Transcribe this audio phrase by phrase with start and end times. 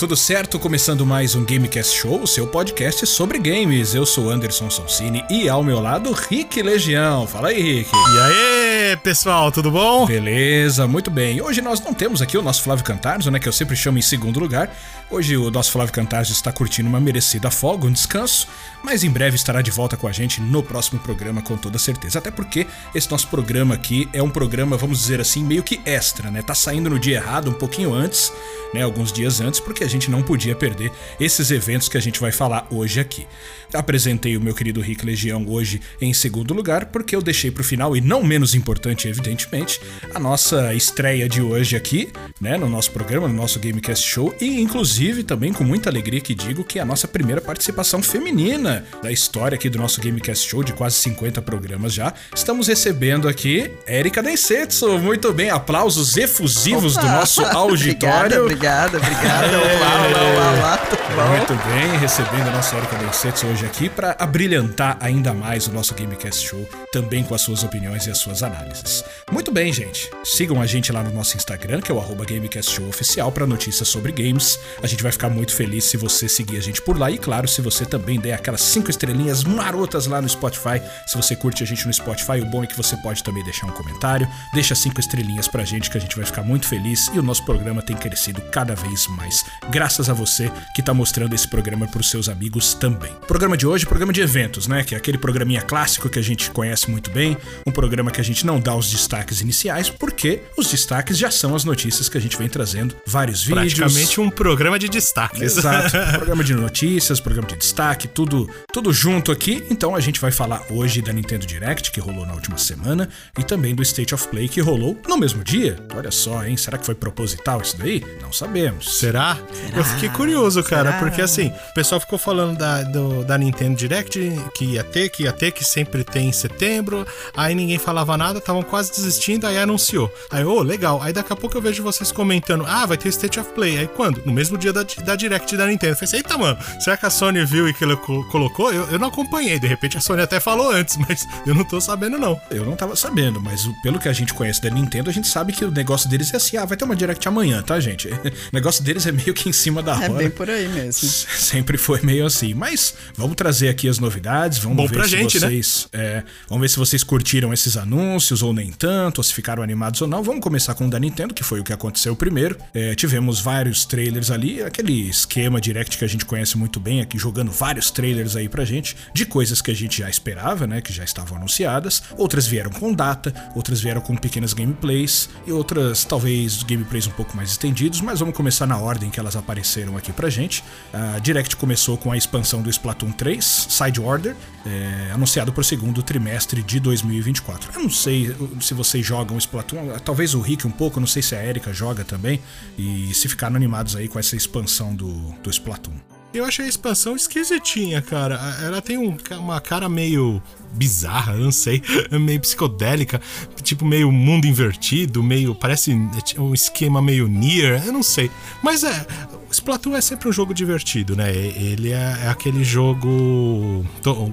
[0.00, 0.58] tudo certo?
[0.58, 3.94] Começando mais um Gamecast Show, o seu podcast sobre games.
[3.94, 7.26] Eu sou Anderson Sonsini e ao meu lado, Rick Legião.
[7.26, 7.90] Fala aí, Rick.
[7.94, 10.06] E aí, pessoal, tudo bom?
[10.06, 11.42] Beleza, muito bem.
[11.42, 14.02] Hoje nós não temos aqui o nosso Flávio Cantarzo, né, que eu sempre chamo em
[14.02, 14.74] segundo lugar.
[15.12, 18.46] Hoje o nosso Flávio Cantarzo está curtindo uma merecida folga, um descanso,
[18.80, 22.20] mas em breve estará de volta com a gente no próximo programa com toda certeza.
[22.20, 22.64] Até porque
[22.94, 26.42] esse nosso programa aqui é um programa, vamos dizer assim, meio que extra, né?
[26.42, 28.32] Tá saindo no dia errado, um pouquinho antes,
[28.72, 32.20] né, alguns dias antes, porque a gente não podia perder esses eventos que a gente
[32.20, 33.26] vai falar hoje aqui.
[33.74, 37.96] Apresentei o meu querido Rick Legião hoje em segundo lugar, porque eu deixei pro final,
[37.96, 39.80] e não menos importante, evidentemente,
[40.14, 44.60] a nossa estreia de hoje aqui, né, no nosso programa, no nosso Gamecast Show, e
[44.60, 49.10] inclusive também com muita alegria que digo que é a nossa primeira participação feminina da
[49.10, 52.12] história aqui do nosso Gamecast Show, de quase 50 programas já.
[52.34, 54.98] Estamos recebendo aqui Erika Densetsu.
[54.98, 57.06] Muito bem, aplausos efusivos Opa.
[57.06, 58.42] do nosso auditório.
[58.42, 59.58] obrigada, obrigada, obrigada.
[59.58, 61.28] Olá, olá, olá, olá, tudo bom?
[61.28, 65.94] Muito bem, recebendo a nossa Erika Densetsu hoje aqui para abrilhantar ainda mais o nosso
[65.94, 69.02] Gamecast Show, também com as suas opiniões e as suas análises.
[69.32, 70.10] Muito bem, gente.
[70.24, 73.88] Sigam a gente lá no nosso Instagram, que é o Gamecast Show Oficial, para notícias
[73.88, 74.58] sobre games.
[74.82, 77.46] A gente vai ficar muito feliz se você seguir a gente por lá e, claro,
[77.48, 80.82] se você também der aquelas cinco estrelinhas marotas lá no Spotify.
[81.06, 83.66] Se você curte a gente no Spotify, o bom é que você pode também deixar
[83.66, 84.28] um comentário.
[84.52, 87.44] Deixa cinco estrelinhas pra gente que a gente vai ficar muito feliz e o nosso
[87.44, 89.44] programa tem crescido cada vez mais.
[89.70, 93.12] Graças a você que tá mostrando esse programa pros seus amigos também.
[93.26, 94.82] Programa de hoje, programa de eventos, né?
[94.82, 97.36] Que é aquele programinha clássico que a gente conhece muito bem.
[97.66, 101.54] Um programa que a gente não dá os destaques iniciais, porque os destaques já são
[101.54, 102.96] as notícias que a gente vem trazendo.
[103.06, 103.74] Vários vídeos.
[103.74, 105.40] Praticamente um programa de destaques.
[105.40, 105.96] Exato.
[106.18, 109.64] programa de notícias, programa de destaque, tudo, tudo junto aqui.
[109.70, 113.08] Então a gente vai falar hoje da Nintendo Direct, que rolou na última semana,
[113.38, 115.78] e também do State of Play, que rolou no mesmo dia.
[115.94, 116.56] Olha só, hein?
[116.56, 118.04] Será que foi proposital isso daí?
[118.20, 118.98] Não sabemos.
[118.98, 119.20] Será?
[119.52, 119.76] Será?
[119.76, 120.98] Eu fiquei curioso, cara, Será?
[120.98, 124.18] porque assim, o pessoal ficou falando da, do, da Nintendo Direct
[124.54, 127.06] que ia ter, que ia ter, que sempre tem em setembro.
[127.36, 130.12] Aí ninguém falava nada, estavam quase desistindo, aí anunciou.
[130.30, 131.00] Aí, ô, oh, legal.
[131.02, 133.78] Aí daqui a pouco eu vejo vocês comentando: ah, vai ter State of Play.
[133.78, 134.22] Aí quando?
[134.24, 135.92] No mesmo dia da, da Direct da Nintendo.
[135.92, 138.72] Eu falei, eita, mano, será que a Sony viu e que ela colocou?
[138.72, 139.58] Eu, eu não acompanhei.
[139.58, 142.40] De repente a Sony até falou antes, mas eu não tô sabendo, não.
[142.50, 145.52] Eu não tava sabendo, mas pelo que a gente conhece da Nintendo, a gente sabe
[145.52, 148.08] que o negócio deles é assim: ah, vai ter uma Direct amanhã, tá, gente?
[148.50, 150.06] O negócio deles é meio que em cima da é hora.
[150.06, 151.06] É bem por aí mesmo.
[151.08, 152.54] Sempre foi meio assim.
[152.54, 155.48] Mas vamos trazer aqui as novidades, vamos Bom ver pra se gente, né?
[155.48, 155.88] vocês.
[155.92, 156.00] Né?
[156.00, 160.00] É, vamos ver se vocês curtiram esses anúncios ou nem tanto, ou se ficaram animados
[160.00, 160.22] ou não.
[160.22, 162.56] Vamos começar com o da Nintendo, que foi o que aconteceu primeiro.
[162.74, 167.18] É, tivemos vários trailers ali, aquele esquema direct que a gente conhece muito bem aqui,
[167.18, 170.80] jogando vários trailers aí pra gente, de coisas que a gente já esperava, né?
[170.80, 172.02] Que já estavam anunciadas.
[172.16, 177.36] Outras vieram com data, outras vieram com pequenas gameplays, e outras talvez gameplays um pouco
[177.36, 180.64] mais estendidos, mas vamos começar na ordem que elas apareceram aqui pra gente.
[180.92, 184.34] A Direct começou com a expansão do Splatoon 3, Side Order,
[184.66, 187.70] é, anunciado para o segundo trimestre de 2024.
[187.74, 191.34] Eu não sei se vocês jogam Splatoon, talvez o Rick um pouco, não sei se
[191.34, 192.40] a Erika joga também,
[192.78, 195.12] e se ficaram animados aí com essa expansão do,
[195.42, 195.94] do Splatoon.
[196.32, 198.36] Eu achei a expansão esquisitinha, cara.
[198.62, 200.40] Ela tem um, uma cara meio
[200.72, 203.20] bizarra, não sei, meio psicodélica,
[203.62, 205.92] tipo meio mundo invertido, meio parece
[206.38, 208.30] um esquema meio near, eu não sei.
[208.62, 209.06] Mas é,
[209.50, 211.34] Splatoon é sempre um jogo divertido, né?
[211.34, 213.84] Ele é, é aquele jogo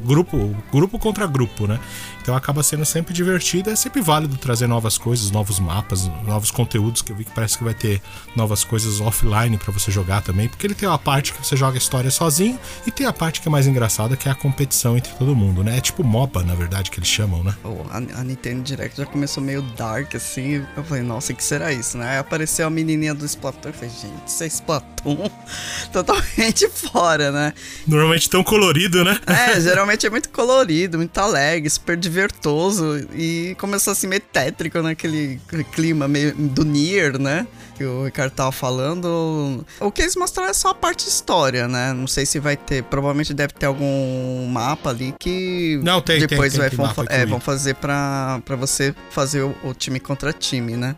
[0.06, 1.80] grupo, grupo contra grupo, né?
[2.22, 7.02] Então acaba sendo sempre divertido, é sempre válido trazer novas coisas, novos mapas, novos conteúdos,
[7.02, 8.02] que eu vi que parece que vai ter
[8.36, 11.78] novas coisas offline para você jogar também, porque ele tem uma parte que você joga
[11.78, 14.98] a história sozinho e tem a parte que é mais engraçada, que é a competição
[14.98, 15.78] entre todo mundo, né?
[15.78, 17.56] É tipo MOBA, na verdade, que eles chamam, né?
[17.90, 21.72] A, a, Nintendo Direct já começou meio dark, assim, eu falei, nossa, o que será
[21.74, 22.12] isso, né?
[22.12, 25.30] Aí apareceu a menininha do Splatoon, eu falei, gente, isso é Splatoon?
[25.92, 27.54] Totalmente fora, né?
[27.88, 29.19] Normalmente tão colorido, né?
[29.25, 34.81] É, geralmente é muito colorido, muito alegre, super divertido vertoso e começou assim meio tétrico
[34.81, 35.40] naquele
[35.72, 37.48] clima meio do Nier, né?
[37.77, 39.63] Que o Ricardo tava falando.
[39.79, 41.94] O que eles mostraram é só a parte de história, né?
[41.94, 42.83] Não sei se vai ter.
[42.83, 45.79] Provavelmente deve ter algum mapa ali que.
[45.83, 49.56] Não, tem, depois tem, vai, tem, vão, é, vão fazer pra, pra você fazer o,
[49.63, 50.95] o time contra time, né?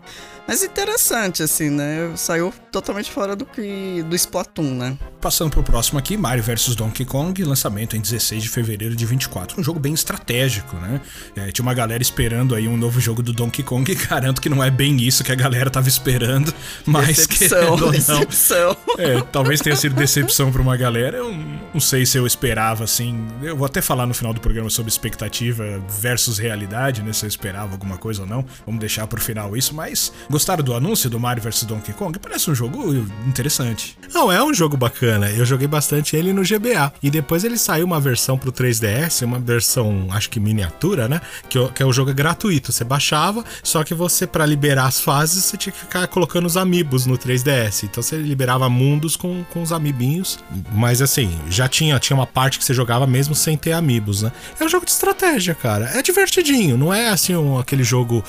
[0.50, 2.12] Mas interessante, assim, né?
[2.16, 4.98] Saiu totalmente fora do que do Splatoon, né?
[5.22, 9.62] Passando pro próximo aqui, Mario vs Donkey Kong, lançamento em 16 de fevereiro de 24.
[9.62, 11.02] Um jogo bem estratégico, né?
[11.36, 14.50] É, tinha uma galera esperando aí um novo jogo do Donkey Kong e garanto que
[14.50, 16.52] não é bem isso que a galera tava esperando,
[16.84, 18.78] mas decepção, que decepção.
[18.98, 21.18] É, talvez tenha sido decepção pra uma galera.
[21.18, 21.32] Eu
[21.72, 23.28] não sei se eu esperava assim.
[23.44, 27.14] Eu vou até falar no final do programa sobre expectativa versus realidade, né?
[27.14, 28.44] Se eu esperava alguma coisa ou não.
[28.66, 32.18] Vamos deixar pro final isso, mas gostaram do anúncio do Mario vs Donkey Kong?
[32.18, 32.96] Parece um jogo
[33.28, 33.98] interessante.
[34.14, 35.30] Não, é um jogo bacana.
[35.30, 36.94] Eu joguei bastante ele no GBA.
[37.04, 41.20] E depois ele saiu uma versão pro 3DS, uma versão, acho que miniatura, né?
[41.50, 42.72] Que, que é o jogo gratuito.
[42.72, 46.56] Você baixava, só que você, para liberar as fases, você tinha que ficar colocando os
[46.56, 47.84] amigos no 3DS.
[47.84, 50.40] Então você liberava mundos com, com os amibinhos.
[50.72, 54.32] Mas assim, já tinha, tinha uma parte que você jogava mesmo sem ter amigos, né?
[54.58, 55.92] É um jogo de estratégia, cara.
[55.94, 58.24] É divertidinho, não é assim um, aquele jogo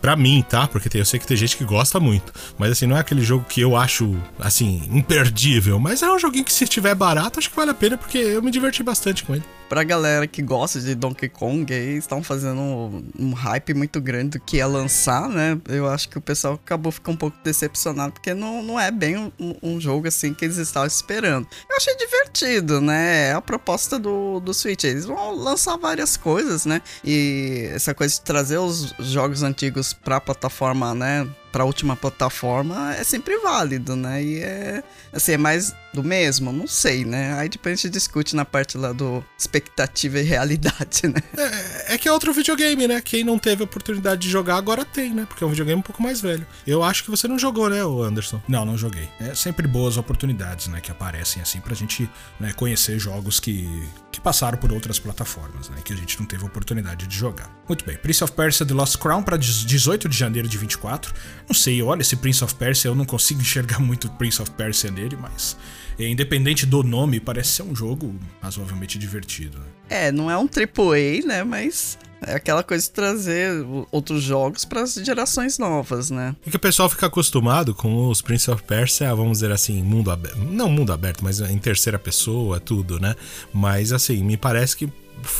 [0.00, 0.66] Pra mim, tá?
[0.68, 2.32] Porque tem, eu sei que tem gente que gosta muito.
[2.56, 5.78] Mas assim, não é aquele jogo que eu acho, assim, imperdível.
[5.78, 8.42] Mas é um joguinho que se estiver barato, acho que vale a pena, porque eu
[8.42, 12.60] me diverti bastante com ele pra galera que gosta de Donkey Kong, eles estão fazendo
[12.60, 15.60] um, um, hype muito grande do que ia lançar, né?
[15.68, 19.16] Eu acho que o pessoal acabou ficando um pouco decepcionado, porque não, não é bem
[19.38, 21.46] um, um, jogo assim que eles estavam esperando.
[21.68, 23.28] Eu achei divertido, né?
[23.28, 24.84] É a proposta do, do Switch.
[24.84, 26.80] Eles vão lançar várias coisas, né?
[27.04, 31.28] E essa coisa de trazer os jogos antigos pra plataforma, né?
[31.50, 34.22] Pra última plataforma é sempre válido, né?
[34.22, 36.52] E é assim, é mais do mesmo?
[36.52, 37.34] Não sei, né?
[37.34, 41.20] Aí depois a gente discute na parte lá do expectativa e realidade, né?
[41.36, 43.00] É, é que é outro videogame, né?
[43.00, 45.26] Quem não teve a oportunidade de jogar agora tem, né?
[45.28, 46.46] Porque é um videogame um pouco mais velho.
[46.66, 48.40] Eu acho que você não jogou, né, Anderson?
[48.46, 49.08] Não, não joguei.
[49.20, 50.80] É sempre boas oportunidades, né?
[50.80, 52.08] Que aparecem assim pra gente
[52.38, 53.68] né, conhecer jogos que,
[54.12, 55.78] que passaram por outras plataformas, né?
[55.84, 57.50] Que a gente não teve a oportunidade de jogar.
[57.68, 57.96] Muito bem.
[57.96, 61.14] Prince of Persia The Lost Crown pra 18 de janeiro de 24.
[61.48, 64.90] Não sei, olha, esse Prince of Persia eu não consigo enxergar muito Prince of Persia
[64.90, 65.56] nele, mas
[65.98, 69.58] independente do nome, parece ser um jogo razoavelmente divertido.
[69.58, 69.64] Né?
[69.88, 71.42] É, não é um AAA, né?
[71.42, 73.50] Mas é aquela coisa de trazer
[73.90, 76.36] outros jogos para as gerações novas, né?
[76.46, 80.10] É que o pessoal fica acostumado com os Prince of Persia, vamos dizer assim, mundo
[80.10, 80.38] aberto.
[80.38, 83.14] Não mundo aberto, mas em terceira pessoa, tudo, né?
[83.52, 84.88] Mas assim, me parece que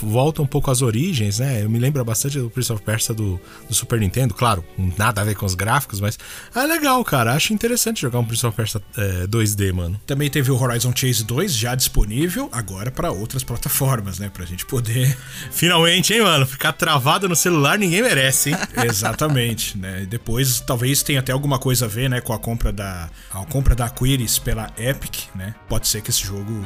[0.03, 1.63] volta um pouco às origens, né?
[1.63, 4.65] Eu me lembro bastante do Prince of Persia do, do, Super Nintendo, claro,
[4.97, 6.19] nada a ver com os gráficos, mas
[6.55, 7.35] é legal, cara.
[7.35, 10.01] Acho interessante jogar um Prince of Persia é, 2D, mano.
[10.07, 14.31] Também teve o Horizon Chase 2 já disponível agora para outras plataformas, né?
[14.33, 15.17] Pra gente poder.
[15.51, 16.47] Finalmente, hein, mano?
[16.47, 18.57] Ficar travado no celular ninguém merece, hein?
[18.89, 20.07] Exatamente, né?
[20.09, 23.75] Depois talvez tenha até alguma coisa a ver, né, com a compra da a compra
[23.75, 25.55] da Aquiris pela Epic, né?
[25.69, 26.65] Pode ser que esse jogo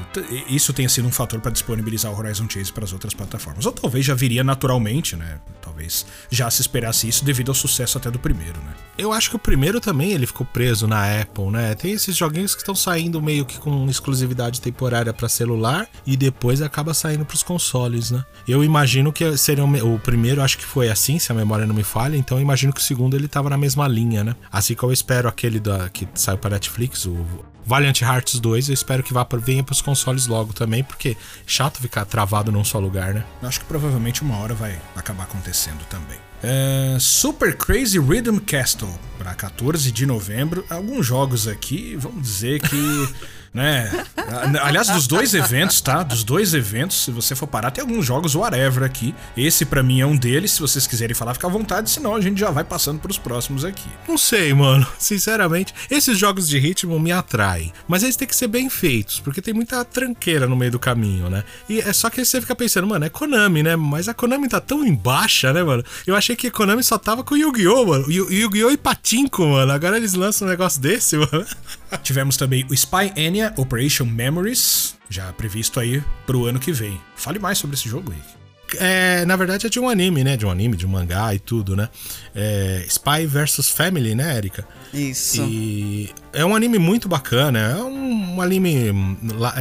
[0.48, 3.66] isso tenha sido um fator para disponibilizar o Horizon Chase para as outras outras plataformas.
[3.66, 5.38] Ou talvez já viria naturalmente, né?
[5.60, 8.74] Talvez já se esperasse isso devido ao sucesso até do primeiro, né?
[8.98, 11.74] Eu acho que o primeiro também ele ficou preso na Apple, né?
[11.74, 16.60] Tem esses joguinhos que estão saindo meio que com exclusividade temporária para celular e depois
[16.60, 18.24] acaba saindo para os consoles, né?
[18.46, 21.84] Eu imagino que seria o primeiro, acho que foi assim, se a memória não me
[21.84, 24.36] falha, então eu imagino que o segundo ele tava na mesma linha, né?
[24.50, 27.24] Assim que eu espero aquele da que saiu para Netflix, o
[27.64, 31.10] Valiant Hearts 2, eu espero que vá para venha para os consoles logo também, porque
[31.10, 31.16] é
[31.46, 33.24] chato ficar travado num só lugar, né?
[33.42, 36.18] Acho que provavelmente uma hora vai acabar acontecendo também.
[36.42, 40.64] É, Super Crazy Rhythm Castle para 14 de novembro.
[40.68, 43.08] Alguns jogos aqui, vamos dizer que
[43.52, 44.06] né?
[44.62, 46.02] Aliás, dos dois eventos, tá?
[46.02, 49.14] Dos dois eventos, se você for parar, tem alguns jogos whatever aqui.
[49.36, 52.20] Esse para mim é um deles, se vocês quiserem falar, fica à vontade, senão a
[52.20, 53.88] gente já vai passando pros próximos aqui.
[54.08, 54.86] Não sei, mano.
[54.98, 59.42] Sinceramente, esses jogos de ritmo me atraem, mas eles têm que ser bem feitos, porque
[59.42, 61.44] tem muita tranqueira no meio do caminho, né?
[61.68, 63.76] E é só que você fica pensando, mano, é Konami, né?
[63.76, 65.84] Mas a Konami tá tão em baixa, né, mano?
[66.06, 68.10] Eu achei que a Konami só tava com Yu-Gi-Oh, mano.
[68.10, 69.72] Yu-Gi-Oh e Patinko, mano.
[69.72, 71.46] Agora eles lançam um negócio desse, mano.
[72.02, 77.00] Tivemos também o Spy Enya Operation Memories, já previsto aí pro ano que vem.
[77.16, 78.42] Fale mais sobre esse jogo, Rick.
[78.78, 80.36] É, na verdade é de um anime, né?
[80.36, 81.88] De um anime, de um mangá e tudo, né?
[82.34, 84.66] É, Spy vs Family, né, Erika?
[84.92, 85.42] Isso.
[85.42, 88.90] E é um anime muito bacana, é um, um anime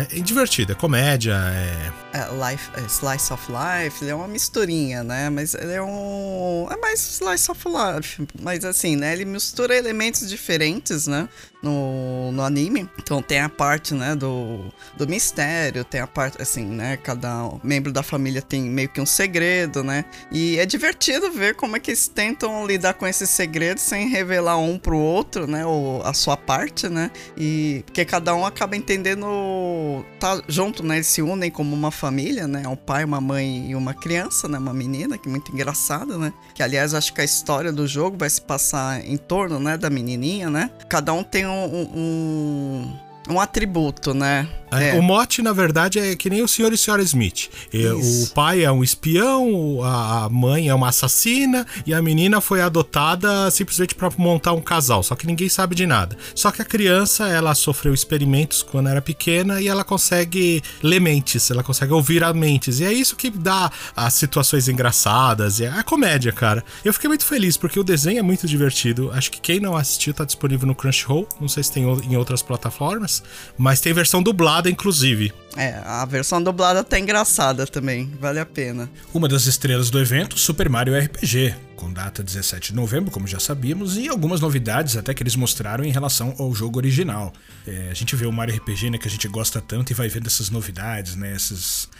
[0.09, 1.91] é divertido, é comédia, é...
[2.17, 5.29] é life, é Slice of Life, ele é uma misturinha, né?
[5.29, 6.67] Mas ele é um...
[6.69, 9.13] é mais Slice of Life, mas assim, né?
[9.13, 11.27] Ele mistura elementos diferentes, né?
[11.61, 12.89] No, no anime.
[12.97, 16.97] Então tem a parte, né, do, do mistério, tem a parte, assim, né?
[16.97, 20.05] Cada membro da família tem meio que um segredo, né?
[20.31, 24.57] E é divertido ver como é que eles tentam lidar com esses segredos sem revelar
[24.57, 25.65] um pro outro, né?
[25.65, 27.11] Ou a sua parte parte, né?
[27.37, 30.95] E porque cada um acaba entendendo tá junto, né?
[30.95, 32.67] Eles se unem como uma família, né?
[32.67, 34.57] Um pai, uma mãe e uma criança, né?
[34.57, 36.33] Uma menina, que é muito engraçada, né?
[36.53, 39.77] Que aliás acho que a história do jogo vai se passar em torno, né?
[39.77, 40.69] Da menininha, né?
[40.87, 42.93] Cada um tem um, um
[43.29, 44.47] um atributo, né?
[44.71, 44.97] É.
[44.97, 47.49] O mote, na verdade, é que nem o senhor e senhora Smith.
[47.73, 48.25] E Isso.
[48.25, 53.51] O pai é um espião, a mãe é uma assassina e a menina foi adotada
[53.51, 55.03] simplesmente pra montar um casal.
[55.03, 56.17] Só que ninguém sabe de nada.
[56.33, 61.51] Só que a criança, ela sofreu experimentos quando era pequena e ela consegue ler mentes,
[61.51, 62.79] ela consegue ouvir a mentes.
[62.79, 65.59] E é isso que dá as situações engraçadas.
[65.59, 66.63] É a comédia, cara.
[66.85, 69.11] Eu fiquei muito feliz porque o desenho é muito divertido.
[69.11, 71.27] Acho que quem não assistiu tá disponível no Crunchyroll.
[71.41, 73.10] Não sei se tem em outras plataformas,
[73.57, 75.33] mas tem versão dublada, inclusive.
[75.57, 78.89] É, a versão dublada tá engraçada também, vale a pena.
[79.13, 83.39] Uma das estrelas do evento, Super Mario RPG, com data 17 de novembro, como já
[83.39, 87.33] sabíamos, e algumas novidades até que eles mostraram em relação ao jogo original.
[87.67, 90.07] É, a gente vê o Mario RPG, né, que a gente gosta tanto e vai
[90.07, 91.90] vendo essas novidades, né, essas, é,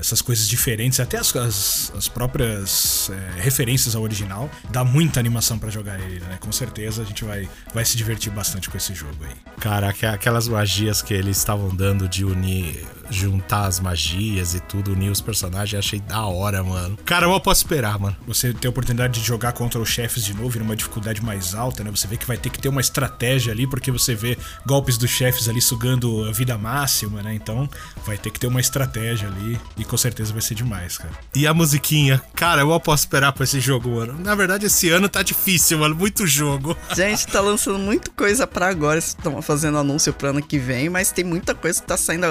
[0.00, 4.50] essas coisas diferentes, até as, as, as próprias é, referências ao original.
[4.70, 6.36] Dá muita animação pra jogar ele, né?
[6.40, 9.34] Com certeza a gente vai, vai se divertir bastante com esse jogo aí.
[9.60, 14.92] Cara, aqu- aquelas magias que eles estavam dando de unir, juntar as magias e tudo,
[14.92, 16.96] unir os personagens, achei da hora, mano.
[17.04, 18.16] Cara, eu posso esperar, mano.
[18.26, 21.82] você ter a oportunidade de jogar contra os chefes de novo numa dificuldade mais alta,
[21.82, 21.90] né?
[21.90, 25.10] Você vê que vai ter que ter uma estratégia ali, porque você vê golpes dos
[25.10, 27.34] chefes ali sugando a vida máxima, né?
[27.34, 27.68] Então
[28.06, 31.12] vai ter que ter uma estratégia ali e com certeza vai ser demais, cara.
[31.34, 32.20] E a musiquinha?
[32.34, 34.14] Cara, eu mal posso esperar pra esse jogo, mano.
[34.20, 35.94] Na verdade, esse ano tá difícil, mano.
[35.94, 36.76] Muito jogo.
[36.94, 41.10] Gente, tá lançando muita coisa pra agora, estão fazendo anúncio pro ano que vem, mas
[41.12, 42.26] tem muita coisa que tá saindo,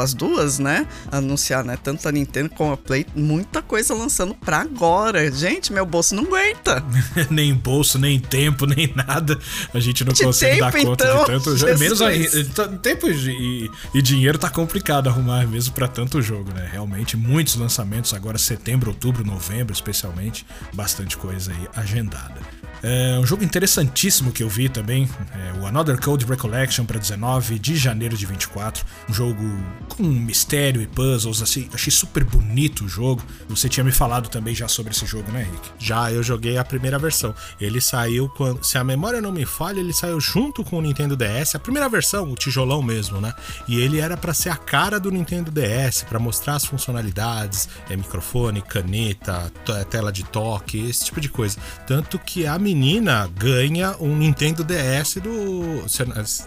[0.00, 0.86] as duas, né?
[1.10, 1.78] Anunciar, né?
[1.82, 5.30] Tanto a Nintendo como a Play, muita coisa lançando pra agora.
[5.30, 6.82] Gente, meu bolso não aguenta.
[7.30, 9.38] nem bolso, nem tempo, nem nada.
[9.72, 11.78] A gente não De consegue dar tempo, conta então, de tanto jogo.
[11.78, 16.69] Menos t- tempo e, e dinheiro tá complicado arrumar mesmo pra tanto jogo, né?
[16.70, 20.46] Realmente, muitos lançamentos agora, setembro, outubro, novembro, especialmente.
[20.72, 22.40] Bastante coisa aí agendada.
[22.82, 27.58] É um jogo interessantíssimo que eu vi também, é o Another Code Recollection para 19
[27.58, 28.84] de janeiro de 24.
[29.08, 29.44] Um jogo
[29.88, 33.22] com mistério e puzzles, assim, achei super bonito o jogo.
[33.48, 35.70] Você tinha me falado também já sobre esse jogo, né, Rick?
[35.78, 37.34] Já eu joguei a primeira versão.
[37.60, 38.64] Ele saiu quando.
[38.64, 41.54] Se a memória não me falha, ele saiu junto com o Nintendo DS.
[41.54, 43.32] A primeira versão, o tijolão mesmo, né?
[43.68, 47.96] E ele era pra ser a cara do Nintendo DS, pra mostrar as funcionalidades: é,
[47.96, 49.52] microfone, caneta,
[49.90, 51.58] tela de toque, esse tipo de coisa.
[51.86, 55.84] Tanto que a menina ganha um Nintendo DS do.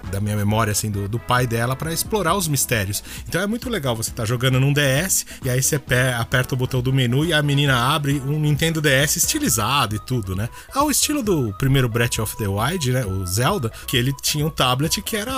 [0.10, 3.03] Da minha memória, assim, do, do pai dela pra explorar os mistérios.
[3.27, 6.58] Então é muito legal você tá jogando num DS e aí você pe- aperta o
[6.58, 10.48] botão do menu e a menina abre um Nintendo DS estilizado e tudo, né?
[10.74, 13.06] Ao estilo do primeiro Breath of the Wild, né?
[13.06, 15.34] O Zelda, que ele tinha um tablet que era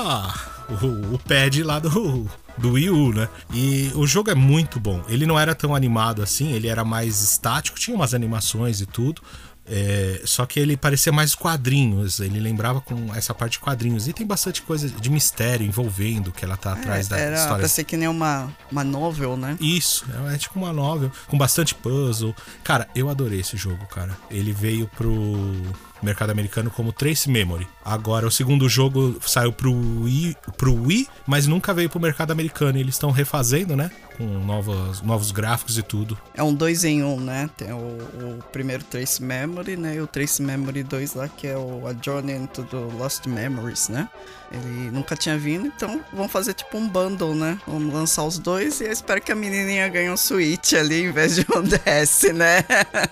[0.69, 3.27] o, o pad lá do, do Wii U, né?
[3.51, 5.01] E o jogo é muito bom.
[5.09, 9.21] Ele não era tão animado assim, ele era mais estático, tinha umas animações e tudo.
[9.67, 14.07] É, só que ele parecia mais quadrinhos, ele lembrava com essa parte de quadrinhos.
[14.07, 17.67] E tem bastante coisa de mistério envolvendo que ela tá atrás da É, Era história.
[17.67, 19.57] ser que nem uma, uma novel, né?
[19.59, 22.35] Isso, é, é tipo uma novel, com bastante puzzle.
[22.63, 24.15] Cara, eu adorei esse jogo, cara.
[24.29, 25.61] Ele veio pro
[26.01, 27.67] mercado americano como Trace Memory.
[27.83, 32.77] Agora, o segundo jogo saiu pro Wii, pro Wii mas nunca veio pro mercado americano.
[32.77, 33.89] E eles estão refazendo, né?
[34.17, 36.17] Com novos, novos gráficos e tudo.
[36.33, 37.49] É um dois em um, né?
[37.57, 39.95] Tem o, o primeiro Trace Memory, né?
[39.95, 43.89] E o Trace Memory 2 lá, que é o A Journey into the Lost Memories,
[43.89, 44.07] né?
[44.55, 47.57] Ele nunca tinha vindo, então vão fazer tipo um bundle, né?
[47.67, 51.11] Vamos lançar os dois e eu espero que a menininha ganhe um Switch ali em
[51.11, 52.63] vez de um DS, né?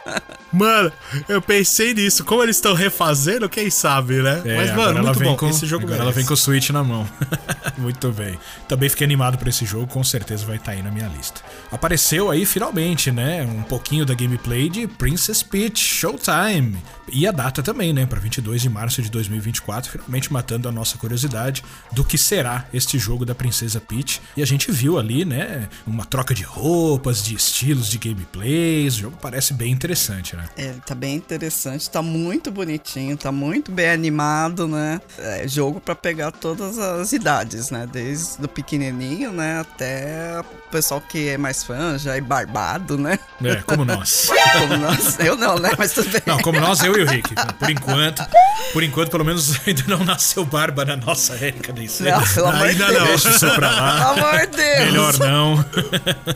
[0.54, 0.92] Mano,
[1.28, 2.24] eu pensei nisso.
[2.24, 4.44] Como eles estão refazendo, quem sabe, né?
[4.46, 5.36] É, Mas, mano, ela muito bom.
[5.36, 6.20] Com, esse jogo agora ela merece.
[6.20, 7.10] vem com o Switch na mão.
[7.76, 8.38] muito bem.
[8.68, 11.42] Também fiquei animado pra esse jogo, com certeza vai estar aí na minha lista.
[11.72, 13.44] Apareceu aí finalmente, né?
[13.44, 16.78] Um pouquinho da gameplay de Princess Peach Showtime.
[17.12, 18.06] E a data também, né?
[18.06, 21.33] Pra 22 de março de 2024, finalmente matando a nossa curiosidade
[21.92, 24.22] do que será este jogo da Princesa Peach.
[24.36, 25.70] E a gente viu ali, né?
[25.86, 28.96] Uma troca de roupas, de estilos de gameplays.
[28.96, 30.46] O jogo parece bem interessante, né?
[30.58, 35.02] É, tá bem interessante, tá muito bonitinho, tá muito bem animado, né?
[35.18, 37.88] É jogo pra pegar todas as idades, né?
[37.92, 39.60] Desde o pequenininho, né?
[39.60, 43.20] Até o pessoal que é mais fã, já é barbado, né?
[43.44, 44.30] É, como nós.
[44.54, 45.20] Como nós.
[45.20, 45.72] Eu não, né?
[45.78, 46.22] Mas tudo bem.
[46.26, 47.34] Não, como nós, eu e o Rick.
[47.58, 48.24] Por enquanto,
[48.72, 52.12] por enquanto, pelo menos ainda não nasceu barba na nossa Erika nem sei.
[52.12, 53.00] Não, pelo amor de Ainda Deus.
[53.00, 53.06] não.
[53.08, 54.14] Deixa isso pra lá.
[54.16, 54.80] Pelo amor de Deus.
[54.86, 55.56] Melhor não.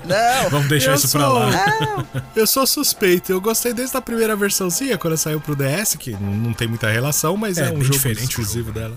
[0.06, 0.50] Não.
[0.50, 1.50] Vamos deixar isso pra sou- lá.
[1.51, 2.08] Não.
[2.36, 3.32] Eu sou suspeito.
[3.32, 7.36] Eu gostei desde a primeira versãozinha, quando saiu pro DS, que não tem muita relação,
[7.38, 8.96] mas é, É, um jogo diferente exclusivo dela.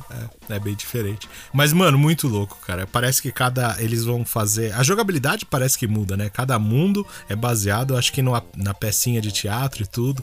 [0.48, 1.28] É, é bem diferente.
[1.52, 2.86] Mas, mano, muito louco, cara.
[2.86, 3.76] Parece que cada.
[3.78, 4.72] Eles vão fazer.
[4.74, 6.30] A jogabilidade parece que muda, né?
[6.32, 10.22] Cada mundo é baseado, acho que numa, na pecinha de teatro e tudo.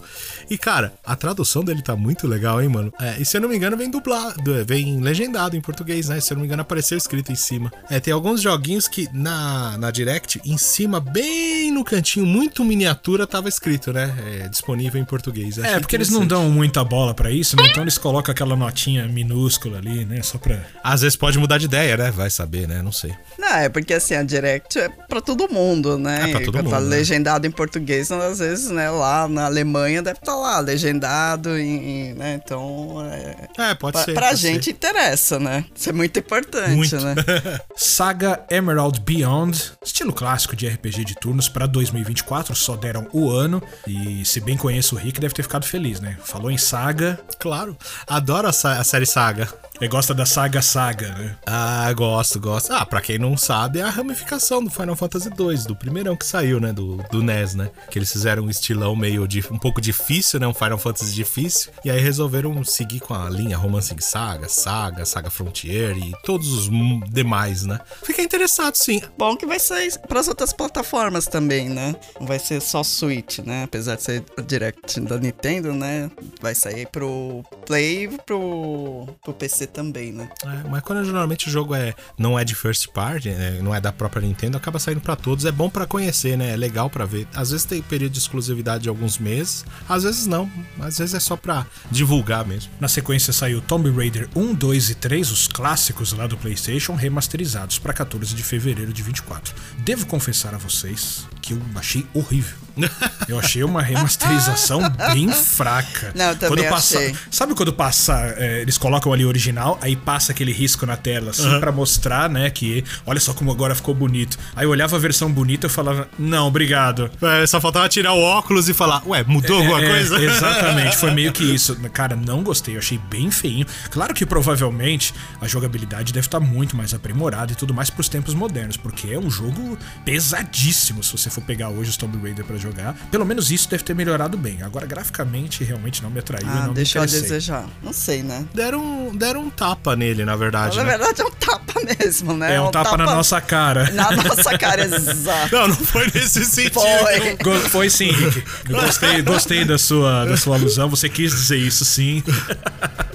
[0.50, 2.94] E, cara, a tradução dele tá muito legal, hein, mano?
[3.00, 6.20] É, e se eu não me engano, vem dublado, vem legendado em português, né?
[6.20, 7.72] Se eu não me engano, apareceu escrito em cima.
[7.90, 13.26] É, tem alguns joguinhos que na, na Direct, em cima, bem no cantinho, muito miniatura,
[13.28, 14.14] tava escrito, né?
[14.44, 15.58] É, disponível em português.
[15.58, 17.68] É, porque eles não dão muita bola pra isso, né?
[17.70, 20.22] Então eles colocam aquela notinha minúscula ali, né?
[20.22, 20.60] Só pra.
[20.84, 22.12] Às vezes pode mudar de ideia, né?
[22.12, 22.82] Vai saber, né?
[22.82, 23.14] Não sei.
[23.38, 26.24] Não, é porque assim, a Direct é pra todo mundo, né?
[26.24, 26.96] É pra todo quando tá mundo, né?
[26.98, 32.14] legendado em português, às vezes, né, lá na Alemanha deve estar lá, legendado em, em-
[32.14, 32.40] né?
[32.44, 34.14] Então, é, É, pode pra, ser.
[34.14, 34.72] pra pode gente ser.
[34.72, 35.66] interessa, né?
[35.76, 36.96] Isso é muito importante, Muito.
[37.00, 37.16] né?
[37.76, 43.62] Saga Emerald Beyond, estilo clássico de RPG de turnos pra 2024, só deram o ano.
[43.88, 46.18] E se bem conheço o Rick, deve ter ficado feliz, né?
[46.24, 47.78] Falou em saga, Claro.
[48.08, 49.48] Adoro a, sa- a série Saga.
[49.80, 51.36] ele gosta da saga Saga, né?
[51.46, 52.72] Ah, gosto, gosto.
[52.74, 56.26] Ah, pra quem não sabe, é a ramificação do Final Fantasy II, do primeirão que
[56.26, 56.74] saiu, né?
[56.74, 57.70] Do, do NES, né?
[57.92, 60.48] Que eles fizeram um estilão meio de, um pouco difícil, né?
[60.48, 61.72] Um Final Fantasy difícil.
[61.86, 66.70] E aí resolveram seguir com a linha Romancing Saga, Saga, Saga Frontier e todos os
[67.10, 67.80] demais, né?
[68.04, 69.02] Fiquei interessado, sim.
[69.18, 71.96] Bom que vai sair pras outras plataformas também, né?
[72.20, 73.64] Não vai ser só Switch, né?
[73.64, 76.10] Apesar de ser Direct da Nintendo, né?
[76.42, 80.30] Vai sair pro Play e pro, pro PC também, né?
[80.46, 83.80] É, mas quando geralmente o jogo é, não é de first party, né, não é
[83.80, 85.46] da própria Nintendo, acaba saindo pra todos.
[85.46, 86.54] É bom pra conhecer, né?
[86.54, 87.28] É legal pra ver.
[87.34, 90.50] Às vezes tem período de exclusividade de alguns meses, às vezes não.
[90.80, 92.72] Às vezes é só pra divulgar mesmo.
[92.80, 97.80] Na sequência saiu Tomb Raider 1, 2 e 3, os clássicos lá do PlayStation, remasterizados
[97.80, 99.56] para 14 de fevereiro de 24.
[99.80, 102.67] Devo confessar a vocês que eu achei horrível.
[103.28, 104.82] Eu achei uma remasterização
[105.14, 106.14] bem fraca.
[106.16, 107.16] Não, eu também quando passa, achei.
[107.30, 111.32] Sabe quando passa, é, eles colocam ali o original, aí passa aquele risco na tela,
[111.32, 114.38] assim, pra mostrar, né, que olha só como agora ficou bonito.
[114.56, 117.12] Aí eu olhava a versão bonita e eu falava, não, obrigado.
[117.22, 120.24] É, só faltava tirar o óculos e falar, ué, mudou alguma É, coisa?
[120.24, 121.76] Exatamente, foi meio que isso.
[121.92, 123.66] Cara, não gostei, eu achei bem feinho.
[123.92, 128.34] Claro que provavelmente a jogabilidade deve estar muito mais aprimorada e tudo mais pros tempos
[128.34, 132.56] modernos, porque é um jogo pesadíssimo se você for pegar hoje os Tomb Raider pra
[132.58, 132.67] jogar.
[133.12, 134.62] Pelo menos isso deve ter melhorado bem.
[134.62, 137.66] Agora, graficamente, realmente não me atraiu Ah, não deixou a desejar.
[137.82, 138.46] Não sei, né?
[138.54, 140.78] Deram, deram um tapa nele, na verdade.
[140.78, 140.98] Na né?
[140.98, 142.56] verdade é um tapa mesmo, né?
[142.56, 143.90] É um tapa, na nossa cara.
[143.98, 145.56] Na nossa cara, exato.
[145.56, 146.80] Não, não foi nesse sentido.
[146.80, 147.38] Foi.
[147.70, 148.44] Foi sim, Rick.
[148.70, 150.90] Gostei, gostei da sua, da sua alusão.
[150.90, 152.24] Você quis dizer isso sim.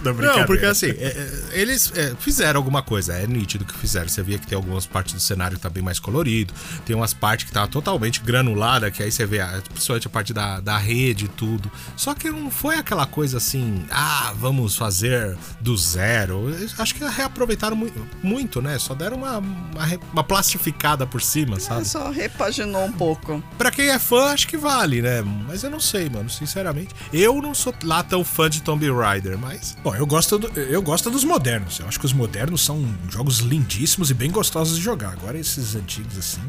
[0.02, 4.08] Não, porque assim, é, é, eles é, fizeram alguma coisa, é nítido que fizeram.
[4.08, 6.52] Você via que tem algumas partes do cenário que tá bem mais colorido,
[6.84, 9.40] tem umas partes que tá totalmente granulada, que aí você vê,
[9.72, 11.70] principalmente a parte da, da rede e tudo.
[11.96, 16.46] Só que não foi aquela coisa assim, ah, vamos fazer do zero.
[16.78, 17.90] Acho que reaproveitaram mu-
[18.22, 18.78] muito, né?
[18.78, 21.84] Só deram uma, uma, uma plastificada por cima, sabe?
[21.86, 23.42] Só repaginou um pouco.
[23.58, 25.22] Pra quem é fã, acho que vale, né?
[25.46, 26.94] Mas eu não sei, mano, sinceramente.
[27.12, 29.76] Eu não sou lá tão fã de Tomb Raider, mas.
[29.82, 31.78] Bom, eu gosto, do- eu gosto dos modernos.
[31.80, 35.12] Eu acho que os modernos são jogos lindíssimos e bem gostosos de jogar.
[35.12, 36.40] Agora esses antigos, assim,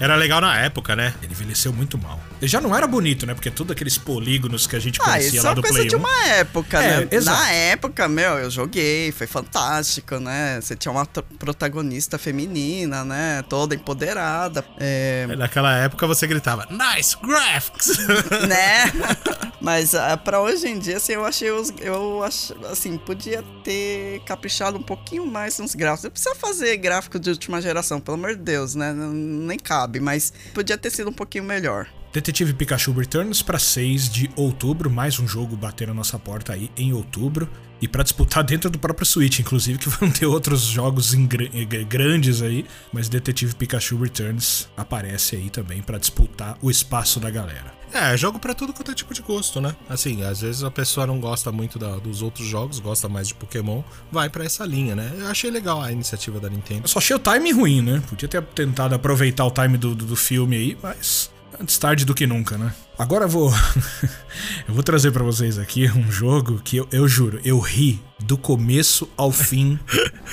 [0.00, 1.12] Era legal na época, né?
[1.22, 2.20] ele envelheceu muito mal.
[2.40, 3.34] Ele já não era bonito, né?
[3.34, 5.76] Porque todos aqueles polígonos que a gente Ah, conhecia isso é lá uma do coisa
[5.78, 5.98] Play de 1.
[5.98, 7.08] uma época, É, né?
[7.10, 7.38] exato.
[7.40, 10.60] Na época, meu, eu joguei, foi fantástico, né?
[10.60, 13.42] Você tinha uma protagonista feminina, né?
[13.48, 17.98] Toda empoderada, é, Naquela época você gritava, nice graphics!
[18.48, 18.92] né?
[19.60, 21.72] Mas ah, pra hoje em dia, assim, eu achei os.
[21.80, 26.04] Eu acho, assim, podia ter caprichado um pouquinho mais nos gráficos.
[26.04, 28.92] Não precisa fazer gráfico de última geração, pelo amor de Deus, né?
[28.94, 31.86] Nem cabe, mas podia ter sido um pouquinho melhor.
[32.12, 36.70] Detetive Pikachu Returns para 6 de outubro, mais um jogo bater na nossa porta aí
[36.76, 37.48] em outubro.
[37.80, 42.42] E para disputar dentro do próprio Switch, inclusive, que vão ter outros jogos eh, grandes
[42.42, 42.64] aí.
[42.92, 47.72] Mas Detetive Pikachu Returns aparece aí também para disputar o espaço da galera.
[47.92, 49.74] é, jogo pra tudo quanto é tipo de gosto, né?
[49.88, 53.34] Assim, às vezes a pessoa não gosta muito da- dos outros jogos, gosta mais de
[53.34, 55.10] Pokémon, vai pra essa linha, né?
[55.18, 56.82] Eu achei legal a iniciativa da Nintendo.
[56.84, 58.02] Eu só achei o time ruim, né?
[58.08, 61.30] Podia ter tentado aproveitar o time do, do, do filme aí, mas
[61.60, 62.72] antes tarde do que nunca, né?
[62.98, 63.52] Agora eu vou.
[64.68, 68.36] eu vou trazer pra vocês aqui um jogo que eu, eu juro, eu ri do
[68.36, 69.78] começo ao fim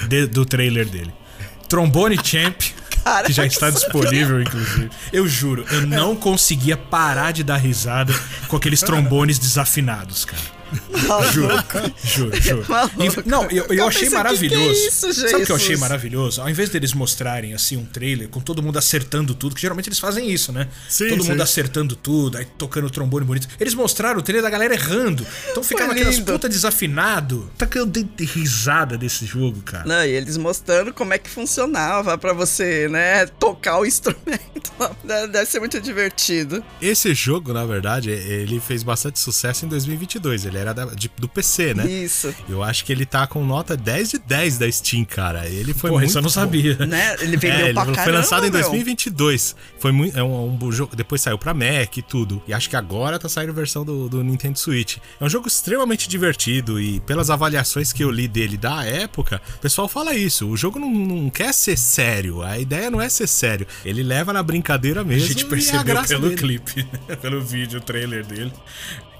[0.07, 1.13] de- do trailer dele.
[1.69, 2.55] Trombone Champ,
[3.25, 4.89] que já está disponível, inclusive.
[5.11, 8.13] Eu juro, eu não conseguia parar de dar risada
[8.47, 10.41] com aqueles trombones desafinados, cara.
[11.31, 11.63] Juro,
[12.03, 12.65] juro, juro.
[12.67, 13.23] Maluco.
[13.25, 14.65] Não, eu, eu Eu achei pensei, maravilhoso.
[14.65, 15.79] que que é isso, Sabe o que eu achei Jesus?
[15.81, 16.41] maravilhoso?
[16.41, 19.99] Ao invés deles mostrarem assim um trailer com todo mundo acertando tudo, que geralmente eles
[19.99, 20.67] fazem isso, né?
[20.89, 21.29] Sim, todo sim.
[21.29, 23.47] mundo acertando tudo, aí tocando trombone bonito.
[23.59, 25.25] Eles mostraram o trailer da galera errando.
[25.51, 26.31] Então ficava aquelas lindo.
[26.31, 27.49] puta desafinado.
[27.57, 29.85] Tá que eu dei de risada desse jogo, cara.
[29.85, 34.71] Não, e eles mostrando como é que funcionava pra você, né, tocar o instrumento.
[35.03, 36.63] Deve ser muito divertido.
[36.81, 40.45] Esse jogo, na verdade, ele fez bastante sucesso em 2022.
[40.45, 41.85] Ele era da- de- do PC, né?
[41.89, 42.33] Isso.
[42.49, 45.47] Eu acho que ele tá com nota 10 de 10 da Steam, cara.
[45.47, 46.33] Ele foi Porra, muito isso eu não bom.
[46.33, 46.75] sabia.
[46.85, 47.15] Né?
[47.19, 48.61] Ele vendeu É, ele pra foi caramba, lançado em meu.
[48.61, 49.55] 2022.
[49.79, 50.95] Foi muito, é um, um bom jogo.
[50.95, 52.41] Depois saiu pra Mac e tudo.
[52.47, 54.97] E acho que agora tá saindo a versão do, do Nintendo Switch.
[55.19, 59.59] É um jogo extremamente divertido e pelas avaliações que eu li dele da época, o
[59.59, 60.47] pessoal fala isso.
[60.47, 62.41] O jogo não, não quer ser sério.
[62.41, 63.67] A ideia não é ser sério.
[63.83, 65.27] Ele leva na brincadeira A mesmo.
[65.27, 66.35] gente a percebeu graça pelo dele.
[66.35, 66.83] clipe,
[67.21, 68.51] pelo vídeo, o trailer dele.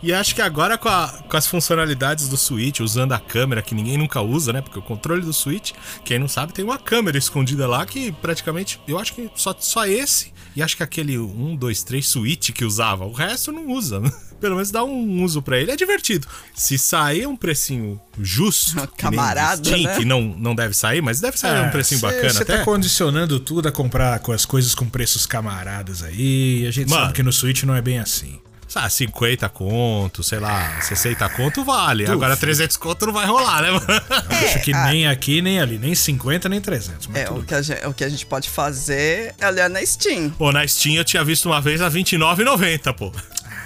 [0.06, 3.74] E acho que agora com, a- com as funcionalidades do Switch, usando a câmera que
[3.74, 4.62] ninguém nunca usa, né?
[4.62, 5.72] Porque o controle do Switch,
[6.04, 9.88] quem não sabe, tem uma câmera escondida lá que praticamente, eu acho que só, só
[9.88, 10.32] esse.
[10.56, 14.00] E acho que aquele 1, 2, 3 Switch que usava, o resto não usa.
[14.00, 14.12] né?
[14.40, 15.72] Pelo menos dá um uso pra ele.
[15.72, 16.28] É divertido.
[16.54, 19.98] Se sair um precinho justo, que Camarada, do Steam, né?
[19.98, 22.58] que não, não deve sair, mas deve sair um precinho bacana Você até.
[22.60, 26.64] tá condicionando tudo a comprar com as coisas com preços camaradas aí.
[26.68, 27.02] A gente Mano.
[27.06, 28.40] sabe que no Switch não é bem assim.
[28.76, 32.06] Ah, 50 conto, sei lá, 60 conto vale.
[32.06, 33.86] Agora 300 conto não vai rolar, né, mano?
[34.30, 34.88] Acho que ah.
[34.88, 35.78] nem aqui, nem ali.
[35.78, 37.08] Nem 50, nem 300.
[37.08, 39.84] Mas É, o que, a gente, o que a gente pode fazer é olhar na
[39.86, 43.12] Steam, Pô, na Steam eu tinha visto uma vez a R$29,90, pô.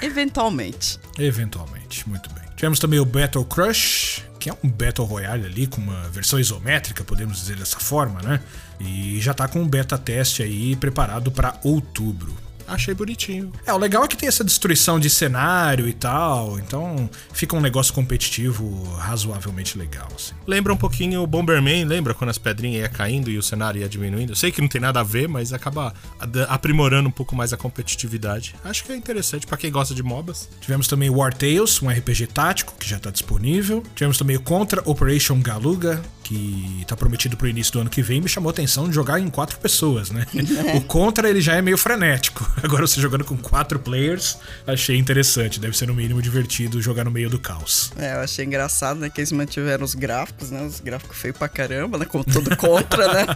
[0.02, 1.00] eventualmente.
[1.17, 2.43] Eventualmente, muito bem.
[2.56, 7.04] Tivemos também o Battle Crush, que é um Battle Royale ali com uma versão isométrica,
[7.04, 8.39] podemos dizer dessa forma, né?
[8.80, 12.49] E já tá com um beta teste aí preparado pra outubro.
[12.70, 13.52] Achei bonitinho.
[13.66, 17.62] É, o legal é que tem essa destruição de cenário e tal, então fica um
[17.62, 20.34] negócio competitivo razoavelmente legal, assim.
[20.46, 23.90] Lembra um pouquinho o Bomberman, lembra quando as pedrinhas iam caindo e o cenário ia
[23.90, 24.32] diminuindo?
[24.32, 25.94] Eu sei que não tem nada a ver, mas acaba
[26.48, 28.56] aprimorando um pouco mais a competitividade.
[28.64, 30.50] Acho que é interessante pra quem gosta de MOBAs.
[30.62, 33.84] Tivemos também o War Tales, um RPG tático, que já tá disponível.
[33.96, 38.22] Tivemos também o Contra Operation Galuga, que tá prometido pro início do ano que vem.
[38.22, 40.28] Me chamou a atenção de jogar em quatro pessoas, né?
[40.76, 42.48] o Contra, ele já é meio frenético.
[42.62, 44.38] Agora você jogando com quatro players,
[44.68, 45.60] achei interessante.
[45.60, 47.92] Deve ser no mínimo divertido jogar no meio do caos.
[47.98, 51.48] É, eu achei engraçado, né, que eles mantiveram os gráficos, né, os gráficos feios pra
[51.48, 53.26] caramba, né, como todo contra, né.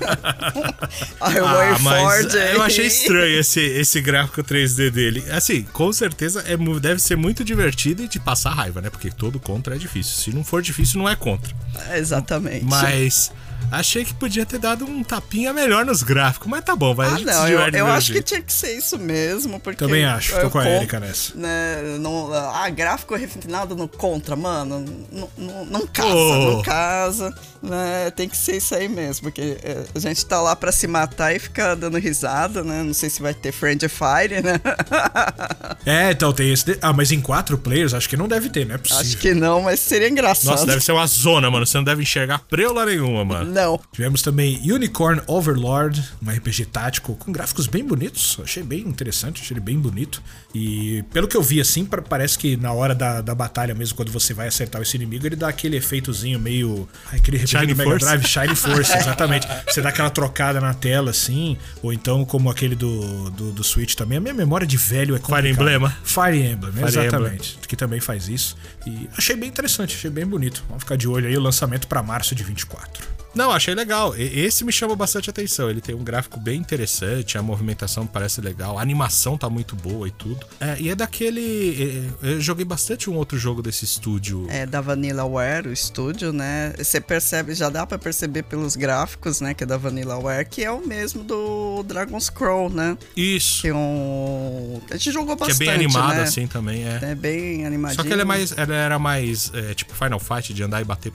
[1.19, 2.55] O Ah, mas aí.
[2.55, 5.23] eu achei estranho esse, esse gráfico 3D dele.
[5.31, 8.89] Assim, com certeza é, deve ser muito divertido e de passar raiva, né?
[8.89, 10.13] Porque todo contra é difícil.
[10.15, 11.53] Se não for difícil, não é contra.
[11.89, 12.65] É, Exatamente.
[12.65, 13.31] Mas nice.
[13.71, 16.47] Achei que podia ter dado um tapinha melhor nos gráficos.
[16.47, 17.07] Mas tá bom, vai.
[17.07, 19.77] Ah, não, eu, eu acho que tinha que ser isso mesmo, porque...
[19.83, 21.35] Também acho, tô com a Erika nessa.
[21.35, 26.51] Né, não, ah, gráfico refinado no contra, mano, não, não, não casa, Oh.
[26.55, 30.55] não casa, né, tem que ser isso aí mesmo, porque é, a gente tá lá
[30.55, 34.41] pra se matar e ficar dando risada, né, não sei se vai ter Friend Fire,
[34.41, 34.59] né,
[35.85, 36.65] É, então tem esse.
[36.65, 39.01] de- Ah, mas em quatro players acho que não deve ter, não é possível.
[39.01, 40.51] acho que não, mas seria engraçado.
[40.51, 41.65] Nossa, deve ser uma zona, mano.
[41.65, 43.51] Você não deve enxergar preula nenhuma, mano.
[43.53, 48.37] Não, Tivemos também Unicorn Overlord, um RPG tático com gráficos bem bonitos.
[48.43, 50.21] Achei bem interessante, achei ele bem bonito.
[50.53, 53.95] E pelo que eu vi assim, pa- parece que na hora da, da batalha mesmo,
[53.95, 56.87] quando você vai acertar esse inimigo, ele dá aquele efeitozinho meio.
[57.11, 58.05] Aquele RPG Shine do Mega Force?
[58.05, 59.47] Drive, Shine Force, exatamente.
[59.67, 63.95] Você dá aquela trocada na tela assim, ou então como aquele do, do, do Switch
[63.95, 64.17] também.
[64.17, 65.71] A minha memória de velho é complicada.
[65.73, 65.91] Emblem?
[66.03, 67.57] Fire Emblem, Fire exatamente.
[67.67, 68.55] Que também faz isso.
[68.85, 70.63] E achei bem interessante, achei bem bonito.
[70.67, 73.05] Vamos ficar de olho aí, o lançamento pra março de 24.
[73.33, 74.13] Não, achei legal.
[74.15, 75.69] Esse me chamou bastante atenção.
[75.69, 80.07] Ele tem um gráfico bem interessante, a movimentação parece legal, a animação tá muito boa
[80.07, 80.45] e tudo.
[80.59, 82.11] É, e é daquele.
[82.21, 84.45] é, Eu joguei bastante um outro jogo desse estúdio.
[84.49, 89.53] é da Vanillaware, o estúdio, né, você percebe, já dá pra perceber pelos gráficos, né,
[89.53, 93.61] que é da Vanillaware, que é o mesmo do Dragon's Scroll, né, Isso.
[93.61, 94.81] que é um...
[94.89, 96.23] a gente jogou Que é bastante, bem animado né?
[96.23, 96.99] assim também, é.
[97.01, 98.01] É bem animadinho.
[98.01, 101.11] Só que ele é mais, era mais é, tipo Final Fight de andar e bater,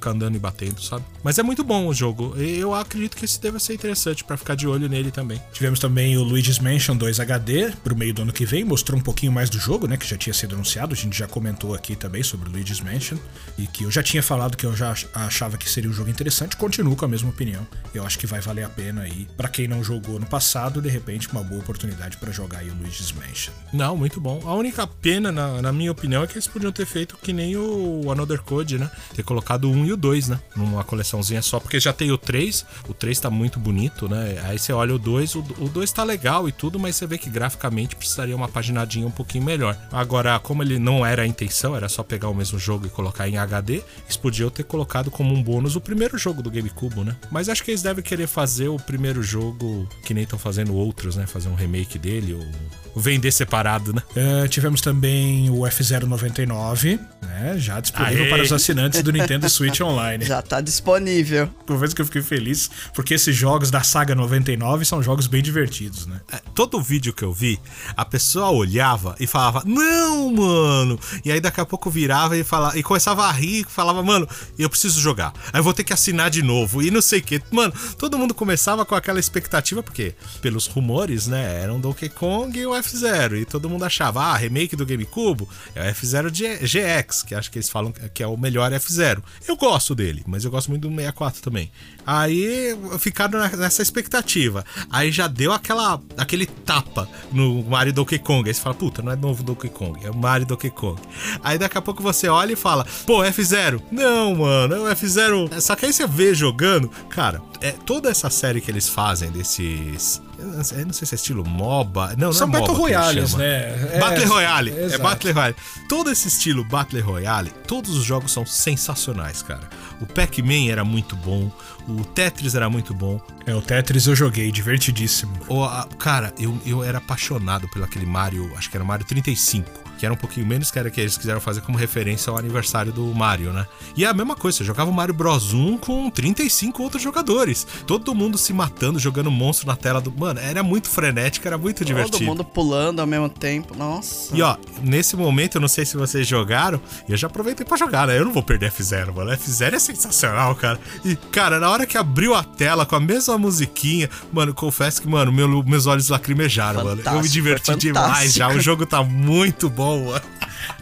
[0.00, 1.04] ficar andando e batendo, sabe?
[1.22, 2.34] Mas é muito bom o jogo.
[2.36, 5.40] Eu acredito que esse deva ser interessante pra ficar de olho nele também.
[5.52, 9.02] Tivemos também o Luigi's Mansion 2 HD pro meio do ano que vem, mostrou um
[9.02, 11.94] pouquinho mais do jogo, né, que já tinha sido anunciado, a gente já comentou aqui
[11.94, 13.18] também sobre o Luigi's Mansion
[13.58, 16.08] e que eu já tinha falado que eu já ach- achava que seria um jogo
[16.10, 17.66] interessante, continuo com a mesma opinião.
[17.94, 20.88] Eu acho que vai valer a pena aí, Pra quem não jogou no passado, de
[20.88, 23.52] repente uma boa oportunidade pra jogar aí o Luigi's Mansion.
[23.72, 24.40] Não, muito bom.
[24.46, 27.56] A única pena, na, na minha opinião, é que eles podiam ter feito que nem
[27.56, 28.90] o Another Code, né?
[29.14, 30.40] Ter colocado 1 e o 2, né?
[30.56, 34.40] Numa coleçãozinha só, porque já tem o 3, o 3 tá muito bonito, né?
[34.44, 37.28] Aí você olha o 2, o 2 tá legal e tudo, mas você vê que
[37.28, 39.76] graficamente precisaria uma paginadinha um pouquinho melhor.
[39.92, 43.28] Agora, como ele não era a intenção, era só pegar o mesmo jogo e colocar
[43.28, 47.16] em HD, eles podiam ter colocado como um bônus o primeiro jogo do GameCube, né?
[47.30, 51.16] Mas acho que eles devem querer fazer o primeiro jogo que nem estão fazendo outros,
[51.16, 51.26] né?
[51.26, 54.02] Fazer um remake dele ou vender separado, né?
[54.10, 57.54] Uh, tivemos também o F099, né?
[57.58, 58.30] Já disponível Aê.
[58.30, 60.24] para os assinantes do Nintendo Switch Online.
[60.24, 61.48] Já tá disponível.
[61.66, 66.06] Confesso que eu fiquei feliz, porque esses jogos da saga 99 são jogos bem divertidos,
[66.06, 66.20] né?
[66.32, 67.58] É, todo vídeo que eu vi,
[67.96, 70.98] a pessoa olhava e falava, não, mano!
[71.24, 74.28] E aí daqui a pouco virava e, falava, e começava a rir e falava, mano,
[74.58, 75.32] eu preciso jogar.
[75.52, 77.42] Aí eu vou ter que assinar de novo e não sei o que.
[77.50, 82.66] Mano, todo mundo começava com aquela expectativa, porque pelos rumores, né, eram Donkey Kong e
[82.66, 83.40] o F0.
[83.40, 87.58] E todo mundo achava, ah, remake do GameCube é o F0 GX, que acho que
[87.58, 89.22] eles falam que é o melhor F0.
[89.48, 91.70] Eu gosto dele, mas eu gosto muito do 64 também.
[92.06, 94.64] Aí ficaram nessa expectativa.
[94.90, 98.48] Aí já deu aquela, aquele tapa no Mario Donkey Kong.
[98.48, 101.00] Aí você fala, puta, não é novo Donkey Kong, é Mario Donkey Kong.
[101.42, 103.80] Aí daqui a pouco você olha e fala, pô, F0.
[103.90, 105.60] Não, mano, é o F0.
[105.60, 110.20] Só que aí você vê jogando, cara, é toda essa série que eles fazem desses
[110.40, 112.14] eu não sei se é estilo MOBA.
[112.16, 113.94] Não, São não é Battle MOBA Royales, né?
[113.94, 114.70] É, Battle Royale.
[114.70, 115.56] É Battle Royale.
[115.88, 119.68] Todo esse estilo Battle Royale, todos os jogos são sensacionais, cara.
[120.00, 121.50] O Pac-Man era muito bom,
[121.86, 123.20] o Tetris era muito bom.
[123.46, 125.32] É, o Tetris eu joguei, divertidíssimo.
[125.48, 129.89] O, a, cara, eu, eu era apaixonado pelo aquele Mario, acho que era Mario 35
[130.00, 132.90] que era um pouquinho menos que era que eles quiseram fazer como referência ao aniversário
[132.90, 133.66] do Mario, né?
[133.94, 137.66] E é a mesma coisa, você jogava o Mario Bros 1 com 35 outros jogadores.
[137.86, 140.10] Todo mundo se matando, jogando monstro na tela do.
[140.10, 142.16] Mano, era muito frenético, era muito Todo divertido.
[142.16, 144.34] Todo mundo pulando ao mesmo tempo, nossa.
[144.34, 147.76] E ó, nesse momento, eu não sei se vocês jogaram, e eu já aproveitei pra
[147.76, 148.18] jogar, né?
[148.18, 149.30] Eu não vou perder F0, mano.
[149.32, 150.80] F0 é sensacional, cara.
[151.04, 155.08] E, cara, na hora que abriu a tela com a mesma musiquinha, mano, confesso que,
[155.08, 157.18] mano, meu, meus olhos lacrimejaram, fantástico, mano.
[157.18, 158.48] Eu me diverti demais já.
[158.48, 160.22] O jogo tá muito bom boa.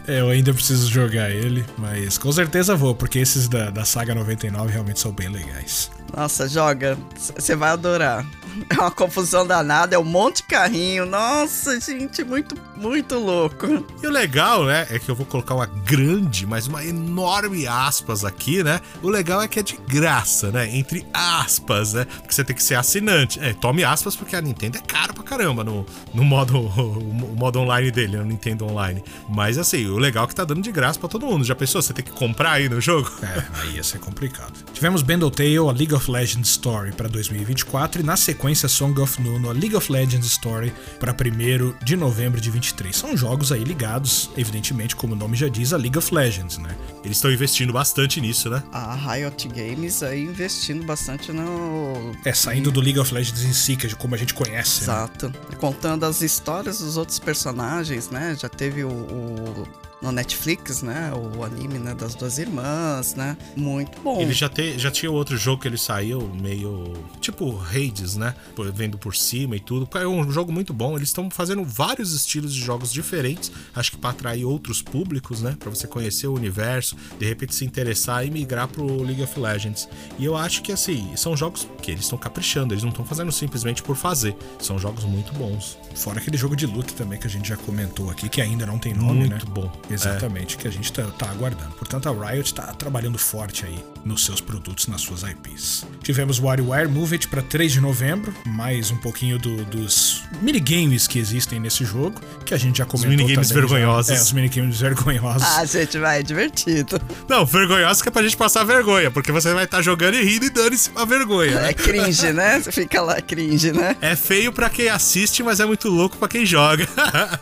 [0.07, 4.15] É, eu ainda preciso jogar ele, mas com certeza vou, porque esses da, da saga
[4.15, 5.91] 99 realmente são bem legais.
[6.15, 6.97] Nossa, joga.
[7.15, 8.25] Você vai adorar.
[8.69, 11.05] É uma confusão danada, é um monte de carrinho.
[11.05, 13.67] Nossa, gente, muito, muito louco.
[14.01, 18.23] E o legal, né, é que eu vou colocar uma grande, mas uma enorme aspas
[18.23, 18.79] aqui, né?
[19.01, 20.69] O legal é que é de graça, né?
[20.75, 22.05] Entre aspas, né?
[22.05, 23.39] Porque você tem que ser assinante.
[23.39, 27.59] É, tome aspas porque a Nintendo é caro pra caramba no, no modo, o modo
[27.59, 29.03] online dele, no Nintendo Online.
[29.27, 31.43] Mas assim, o legal é que tá dando de graça pra todo mundo.
[31.43, 31.81] Já pensou?
[31.81, 33.11] Você tem que comprar aí no jogo?
[33.23, 34.53] É, aí ia ser complicado.
[34.73, 39.21] Tivemos Bendel Tale, a League of Legends Story para 2024 e na sequência Song of
[39.21, 42.95] Nuno, a League of Legends Story para 1 de novembro de 23.
[42.95, 46.75] São jogos aí ligados, evidentemente, como o nome já diz, a League of Legends, né?
[47.03, 48.63] Eles estão investindo bastante nisso, né?
[48.71, 52.11] A Riot Games aí investindo bastante no.
[52.25, 54.79] É, saindo do League of Legends em si, que é como a gente conhece.
[54.79, 54.83] Né?
[54.83, 55.29] Exato.
[55.29, 55.35] Né?
[55.59, 58.35] Contando as histórias dos outros personagens, né?
[58.39, 59.67] Já teve o, o
[60.01, 61.11] no Netflix, né?
[61.13, 63.37] O anime né, das duas irmãs, né?
[63.55, 64.21] Muito bom.
[64.21, 68.33] Ele já, te, já tinha outro jogo que ele saiu meio tipo Hades, né?
[68.73, 69.87] Vendo por cima e tudo.
[69.97, 70.95] É um jogo muito bom.
[70.95, 73.51] Eles estão fazendo vários estilos de jogos diferentes.
[73.75, 75.55] Acho que para atrair outros públicos, né?
[75.59, 79.87] Para você conhecer o universo, de repente se interessar e migrar pro League of Legends.
[80.17, 83.31] E eu acho que assim, são jogos que eles estão caprichando, eles não estão fazendo
[83.31, 84.35] simplesmente por fazer.
[84.59, 85.77] São jogos muito bons.
[85.95, 88.77] Fora aquele jogo de luta também que a gente já comentou aqui, que ainda não
[88.77, 89.35] tem nome, muito né?
[89.37, 89.71] Muito bom.
[89.89, 90.59] Exatamente, é.
[90.59, 91.71] que a gente tá, tá, aguardando.
[91.71, 95.85] Portanto, a Riot tá trabalhando forte aí nos seus produtos, nas suas IPs.
[96.03, 101.19] Tivemos WarioWare Move It para 3 de novembro, mais um pouquinho do, dos minigames que
[101.19, 103.11] existem nesse jogo, que a gente já comentou.
[103.11, 104.11] Os minigames vergonhosos.
[104.11, 104.19] Já.
[104.19, 105.47] É, os minigames vergonhosos.
[105.47, 107.01] Ah, gente, vai, é divertido.
[107.27, 110.23] Não, vergonhoso que é pra gente passar vergonha, porque você vai estar tá jogando e
[110.23, 111.59] rindo e dando-se uma vergonha.
[111.59, 111.69] Né?
[111.69, 112.59] É cringe, né?
[112.59, 113.95] Você fica lá cringe, né?
[114.01, 116.87] É feio para quem assiste, mas é muito louco para quem joga.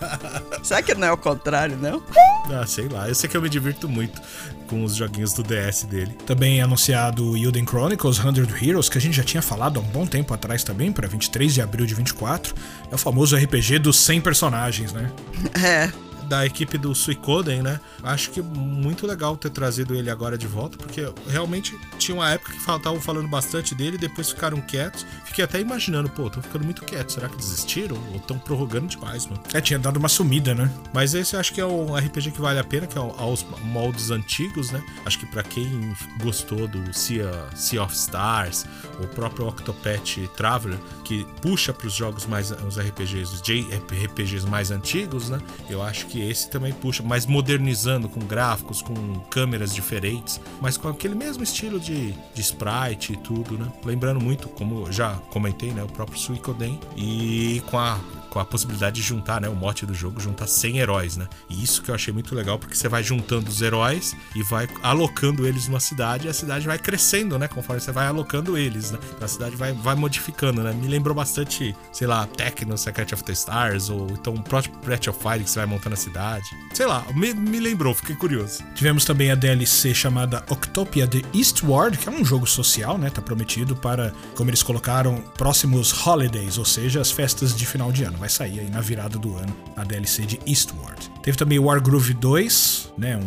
[0.63, 2.01] Será que não é o contrário, não?
[2.45, 3.08] Ah, sei lá.
[3.08, 4.21] Eu sei que eu me divirto muito
[4.67, 6.13] com os joguinhos do DS dele.
[6.26, 9.84] Também é anunciado o Elden Chronicles 100 Heroes, que a gente já tinha falado há
[9.84, 12.56] um bom tempo atrás também, para 23 de abril de 24.
[12.91, 15.12] É o famoso RPG dos 100 personagens, né?
[15.54, 17.79] É da equipe do Suicoden, né?
[18.03, 22.51] Acho que muito legal ter trazido ele agora de volta, porque realmente tinha uma época
[22.51, 25.05] que estavam falando bastante dele, depois ficaram quietos.
[25.25, 27.15] Fiquei até imaginando, pô, estão ficando muito quietos.
[27.15, 27.97] Será que desistiram?
[28.11, 29.41] Ou estão prorrogando demais, mano?
[29.53, 30.71] É, tinha dado uma sumida, né?
[30.93, 34.11] Mas esse acho que é um RPG que vale a pena, que é aos moldes
[34.11, 34.83] antigos, né?
[35.05, 38.65] Acho que para quem gostou do sea, sea of Stars,
[38.99, 44.71] o próprio Octopath Traveler, que puxa para os jogos mais, os RPGs, os JRPGs mais
[44.71, 45.39] antigos, né?
[45.69, 48.95] Eu acho que que esse também puxa, mas modernizando com gráficos, com
[49.30, 53.71] câmeras diferentes, mas com aquele mesmo estilo de, de sprite e tudo, né?
[53.86, 55.84] Lembrando muito, como já comentei, né?
[55.84, 59.49] O próprio Suicoden e com a com a possibilidade de juntar, né?
[59.49, 61.27] O mote do jogo, juntar 100 heróis, né?
[61.49, 64.67] E isso que eu achei muito legal, porque você vai juntando os heróis e vai
[64.83, 67.47] alocando eles numa cidade e a cidade vai crescendo, né?
[67.47, 68.99] Conforme você vai alocando eles, né?
[69.21, 70.73] A cidade vai, vai modificando, né?
[70.73, 75.07] Me lembrou bastante, sei lá, Tecno, Secret of the Stars, ou então o próprio Breath
[75.07, 76.45] of Fire que você vai montando a cidade.
[76.73, 78.63] Sei lá, me, me lembrou, fiquei curioso.
[78.75, 83.09] Tivemos também a DLC chamada Octopia The Eastward, que é um jogo social, né?
[83.09, 88.03] Tá prometido para, como eles colocaram, próximos holidays, ou seja, as festas de final de
[88.03, 91.11] ano vai sair aí na virada do ano a DLC de Eastward.
[91.21, 93.19] Teve também Wargroove 2, né,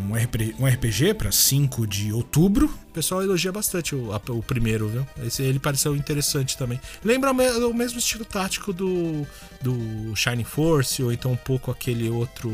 [0.58, 2.70] um RPG para 5 de outubro.
[2.90, 5.06] O pessoal elogia bastante o, a, o primeiro, viu?
[5.24, 6.80] Esse, ele pareceu interessante também.
[7.04, 9.24] Lembra o mesmo estilo tático do,
[9.62, 12.50] do Shining Force, ou então um pouco aquele outro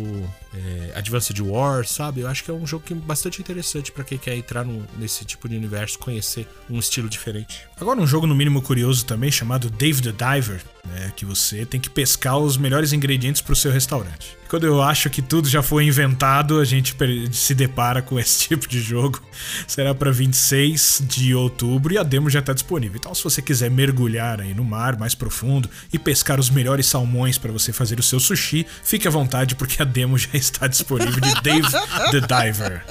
[0.55, 2.20] é, Advanced War, sabe?
[2.20, 4.87] Eu acho que é um jogo que é bastante interessante para quem quer entrar no,
[4.99, 7.62] nesse tipo de universo, conhecer um estilo diferente.
[7.81, 11.81] Agora, um jogo no mínimo curioso também, chamado Dave the Diver, né, que você tem
[11.81, 14.37] que pescar os melhores ingredientes para o seu restaurante.
[14.49, 16.96] Quando eu acho que tudo já foi inventado, a gente
[17.33, 19.20] se depara com esse tipo de jogo.
[19.66, 22.96] Será para 26 de outubro e a demo já está disponível.
[22.98, 27.38] Então, se você quiser mergulhar aí no mar mais profundo e pescar os melhores salmões
[27.38, 31.20] para você fazer o seu sushi, fique à vontade porque a demo já está disponível
[31.20, 31.68] de Dave
[32.10, 32.84] the Diver.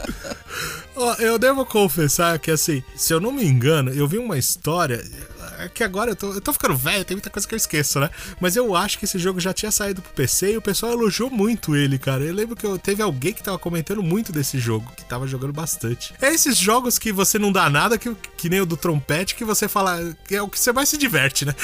[1.19, 5.03] Eu devo confessar que, assim, se eu não me engano, eu vi uma história
[5.59, 7.99] é que agora eu tô, eu tô ficando velho, tem muita coisa que eu esqueço,
[7.99, 8.09] né?
[8.39, 11.29] Mas eu acho que esse jogo já tinha saído pro PC e o pessoal elogiou
[11.29, 12.23] muito ele, cara.
[12.23, 15.53] Eu lembro que eu, teve alguém que tava comentando muito desse jogo, que tava jogando
[15.53, 16.13] bastante.
[16.21, 19.45] É esses jogos que você não dá nada, que, que nem o do trompete, que
[19.45, 21.55] você fala que é o que você mais se diverte, né?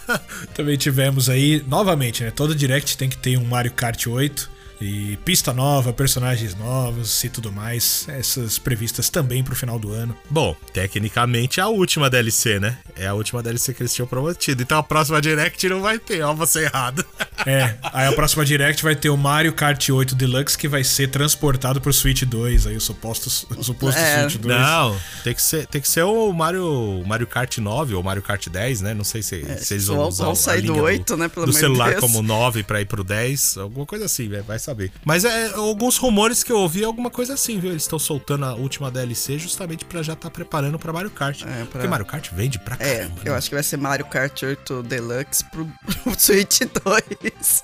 [0.54, 2.30] Também tivemos aí, novamente, né?
[2.30, 7.28] Todo direct tem que ter um Mario Kart 8 e pista nova, personagens novos e
[7.28, 8.06] tudo mais.
[8.08, 10.16] Essas previstas também pro final do ano.
[10.28, 12.78] Bom, tecnicamente é a última DLC, né?
[12.96, 14.62] É a última DLC que eles tinham prometido.
[14.62, 17.04] Então a próxima Direct não vai ter, ó, você errado.
[17.46, 21.08] É, aí a próxima Direct vai ter o Mario Kart 8 Deluxe que vai ser
[21.08, 24.20] transportado pro Switch 2, aí o suposto, o suposto é.
[24.28, 24.60] Switch 2.
[24.60, 28.46] Não, tem que ser, tem que ser o Mario, Mario Kart 9 ou Mario Kart
[28.46, 28.92] 10, né?
[28.92, 31.46] Não sei se, é, se eles vão usar vão sair do 8, do, né, pelo
[31.46, 32.00] do celular Deus.
[32.00, 34.92] como 9 para ir pro 10, alguma coisa assim, vai saber.
[35.04, 37.70] Mas é, alguns rumores que eu ouvi alguma coisa assim, viu?
[37.70, 41.42] Eles estão soltando a última DLC justamente para já estar tá preparando para Mario Kart.
[41.42, 41.66] É, pra...
[41.66, 43.20] Porque Mario Kart vende pra é, caramba.
[43.24, 43.38] É, eu né?
[43.38, 45.66] acho que vai ser Mario Kart 8 Deluxe pro,
[46.02, 47.62] pro Switch 2.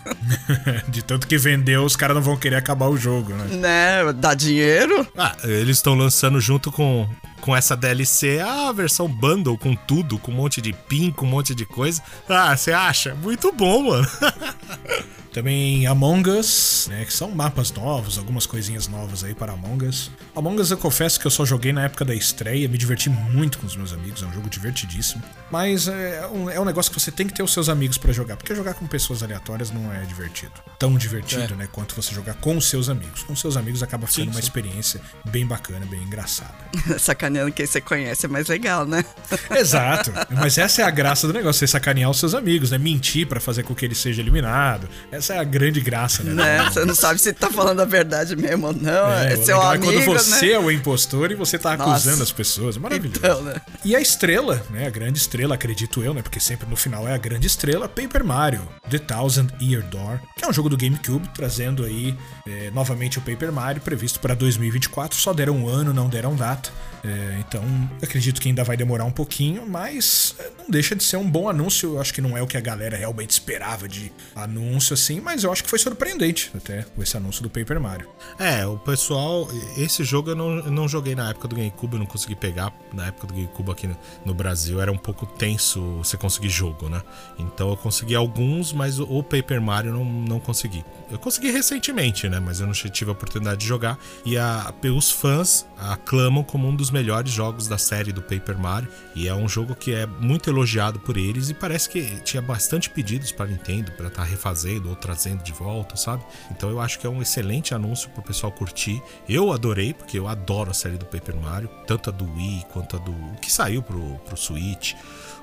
[0.89, 3.57] De tanto que vendeu, os caras não vão querer acabar o jogo, né?
[3.57, 5.07] Né, dá dinheiro.
[5.17, 7.09] Ah, eles estão lançando junto com,
[7.47, 11.29] com essa DLC a versão bundle com tudo, com um monte de pin, com um
[11.29, 12.03] monte de coisa.
[12.29, 13.15] Ah, você acha?
[13.15, 14.09] Muito bom, mano.
[15.37, 20.11] Também Among Us, né, que são mapas novos, algumas coisinhas novas aí para Among Us.
[20.35, 23.59] Among Us eu confesso que eu só joguei na época da estreia, me diverti muito
[23.59, 25.23] com os meus amigos, é um jogo divertidíssimo.
[25.51, 28.15] Mas é um, é um negócio que você tem que ter os seus amigos para
[28.15, 30.55] jogar, porque jogar com pessoas aleatórias não é divertido.
[30.79, 31.57] Tão divertido, é.
[31.57, 33.23] né, quanto você jogar com os seus amigos.
[33.23, 34.41] Com os seus amigos acaba sendo sim, uma sim.
[34.41, 36.55] experiência bem bacana, bem engraçada.
[37.37, 39.05] Sacaneando quem você conhece é mais legal, né?
[39.57, 40.13] Exato.
[40.31, 42.79] Mas essa é a graça do negócio, você sacanear os seus amigos, né?
[42.79, 44.89] Mentir para fazer com que ele seja eliminado.
[45.11, 46.33] Essa é a grande graça, né?
[46.33, 46.71] né?
[46.71, 49.13] Você não sabe se tá falando a verdade mesmo ou não.
[49.13, 50.53] É, é seu amigo, é quando você né?
[50.53, 52.23] é o impostor e você tá acusando Nossa.
[52.23, 52.77] as pessoas.
[52.77, 53.19] Maravilhoso.
[53.19, 53.61] Então, né?
[53.85, 54.87] E a estrela, né?
[54.87, 56.23] A grande estrela, acredito eu, né?
[56.23, 60.45] Porque sempre no final é a grande estrela, Paper Mario, The Thousand Year Door, que
[60.45, 65.19] é um jogo do GameCube, trazendo aí é, novamente o Paper Mario, previsto para 2024.
[65.19, 66.71] Só deram um ano, não deram data.
[67.07, 67.63] É, então,
[68.03, 71.49] acredito que ainda vai demorar um pouquinho, mas é, não deixa de ser um bom
[71.49, 71.95] anúncio.
[71.95, 75.45] Eu acho que não é o que a galera realmente esperava de anúncio, assim, mas
[75.45, 78.09] eu acho que foi surpreendente até esse anúncio do Paper Mario.
[78.39, 79.49] É, o pessoal.
[79.77, 82.73] Esse jogo eu não, eu não joguei na época do GameCube, eu não consegui pegar.
[82.93, 86.89] Na época do GameCube aqui no, no Brasil era um pouco tenso você conseguir jogo,
[86.89, 87.03] né?
[87.39, 90.85] Então eu consegui alguns, mas o, o Paper Mario não, não consegui.
[91.11, 92.41] Eu consegui recentemente, né?
[92.41, 93.97] Mas eu não tive a oportunidade de jogar.
[94.25, 98.89] E a, os fãs aclamam como um dos melhores jogos da série do Paper Mario
[99.15, 102.89] e é um jogo que é muito elogiado por eles e parece que tinha bastante
[102.89, 106.25] pedidos para Nintendo para estar tá refazendo ou trazendo de volta, sabe?
[106.51, 109.03] Então eu acho que é um excelente anúncio para o pessoal curtir.
[109.29, 112.97] Eu adorei porque eu adoro a série do Paper Mario, tanto a do Wii quanto
[112.97, 114.95] a do que saiu pro, pro Switch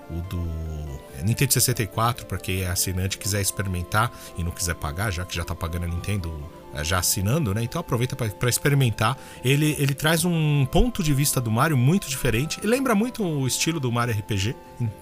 [0.09, 0.43] o do
[1.23, 5.45] Nintendo 64, para quem é assinante quiser experimentar e não quiser pagar, já que já
[5.45, 7.63] tá pagando a Nintendo já assinando, né?
[7.63, 9.17] Então aproveita para experimentar.
[9.43, 12.59] Ele, ele traz um ponto de vista do Mario muito diferente.
[12.59, 14.55] Ele lembra muito o estilo do Mario RPG,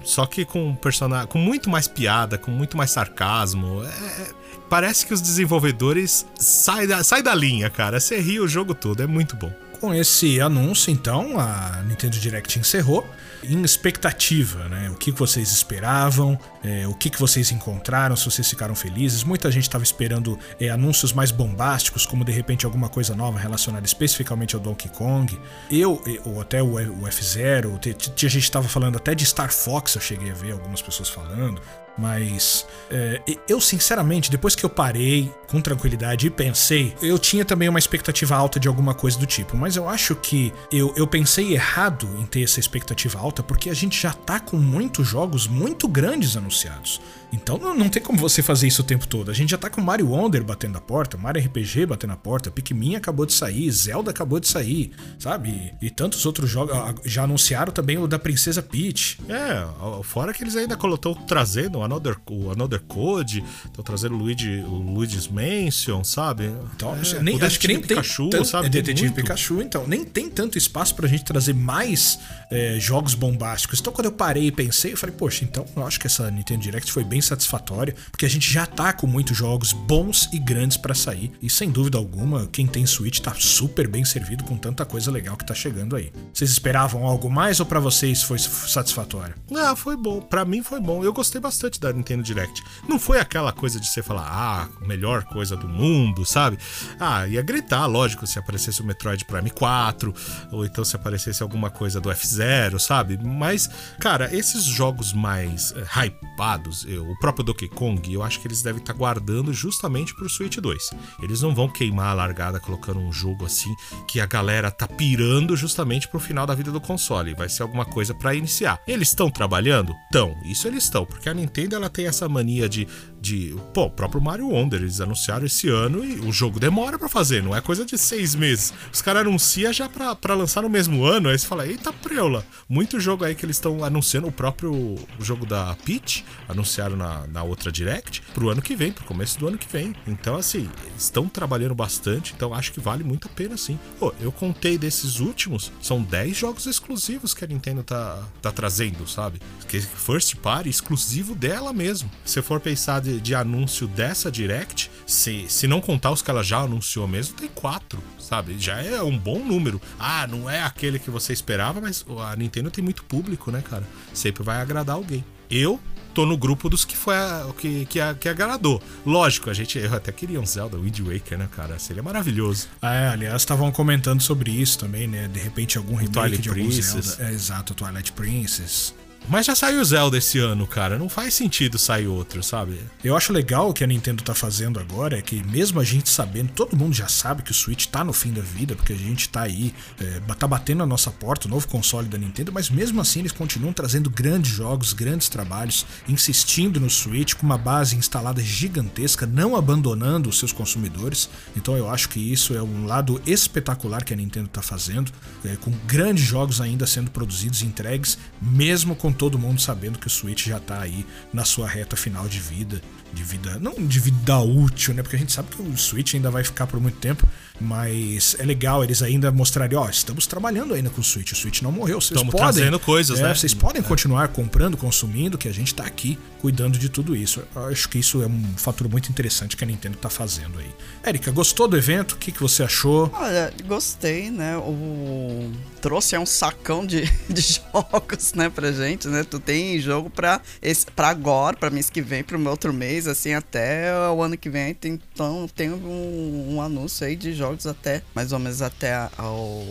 [0.03, 3.83] só que com personagem, com muito mais piada, com muito mais sarcasmo.
[3.83, 4.27] É, é,
[4.69, 7.99] parece que os desenvolvedores saem da, saem da linha, cara.
[7.99, 9.51] Você ri o jogo todo, é muito bom.
[9.81, 13.03] Com esse anúncio, então, a Nintendo Direct encerrou
[13.43, 14.91] em expectativa, né?
[14.91, 19.23] O que vocês esperavam, é, o que, vocês encontraram, se vocês ficaram felizes.
[19.23, 23.85] Muita gente estava esperando é, anúncios mais bombásticos, como de repente alguma coisa nova relacionada
[23.85, 25.39] especificamente ao Donkey Kong.
[25.71, 26.77] Eu, ou até o,
[27.07, 27.79] F-Zero,
[28.15, 31.59] tinha gente estava falando até de Star Fox, eu cheguei a ver algumas pessoas falando.
[31.97, 37.69] Mas é, eu, sinceramente, depois que eu parei com tranquilidade e pensei, eu tinha também
[37.69, 39.57] uma expectativa alta de alguma coisa do tipo.
[39.57, 43.73] Mas eu acho que eu, eu pensei errado em ter essa expectativa alta, porque a
[43.73, 47.01] gente já tá com muitos jogos muito grandes anunciados.
[47.31, 49.31] Então não, tem como você fazer isso o tempo todo.
[49.31, 52.51] A gente já tá com Mario Wonder batendo a porta, Mario RPG batendo a porta,
[52.51, 55.73] Pikmin acabou de sair, Zelda acabou de sair, sabe?
[55.81, 56.75] E, e tantos outros jogos.
[57.05, 59.19] Já anunciaram também o da Princesa Peach.
[59.29, 59.65] É,
[60.03, 64.63] fora que eles ainda estão trazendo o Another, o Another Code, estão trazendo o, Luigi,
[64.67, 66.51] o Luigi's Mansion, sabe?
[66.75, 68.67] Então, é, nem, acho que nem Pikachu, tem tanto, sabe?
[68.67, 69.87] É Detetive Pikachu, então.
[69.87, 72.19] Nem tem tanto espaço pra gente trazer mais
[72.51, 73.79] é, jogos bombásticos.
[73.79, 76.61] Então quando eu parei e pensei, eu falei, poxa, então eu acho que essa Nintendo
[76.61, 80.77] Direct foi bem satisfatória, porque a gente já tá com muitos jogos bons e grandes
[80.77, 81.31] para sair.
[81.41, 85.37] E sem dúvida alguma, quem tem Switch tá super bem servido com tanta coisa legal
[85.37, 86.11] que tá chegando aí.
[86.33, 89.35] Vocês esperavam algo mais ou para vocês foi satisfatório?
[89.55, 90.21] Ah, foi bom.
[90.21, 91.03] Para mim foi bom.
[91.03, 92.63] Eu gostei bastante da Nintendo Direct.
[92.87, 96.57] Não foi aquela coisa de você falar, ah, melhor coisa do mundo, sabe?
[96.99, 100.13] Ah, ia gritar, lógico, se aparecesse o Metroid Prime 4,
[100.51, 103.17] ou então se aparecesse alguma coisa do F0, sabe?
[103.21, 103.69] Mas,
[103.99, 108.61] cara, esses jogos mais uh, hypados, eu, o próprio Donkey Kong, eu acho que eles
[108.61, 110.91] devem estar tá guardando justamente pro Switch 2.
[111.21, 113.73] Eles não vão queimar a largada colocando um jogo assim
[114.07, 117.35] que a galera tá pirando justamente pro final da vida do console.
[117.35, 118.79] Vai ser alguma coisa para iniciar.
[118.87, 119.93] Eles estão trabalhando?
[120.05, 120.35] Estão.
[120.45, 122.87] Isso eles estão, porque a Nintendo ela tem essa mania de
[123.21, 123.55] de.
[123.73, 127.43] Pô, o próprio Mario Wonder, eles anunciaram esse ano e o jogo demora para fazer,
[127.43, 128.73] não é coisa de seis meses.
[128.91, 132.43] Os caras anunciam já pra, lançar no mesmo ano, aí você fala, eita preula.
[132.67, 137.43] Muito jogo aí que eles estão anunciando, o próprio jogo da Peach, anunciaram na, na
[137.43, 139.95] outra Direct, pro ano que vem, pro começo do ano que vem.
[140.07, 143.77] Então, assim, estão trabalhando bastante, então acho que vale muito a pena sim.
[143.99, 149.07] Pô, eu contei desses últimos, são 10 jogos exclusivos que a Nintendo tá, tá trazendo,
[149.07, 149.39] sabe?
[149.67, 152.09] Que first party exclusivo dela mesmo.
[152.25, 156.31] Se for pensar de de, de anúncio dessa Direct, se, se não contar os que
[156.31, 158.55] ela já anunciou mesmo, tem quatro, sabe?
[158.57, 159.81] Já é um bom número.
[159.99, 163.83] Ah, não é aquele que você esperava, mas a Nintendo tem muito público, né, cara?
[164.13, 165.23] Sempre vai agradar alguém.
[165.49, 165.79] Eu
[166.13, 167.15] tô no grupo dos que foi
[167.49, 168.81] o que, que, que agradou.
[169.05, 171.77] Lógico, a gente eu até queria um Zelda Wind Waker, né, cara?
[171.79, 172.67] Seria maravilhoso.
[172.81, 175.27] Ah, é, aliás, estavam comentando sobre isso também, né?
[175.27, 177.05] De repente algum remake Twilight de algum Princess.
[177.05, 177.29] Zelda.
[177.29, 178.93] É, exato, Twilight Princess.
[179.29, 180.97] Mas já saiu Zelda esse ano, cara.
[180.97, 182.79] Não faz sentido sair outro, sabe?
[183.03, 186.09] Eu acho legal o que a Nintendo tá fazendo agora é que, mesmo a gente
[186.09, 188.97] sabendo, todo mundo já sabe que o Switch tá no fim da vida, porque a
[188.97, 192.69] gente tá aí, é, tá batendo a nossa porta, o novo console da Nintendo, mas
[192.69, 197.95] mesmo assim eles continuam trazendo grandes jogos, grandes trabalhos, insistindo no Switch com uma base
[197.95, 201.29] instalada gigantesca, não abandonando os seus consumidores.
[201.55, 205.11] Então eu acho que isso é um lado espetacular que a Nintendo tá fazendo,
[205.45, 209.99] é, com grandes jogos ainda sendo produzidos e entregues, mesmo com com todo mundo sabendo
[209.99, 212.81] que o Switch já tá aí na sua reta final de vida,
[213.13, 215.03] de vida, não de vida útil, né?
[215.03, 217.27] Porque a gente sabe que o Switch ainda vai ficar por muito tempo,
[217.59, 221.61] mas é legal eles ainda mostrarem, ó, estamos trabalhando ainda com o Switch, o Switch
[221.61, 223.35] não morreu, vocês Estamos podem, trazendo coisas, é, né?
[223.35, 223.85] Vocês podem é.
[223.85, 227.43] continuar comprando, consumindo, que a gente tá aqui cuidando de tudo isso.
[227.53, 230.71] Eu acho que isso é um fator muito interessante que a Nintendo tá fazendo aí.
[231.03, 232.13] Érica, gostou do evento?
[232.13, 233.11] O que, que você achou?
[233.13, 234.57] Olha, gostei, né?
[234.57, 235.51] O
[235.81, 239.23] trouxe é um sacão de, de jogos, né, pra gente, né?
[239.23, 243.07] Tu tem jogo pra, esse, pra agora, pra mês que vem, pro meu outro mês,
[243.07, 244.73] assim, até o ano que vem.
[244.73, 249.65] Tem, então tem um, um anúncio aí de jogos até, mais ou menos até ao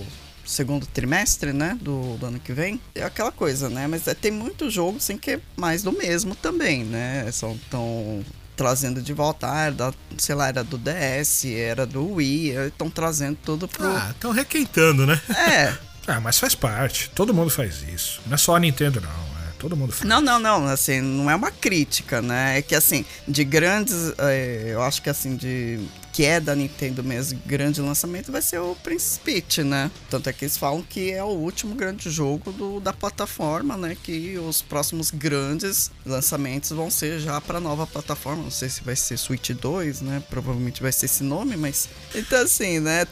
[0.44, 2.80] segundo trimestre, né, do, do, ano que vem.
[2.94, 6.34] É aquela coisa, né, mas é, tem muito jogo, assim, que é mais do mesmo
[6.34, 8.24] também, né, são tão
[8.56, 12.90] trazendo de volta, ah, era da, sei lá, era do DS, era do Wii, estão
[12.90, 13.86] trazendo tudo pro...
[13.86, 15.18] Ah, estão requentando, né?
[15.30, 15.78] É,
[16.10, 17.08] Ah, mas faz parte.
[17.10, 18.20] Todo mundo faz isso.
[18.26, 19.08] Não é só a Nintendo, não.
[19.08, 20.08] É, todo mundo faz.
[20.08, 20.66] Não, não, não.
[20.66, 22.58] Assim, não é uma crítica, né?
[22.58, 24.12] É que, assim, de grandes.
[24.18, 25.78] É, eu acho que, assim, de
[26.20, 29.90] que é da Nintendo mesmo, grande lançamento, vai ser o Prince Peach, né?
[30.10, 33.96] Tanto é que eles falam que é o último grande jogo do, da plataforma, né?
[34.02, 38.42] Que os próximos grandes lançamentos vão ser já para nova plataforma.
[38.42, 40.22] Não sei se vai ser Switch 2, né?
[40.28, 41.88] Provavelmente vai ser esse nome, mas.
[42.14, 43.06] Então, assim, né?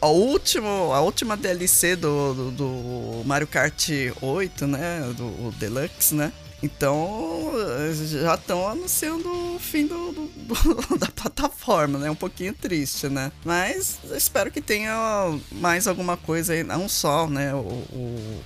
[0.00, 3.88] A, última, a última DLC do, do, do Mario Kart
[4.20, 5.12] 8, né?
[5.16, 6.32] Do Deluxe, né?
[6.62, 7.50] Então,
[7.92, 12.10] já estão anunciando o fim do, do, do, da plataforma, né?
[12.10, 13.32] Um pouquinho triste, né?
[13.44, 14.94] Mas espero que tenha
[15.50, 17.52] mais alguma coisa aí, não só, né?
[17.52, 18.44] O, o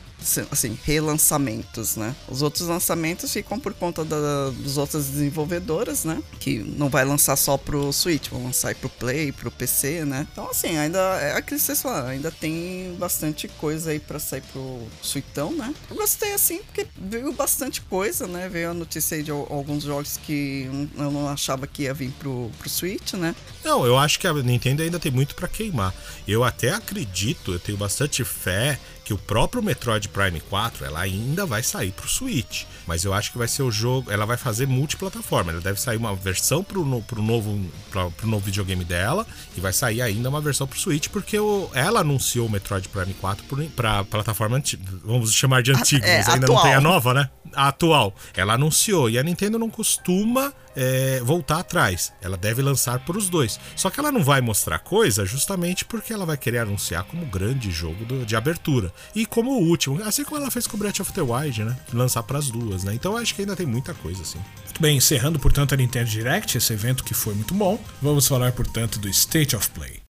[0.50, 2.14] assim, relançamentos, né?
[2.28, 6.22] Os outros lançamentos ficam por conta da, dos outras desenvolvedoras, né?
[6.40, 10.26] Que não vai lançar só pro Switch, vão lançar pro Play, pro PC, né?
[10.32, 14.42] Então, assim, ainda é aquilo que vocês falaram, ainda tem bastante coisa aí para sair
[14.52, 15.74] pro Suitão, né?
[15.90, 18.48] Eu gostei, assim, porque veio bastante coisa, né?
[18.48, 22.50] Veio a notícia aí de alguns jogos que eu não achava que ia vir pro,
[22.58, 23.34] pro Switch, né?
[23.64, 25.94] Não, eu acho que a Nintendo ainda tem muito para queimar.
[26.26, 31.46] Eu até acredito, eu tenho bastante fé que o próprio Metroid Prime 4 ela ainda
[31.46, 34.66] vai sair pro Switch, mas eu acho que vai ser o jogo, ela vai fazer
[34.66, 37.56] multiplataforma, ela deve sair uma versão pro, pro, novo,
[37.88, 39.24] pro, pro novo videogame dela
[39.56, 43.14] e vai sair ainda uma versão pro Switch, porque o, ela anunciou o Metroid Prime
[43.14, 46.58] 4 pro, pra plataforma antiga, vamos chamar de antiga, é, mas ainda atual.
[46.58, 47.30] não tem a nova, né?
[47.54, 48.12] A atual.
[48.36, 52.12] Ela anunciou e a Nintendo não costuma é, voltar atrás.
[52.20, 53.58] Ela deve lançar para os dois.
[53.74, 57.70] Só que ela não vai mostrar coisa justamente porque ela vai querer anunciar como grande
[57.70, 58.92] jogo do, de abertura.
[59.14, 61.76] E como o último, assim como ela fez com Breath of the Wild, né?
[61.92, 62.94] Lançar para as duas, né?
[62.94, 64.38] Então acho que ainda tem muita coisa assim.
[64.64, 67.82] Muito bem, encerrando portanto a Nintendo Direct, esse evento que foi muito bom.
[68.02, 70.05] Vamos falar portanto do State of Play.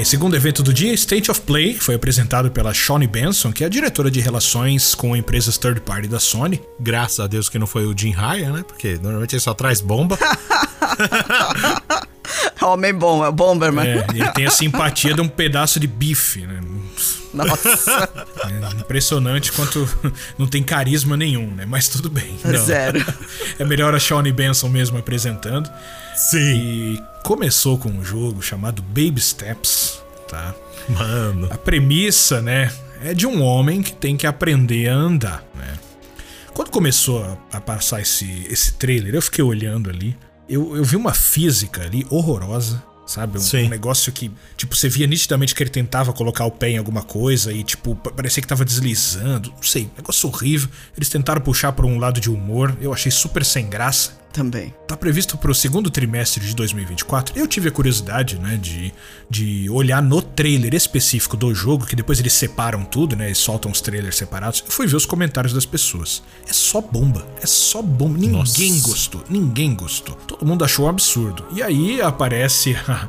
[0.00, 3.66] Bem, segundo evento do dia, State of Play, foi apresentado pela Shawnee Benson, que é
[3.66, 6.58] a diretora de relações com empresas third party da Sony.
[6.78, 8.64] Graças a Deus que não foi o Jim Ryan, né?
[8.66, 10.18] Porque normalmente ele só traz bomba.
[12.62, 13.86] Homem bom, é Bomberman.
[13.86, 16.60] É, ele tem a simpatia de um pedaço de bife, né?
[17.34, 18.08] Nossa.
[18.44, 19.88] É impressionante quanto
[20.38, 21.66] não tem carisma nenhum, né?
[21.66, 22.38] Mas tudo bem.
[22.44, 22.64] Não.
[22.64, 23.00] Zero.
[23.58, 25.70] É melhor a Shawnee Benson mesmo apresentando.
[26.14, 26.38] Sim.
[26.38, 30.54] E começou com um jogo chamado Baby Steps, tá?
[30.88, 31.48] Mano.
[31.50, 32.72] A premissa, né,
[33.02, 35.78] é de um homem que tem que aprender a andar, né?
[36.54, 40.16] Quando começou a, a passar esse, esse trailer, eu fiquei olhando ali.
[40.48, 43.38] Eu, eu vi uma física ali horrorosa sabe?
[43.38, 47.02] Um, negócio que, tipo, você via nitidamente que ele tentava colocar o pé em alguma
[47.02, 49.50] coisa e, tipo, parecia que tava deslizando.
[49.50, 50.68] Não sei, negócio horrível.
[50.96, 54.74] Eles tentaram puxar para um lado de humor, eu achei super sem graça também.
[54.86, 57.38] Tá previsto para o segundo trimestre de 2024.
[57.38, 58.92] Eu tive a curiosidade, né, de,
[59.28, 63.70] de olhar no trailer específico do jogo, que depois eles separam tudo, né, e soltam
[63.70, 64.62] os trailers separados.
[64.66, 66.22] Eu fui ver os comentários das pessoas.
[66.48, 68.18] É só bomba, é só bomba.
[68.18, 68.88] Ninguém Nossa.
[68.88, 70.14] gostou, ninguém gostou.
[70.26, 71.46] Todo mundo achou um absurdo.
[71.52, 73.08] E aí aparece a,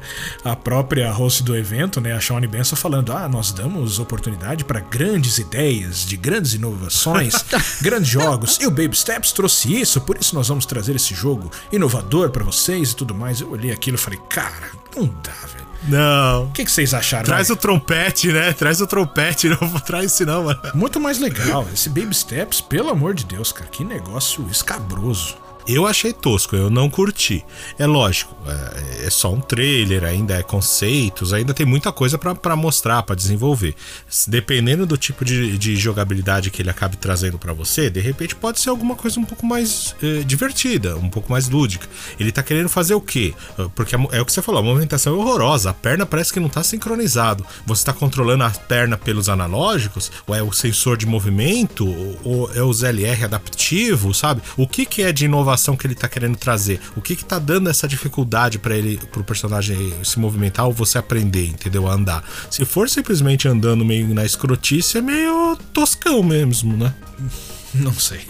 [0.51, 4.79] a própria host do evento, né, a Shawnee Benson falando: "Ah, nós damos oportunidade para
[4.79, 7.33] grandes ideias, de grandes inovações,
[7.81, 8.57] grandes jogos.
[8.61, 12.29] E o Baby Steps trouxe isso, por isso nós vamos trazer esse esse jogo inovador
[12.29, 13.41] para vocês e tudo mais.
[13.41, 15.71] Eu olhei aquilo e falei, cara, não dá, velho.
[15.87, 16.45] Não.
[16.45, 17.25] O que, que, vocês acharam?
[17.25, 18.53] Traz o trompete, né?
[18.53, 20.61] Traz o trompete, não traz isso não, mano.
[20.73, 21.67] Muito mais legal.
[21.73, 25.37] Esse Baby Steps, pelo amor de Deus, cara, que negócio escabroso.
[25.67, 27.45] Eu achei tosco, eu não curti.
[27.77, 32.55] É lógico, é, é só um trailer, ainda é conceitos, ainda tem muita coisa para
[32.55, 33.75] mostrar, para desenvolver.
[34.27, 38.59] Dependendo do tipo de, de, jogabilidade que ele acabe trazendo para você, de repente pode
[38.59, 41.87] ser alguma coisa um pouco mais é, divertida, um pouco mais lúdica.
[42.19, 43.33] Ele tá querendo fazer o quê?
[43.57, 46.39] Ah, porque é o que você falou, a movimentação é horrorosa, a perna parece que
[46.39, 47.45] não tá sincronizado.
[47.65, 51.87] Você tá controlando a perna pelos analógicos, ou é o sensor de movimento,
[52.23, 54.41] ou é os LR adaptivo, sabe?
[54.57, 55.50] O que, que é de inovação?
[55.51, 56.79] Inovação que ele tá querendo trazer?
[56.95, 60.97] O que que tá dando essa dificuldade para ele, pro personagem se movimentar ou você
[60.97, 61.87] aprender, entendeu?
[61.87, 62.23] A andar.
[62.49, 66.93] Se for simplesmente andando meio na escrotice, é meio toscão mesmo, né?
[67.75, 68.21] Não sei.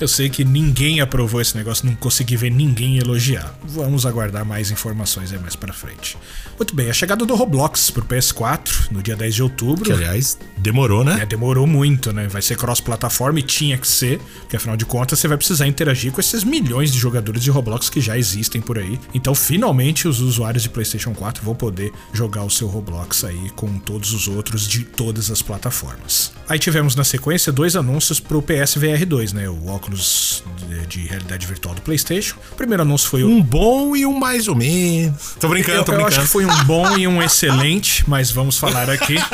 [0.00, 3.54] Eu sei que ninguém aprovou esse negócio, não consegui ver ninguém elogiar.
[3.64, 6.16] Vamos aguardar mais informações aí mais pra frente.
[6.56, 9.84] Muito bem, a chegada do Roblox pro PS4 no dia 10 de outubro.
[9.84, 11.20] Que, aliás, demorou, né?
[11.22, 12.28] É, demorou muito, né?
[12.28, 16.12] Vai ser cross-plataforma e tinha que ser, porque afinal de contas você vai precisar interagir
[16.12, 18.98] com esses milhões de jogadores de Roblox que já existem por aí.
[19.14, 23.78] Então, finalmente, os usuários de PlayStation 4 vão poder jogar o seu Roblox aí com
[23.78, 26.32] todos os outros de todas as plataformas.
[26.48, 29.48] Aí tivemos na sequência dois anúncios pro PSVR 2, né?
[29.48, 32.36] O óculos de, de realidade virtual do PlayStation.
[32.52, 33.28] O primeiro anúncio foi o.
[33.28, 35.36] Um bom e um mais ou menos.
[35.40, 36.16] Tô brincando, eu, tô eu brincando.
[36.16, 39.16] acho que foi um bom e um excelente, mas vamos falar aqui.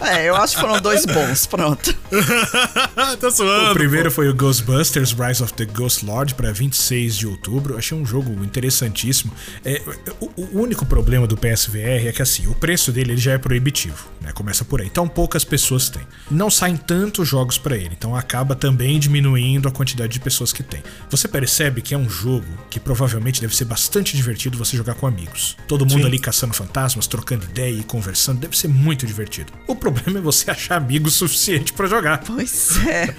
[0.00, 1.94] É, eu acho que foram dois bons, pronto.
[3.20, 3.70] Tô zoando.
[3.70, 7.74] O primeiro foi o Ghostbusters Rise of the Ghost Lord para 26 de outubro.
[7.74, 9.32] Eu achei um jogo interessantíssimo.
[9.64, 9.80] É,
[10.18, 13.38] o, o único problema do PSVR é que assim, o preço dele ele já é
[13.38, 14.32] proibitivo, né?
[14.32, 14.86] Começa por aí.
[14.86, 16.02] Então poucas pessoas têm.
[16.30, 20.62] Não saem tantos jogos para ele, então acaba também diminuindo a quantidade de pessoas que
[20.62, 20.82] tem.
[21.10, 25.06] Você percebe que é um jogo que provavelmente deve ser bastante divertido você jogar com
[25.06, 25.54] amigos.
[25.68, 26.06] Todo mundo Sim.
[26.06, 29.52] ali caçando fantasmas, trocando ideia e conversando, deve ser muito divertido.
[29.68, 32.22] O problema é você achar amigos suficiente para jogar.
[32.24, 33.14] Pois é.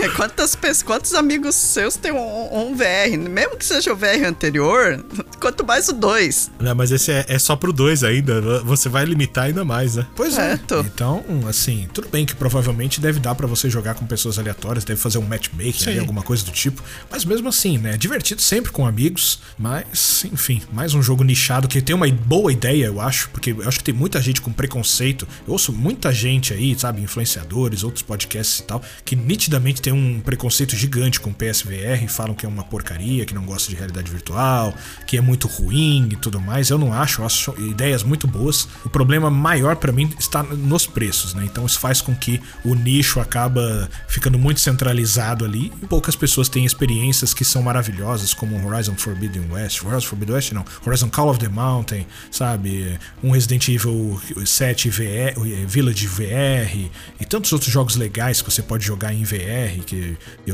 [0.00, 3.16] É, Quantas pessoas, quantos amigos seus têm um, um VR?
[3.30, 5.04] Mesmo que seja o VR anterior,
[5.40, 6.50] quanto mais o 2.
[6.58, 8.60] Não, mas esse é, é só pro dois ainda.
[8.64, 10.06] Você vai limitar ainda mais, né?
[10.16, 10.56] Pois é.
[10.56, 10.84] Certo.
[10.92, 15.00] Então, assim, tudo bem que provavelmente deve dar pra você jogar com pessoas aleatórias, deve
[15.00, 15.98] fazer um matchmaking, Sim.
[15.98, 16.82] alguma coisa do tipo.
[17.10, 17.96] Mas mesmo assim, né?
[17.96, 19.40] Divertido sempre com amigos.
[19.58, 23.68] Mas, enfim, mais um jogo nichado que tem uma boa ideia, eu acho, porque eu
[23.68, 25.26] acho que tem muita gente com preconceito.
[25.46, 30.20] Eu ouço muita gente aí, sabe, influenciadores, outros podcasts e tal, que nitidamente tem um
[30.20, 34.10] preconceito gigante com PSVR e falam que é uma porcaria, que não gosta de realidade
[34.10, 34.74] virtual,
[35.06, 36.70] que é muito ruim e tudo mais.
[36.70, 38.68] Eu não acho, eu acho ideias muito boas.
[38.84, 41.44] O problema maior pra mim está nos preços, né?
[41.44, 46.48] Então isso faz com que o nicho acaba ficando muito centralizado ali e poucas pessoas
[46.48, 51.28] têm experiências que são maravilhosas, como Horizon Forbidden West, Horizon Forbidden West não, Horizon Call
[51.28, 52.98] of the Mountain, sabe?
[53.22, 56.90] Um Resident Evil 7 VR, Village VR
[57.20, 60.52] e tantos outros jogos legais que você pode jogar em VR, que eh,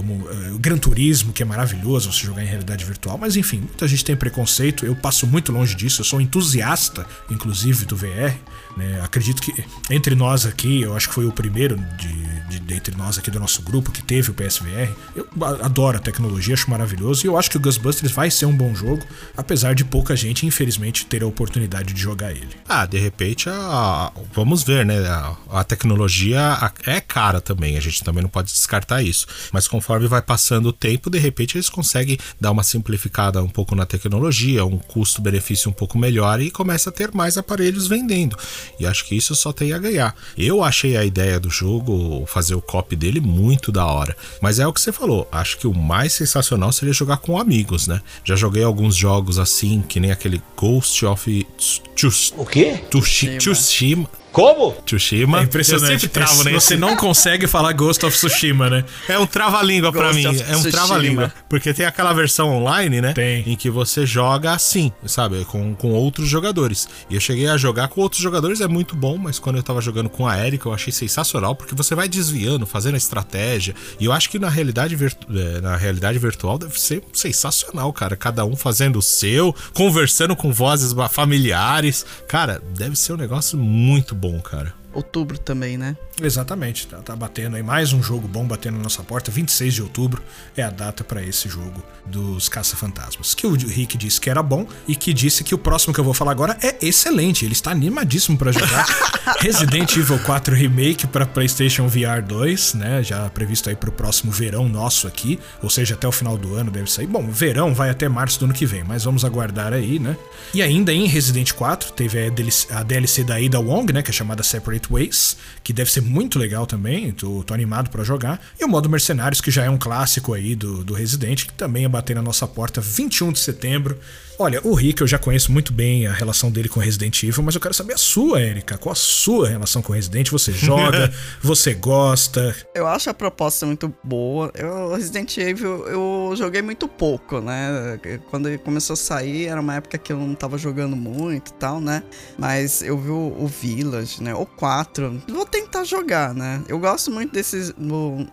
[0.52, 4.04] o Gran Turismo, que é maravilhoso você jogar em realidade virtual, mas enfim, muita gente
[4.04, 8.34] tem preconceito, eu passo muito longe disso, eu sou entusiasta, inclusive, do VR.
[8.76, 9.00] Né?
[9.02, 13.18] Acredito que entre nós aqui, eu acho que foi o primeiro de, de, entre nós
[13.18, 14.90] aqui do nosso grupo que teve o PSVR.
[15.14, 15.28] Eu
[15.62, 18.74] adoro a tecnologia, acho maravilhoso e eu acho que o Ghostbusters vai ser um bom
[18.74, 19.04] jogo,
[19.36, 22.50] apesar de pouca gente, infelizmente, ter a oportunidade de jogar ele.
[22.68, 24.98] Ah, de repente, a, vamos ver, né?
[25.06, 29.26] A, a tecnologia é cara também, a gente também não pode descartar isso.
[29.52, 33.74] Mas conforme vai passando o tempo, de repente eles conseguem dar uma simplificada um pouco
[33.74, 38.36] na tecnologia, um custo-benefício um pouco melhor e começa a ter mais aparelhos vendendo.
[38.78, 40.14] E acho que isso só tem a ganhar.
[40.36, 44.16] Eu achei a ideia do jogo, fazer o copy dele, muito da hora.
[44.40, 47.86] Mas é o que você falou, acho que o mais sensacional seria jogar com amigos,
[47.86, 48.00] né?
[48.24, 51.46] Já joguei alguns jogos assim, que nem aquele Ghost of
[51.94, 52.42] Tsushima.
[52.42, 52.80] O quê?
[52.90, 54.08] Tsushima.
[54.32, 54.72] Como?
[54.86, 55.40] Tsushima.
[55.40, 55.92] É impressionante.
[55.92, 56.54] Eu sempre travo nesse.
[56.66, 58.84] Você não consegue falar Ghost of Tsushima, né?
[59.08, 60.24] É um trava-língua pra mim.
[60.24, 60.70] É um Tsushima.
[60.70, 61.32] trava-língua.
[61.48, 63.12] Porque tem aquela versão online, né?
[63.12, 63.42] Tem.
[63.46, 65.44] Em que você joga assim, sabe?
[65.44, 66.88] Com, com outros jogadores.
[67.10, 69.80] E eu cheguei a jogar com outros jogadores, é muito bom, mas quando eu tava
[69.80, 73.74] jogando com a Erika, eu achei sensacional, porque você vai desviando, fazendo a estratégia.
[74.00, 78.16] E eu acho que na realidade, virtu- eh, na realidade virtual deve ser sensacional, cara.
[78.16, 82.06] Cada um fazendo o seu, conversando com vozes familiares.
[82.28, 84.72] Cara, deve ser um negócio muito bom, cara.
[84.92, 85.96] Outubro também, né?
[86.20, 89.30] Exatamente, tá, tá batendo aí mais um jogo bom batendo na nossa porta.
[89.30, 90.22] 26 de outubro
[90.56, 93.34] é a data pra esse jogo dos Caça-Fantasmas.
[93.34, 96.04] Que o Rick disse que era bom e que disse que o próximo que eu
[96.04, 97.44] vou falar agora é excelente.
[97.44, 98.86] Ele está animadíssimo pra jogar
[99.40, 103.02] Resident Evil 4 Remake pra PlayStation VR 2, né?
[103.02, 106.70] Já previsto aí pro próximo verão nosso aqui, ou seja, até o final do ano
[106.70, 107.06] deve sair.
[107.06, 110.16] Bom, verão vai até março do ano que vem, mas vamos aguardar aí, né?
[110.52, 114.02] E ainda em Resident 4 teve a DLC, a DLC da Ada Wong, né?
[114.02, 117.12] Que é chamada Separate Ways, que deve ser muito legal também.
[117.12, 118.40] Tô, tô animado pra jogar.
[118.58, 121.82] E o modo Mercenários, que já é um clássico aí do, do Resident, que também
[121.82, 123.98] ia bater na nossa porta 21 de setembro.
[124.38, 127.54] Olha, o Rick eu já conheço muito bem a relação dele com Resident Evil, mas
[127.54, 128.78] eu quero saber a sua, Erika.
[128.78, 130.30] Qual a sua relação com Resident?
[130.30, 131.12] Você joga?
[131.42, 132.56] você gosta?
[132.74, 134.50] Eu acho a proposta muito boa.
[134.54, 138.00] Eu, Resident Evil eu joguei muito pouco, né?
[138.30, 141.54] Quando ele começou a sair, era uma época que eu não tava jogando muito e
[141.54, 142.02] tal, né?
[142.38, 144.34] Mas eu vi o, o Village, né?
[144.34, 145.22] O 4.
[145.28, 146.62] Vou tentar jogar, né?
[146.68, 147.72] Eu gosto muito desses.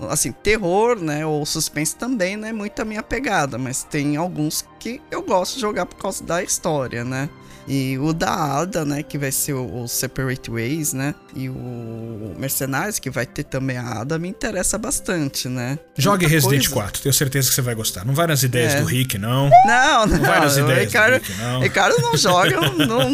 [0.09, 1.25] Assim, terror, né?
[1.25, 2.53] Ou suspense também, né?
[2.53, 3.57] Muito a minha pegada.
[3.57, 7.29] Mas tem alguns que eu gosto de jogar por causa da história, né?
[7.67, 11.13] E o da Ada, né, que vai ser o, o, Separate Ways, né?
[11.35, 15.77] E o Mercenários, que vai ter também a Ada, me interessa bastante, né?
[15.97, 16.83] Jogue Muita Resident coisa.
[16.83, 18.05] 4, tenho certeza que você vai gostar.
[18.05, 18.81] Não vai nas ideias é.
[18.81, 19.49] do Rick, não.
[19.65, 20.17] Não, não.
[20.17, 21.59] Não vai nas ideias Ricardo, do Rick, não.
[21.61, 23.09] Ricardo não joga, não,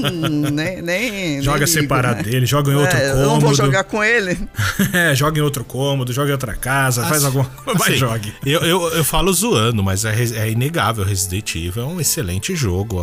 [0.52, 1.42] nem, nem.
[1.42, 2.32] Joga nem separado ligo, né?
[2.32, 3.22] dele, joga em outro é, cômodo.
[3.22, 4.38] Eu não vou jogar com ele.
[4.94, 8.34] é, joga em outro cômodo, joga em outra casa, assim, faz alguma coisa, assim, jogue.
[8.46, 11.04] Eu, eu, eu falo zoando, mas é, é inegável.
[11.04, 13.02] Resident Evil é um excelente jogo.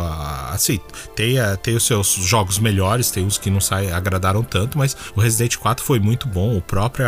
[0.51, 0.79] Assim,
[1.15, 4.95] tem a tem os seus jogos melhores, tem uns que não sai, agradaram tanto, mas
[5.15, 6.57] o Resident 4 foi muito bom.
[6.57, 7.05] O próprio,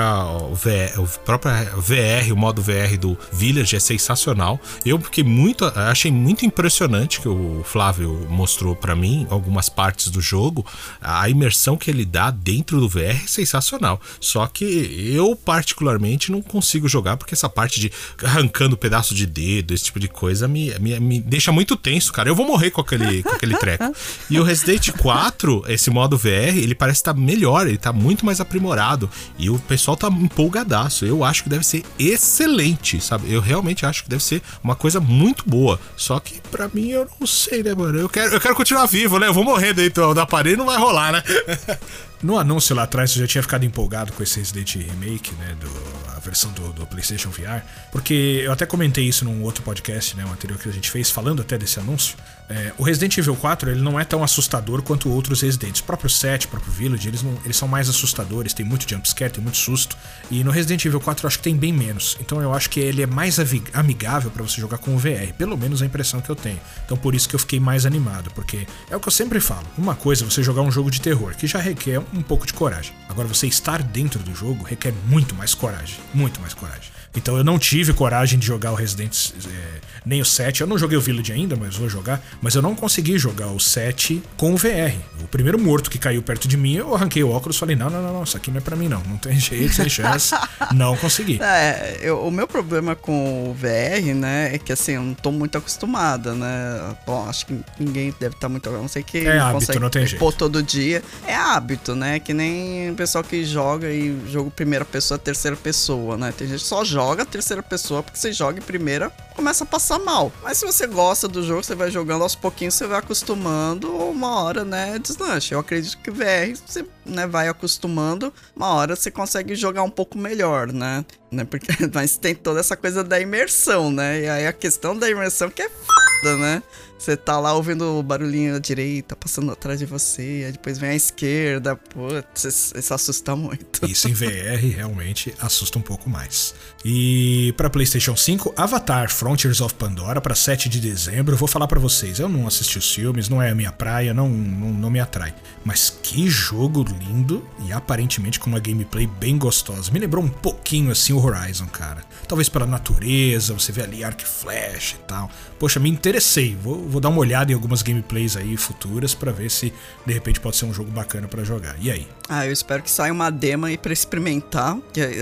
[0.54, 4.60] VR, o próprio VR, o modo VR do Village é sensacional.
[4.86, 10.22] Eu fiquei muito, achei muito impressionante que o Flávio mostrou para mim algumas partes do
[10.22, 10.66] jogo.
[11.02, 14.00] A imersão que ele dá dentro do VR é sensacional.
[14.20, 14.66] Só que
[15.14, 17.92] eu particularmente não consigo jogar porque essa parte de
[18.24, 22.30] arrancando pedaço de dedo, esse tipo de coisa me, me, me deixa muito tenso, cara.
[22.30, 23.84] Eu vou morrer com aquele, com aquele treco.
[24.30, 28.26] E o Resident 4, esse modo VR, ele parece estar tá melhor, ele tá muito
[28.26, 29.10] mais aprimorado.
[29.38, 31.06] E o pessoal tá empolgadaço.
[31.06, 33.32] Eu acho que deve ser excelente, sabe?
[33.32, 35.80] Eu realmente acho que deve ser uma coisa muito boa.
[35.96, 38.00] Só que para mim eu não sei, né, mano?
[38.00, 39.28] Eu quero, eu quero continuar vivo, né?
[39.28, 41.24] Eu vou morrer dentro da parede, não vai rolar, né?
[42.26, 45.56] No anúncio lá atrás, você já tinha ficado empolgado com esse Resident Remake, né?
[45.60, 45.70] Do,
[46.16, 47.62] a versão do, do, PlayStation VR.
[47.92, 50.26] Porque eu até comentei isso num outro podcast, né?
[50.26, 52.18] O anterior que a gente fez, falando até desse anúncio.
[52.50, 55.80] É, o Resident Evil 4 ele não é tão assustador quanto outros Residents.
[55.80, 59.32] O próprio 7, o próprio Village, eles, não, eles são mais assustadores, tem muito jumpscare,
[59.32, 59.98] tem muito susto.
[60.30, 62.18] E no Resident Evil 4 eu acho que tem bem menos.
[62.20, 63.38] Então eu acho que ele é mais
[63.74, 65.34] amigável para você jogar com o VR.
[65.38, 66.60] Pelo menos a impressão que eu tenho.
[66.86, 68.32] Então por isso que eu fiquei mais animado.
[68.32, 69.66] Porque é o que eu sempre falo.
[69.78, 72.54] Uma coisa é você jogar um jogo de terror, que já requer um pouco de
[72.54, 72.94] coragem.
[73.10, 76.00] Agora você estar dentro do jogo requer muito mais coragem.
[76.14, 76.96] Muito mais coragem.
[77.16, 80.62] Então eu não tive coragem de jogar o Resident é, nem o 7.
[80.62, 82.22] Eu não joguei o Village ainda, mas vou jogar.
[82.42, 84.96] Mas eu não consegui jogar o 7 com o VR.
[85.22, 87.90] O primeiro morto que caiu perto de mim, eu arranquei o óculos e falei: não,
[87.90, 89.02] não, não, não, isso aqui não é pra mim, não.
[89.04, 90.36] Não tem jeito, sem chance.
[90.74, 91.42] não consegui.
[91.42, 95.32] É, eu, o meu problema com o VR, né, é que assim, eu não tô
[95.32, 96.96] muito acostumada, né?
[97.06, 98.70] Bom, acho que ninguém deve estar tá muito.
[98.70, 99.20] Não sei que.
[99.20, 100.20] É hábito, não tem jeito.
[100.20, 101.04] Pôr todo dia.
[101.28, 102.20] É hábito, né?
[102.20, 106.34] Que nem o pessoal que joga e joga primeira pessoa, terceira pessoa, né?
[106.38, 109.95] Tem gente que só joga terceira pessoa porque você joga em primeira, começa a passar
[110.00, 110.32] mal.
[110.44, 114.42] Mas se você gosta do jogo, você vai jogando aos pouquinhos, você vai acostumando, uma
[114.42, 115.56] hora, né, deslancha.
[115.56, 120.18] Eu acredito que VR, você né, vai acostumando, uma hora você consegue jogar um pouco
[120.18, 121.06] melhor, né?
[121.32, 121.44] né?
[121.44, 124.22] Porque, mas tem toda essa coisa da imersão, né?
[124.22, 126.64] E aí a questão da imersão que é foda, né?
[126.98, 130.92] Você tá lá ouvindo o barulhinho à direita, passando atrás de você, aí depois vem
[130.92, 133.86] a esquerda, putz, isso assusta muito.
[133.86, 136.56] Isso em VR realmente assusta um pouco mais.
[136.84, 141.36] E para PlayStation 5, Avatar Frontiers of Pandora para 7 de dezembro.
[141.36, 144.30] Vou falar para vocês, eu não assisti os filmes, não é a minha praia, não,
[144.30, 145.34] não, não me atrai.
[145.64, 149.92] Mas que jogo lindo e aparentemente com uma gameplay bem gostosa.
[149.92, 152.04] Me lembrou um pouquinho assim o Horizon, cara.
[152.28, 155.30] Talvez pela natureza, você vê ali arco e flash e tal.
[155.58, 156.56] Poxa, me interessei.
[156.56, 159.74] Vou, vou dar uma olhada em algumas gameplays aí futuras para ver se
[160.06, 161.76] de repente pode ser um jogo bacana para jogar.
[161.80, 162.08] E aí?
[162.28, 164.78] Ah, eu espero que saia uma demo aí pra experimentar.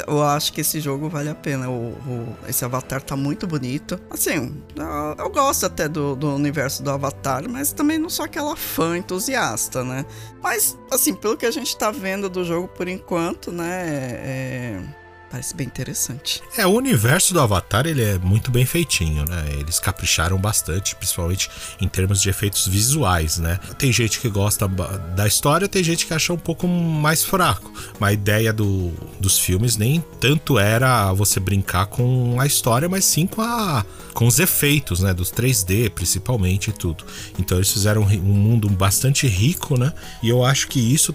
[0.08, 1.70] Eu acho que esse jogo vale a pena.
[1.70, 4.00] O, o esse Avatar tá muito bonito.
[4.10, 4.56] Assim,
[5.20, 9.84] eu, gosto até do, do, universo do Avatar, mas também não sou aquela fã entusiasta,
[9.84, 10.06] né?
[10.42, 13.84] Mas, assim, pelo que a gente tá vendo do jogo por enquanto, né?
[13.86, 15.03] É
[15.34, 16.44] Parece bem interessante.
[16.56, 19.44] É, o universo do Avatar ele é muito bem feitinho, né?
[19.60, 21.50] Eles capricharam bastante, principalmente
[21.82, 23.58] em termos de efeitos visuais, né?
[23.80, 27.74] Tem gente que gosta da história, tem gente que acha um pouco mais fraco.
[28.00, 33.04] Mas a ideia do, dos filmes nem tanto era você brincar com a história, mas
[33.04, 35.16] sim com, a, com os efeitos, né?
[35.16, 37.04] Dos 3D, principalmente e tudo.
[37.40, 39.94] Então eles fizeram um mundo bastante rico, né?
[40.22, 41.12] E eu acho que isso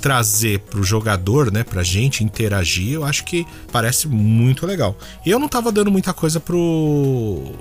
[0.00, 1.62] trazer pro jogador, né?
[1.62, 4.96] Pra gente interagir, eu acho que parece muito legal.
[5.24, 7.52] E eu não tava dando muita coisa pro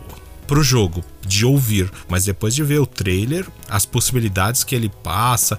[0.47, 5.57] pro jogo, de ouvir, mas depois de ver o trailer, as possibilidades que ele passa,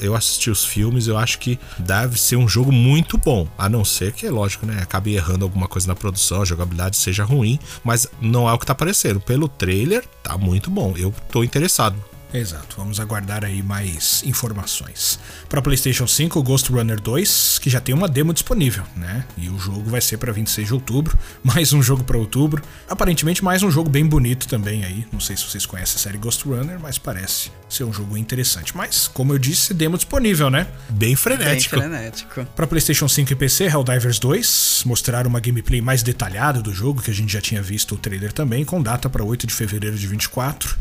[0.00, 3.84] eu assisti os filmes, eu acho que deve ser um jogo muito bom, a não
[3.84, 8.06] ser que, lógico, né, acabe errando alguma coisa na produção, a jogabilidade seja ruim, mas
[8.20, 9.18] não é o que tá aparecendo.
[9.18, 11.96] Pelo trailer, tá muito bom, eu tô interessado.
[12.32, 15.18] Exato, vamos aguardar aí mais informações.
[15.48, 19.24] Para PlayStation 5, Ghost Runner 2, que já tem uma demo disponível, né?
[19.36, 22.62] E o jogo vai ser para 26 de outubro, mais um jogo para outubro.
[22.88, 25.06] Aparentemente mais um jogo bem bonito também aí.
[25.10, 28.76] Não sei se vocês conhecem a série Ghost Runner, mas parece ser um jogo interessante.
[28.76, 30.66] Mas, como eu disse, demo disponível, né?
[30.90, 31.76] Bem frenético.
[31.76, 32.44] Bem frenético.
[32.54, 37.10] Para PlayStation 5 e PC, Helldivers 2 mostraram uma gameplay mais detalhada do jogo, que
[37.10, 40.06] a gente já tinha visto o trailer também, com data para 8 de fevereiro de
[40.06, 40.76] 24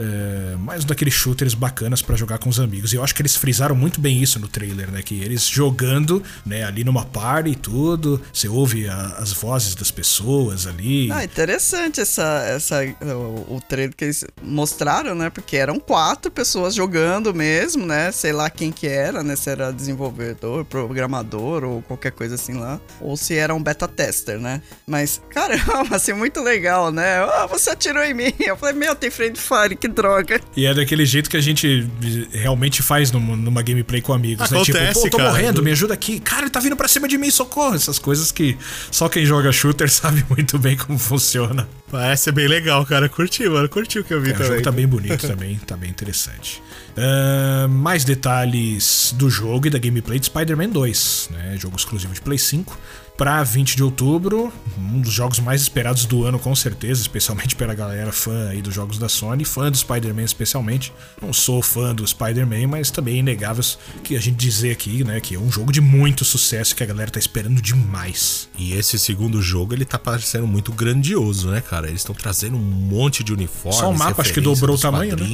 [0.00, 2.92] é, mais daqueles shooters bacanas para jogar com os amigos.
[2.92, 5.02] E eu acho que eles frisaram muito bem isso no trailer, né?
[5.02, 9.90] Que eles jogando, né, ali numa party e tudo, você ouve a, as vozes das
[9.90, 11.12] pessoas ali.
[11.12, 15.28] Ah, interessante essa, essa, o, o, trailer que eles mostraram, né?
[15.28, 18.10] Porque eram quatro pessoas jogando mesmo, né?
[18.10, 19.36] Sei lá quem que era, né?
[19.36, 22.80] Se era desenvolvedor, programador ou qualquer coisa assim lá.
[23.00, 24.62] Ou se era um beta tester, né?
[24.86, 27.18] Mas, caramba, assim, muito legal, né?
[27.18, 28.32] Ah, você atirou em mim.
[28.38, 30.40] Eu falei, meu, tem friend fire, que droga.
[30.56, 31.88] E é daquele jeito que a gente
[32.32, 34.88] realmente faz numa, numa gameplay com amigos, Acontece, né?
[34.88, 35.30] Tipo, pô, tô cara.
[35.30, 36.20] morrendo, me ajuda aqui.
[36.20, 37.74] Cara, ele tá vindo pra cima de mim, socorro.
[37.74, 38.56] Essas coisas que
[38.90, 41.68] só quem joga shooter sabe muito bem como funciona.
[41.90, 43.08] Parece ser bem legal, cara.
[43.08, 43.68] Curti, mano.
[43.68, 44.46] Curti o que eu vi é, também.
[44.46, 46.62] O jogo tá bem bonito também, tá bem interessante.
[46.90, 51.56] Uh, mais detalhes do jogo e da gameplay de Spider-Man 2, né?
[51.58, 52.78] Jogo exclusivo de Play 5
[53.20, 57.74] para 20 de outubro, um dos jogos mais esperados do ano com certeza, especialmente pela
[57.74, 60.90] galera fã aí dos jogos da Sony, fã do Spider-Man especialmente.
[61.20, 63.62] Não sou fã do Spider-Man, mas também é inegável
[64.02, 66.86] que a gente dizer aqui, né, que é um jogo de muito sucesso que a
[66.86, 68.48] galera tá esperando demais.
[68.58, 71.88] E esse segundo jogo, ele tá parecendo muito grandioso, né, cara?
[71.88, 75.14] Eles estão trazendo um monte de uniformes, Só o mapa acho que dobrou o tamanho,
[75.14, 75.26] né?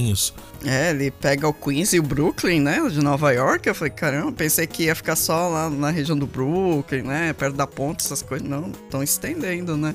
[0.67, 3.69] É, ele pega o Queens e o Brooklyn, né, de Nova York.
[3.69, 7.57] Eu falei, caramba, pensei que ia ficar só lá na região do Brooklyn, né, perto
[7.57, 8.47] da ponte, essas coisas.
[8.47, 9.95] Não, estão estendendo, né?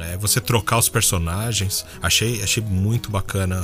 [0.00, 3.62] É, você trocar os personagens, achei, achei muito bacana,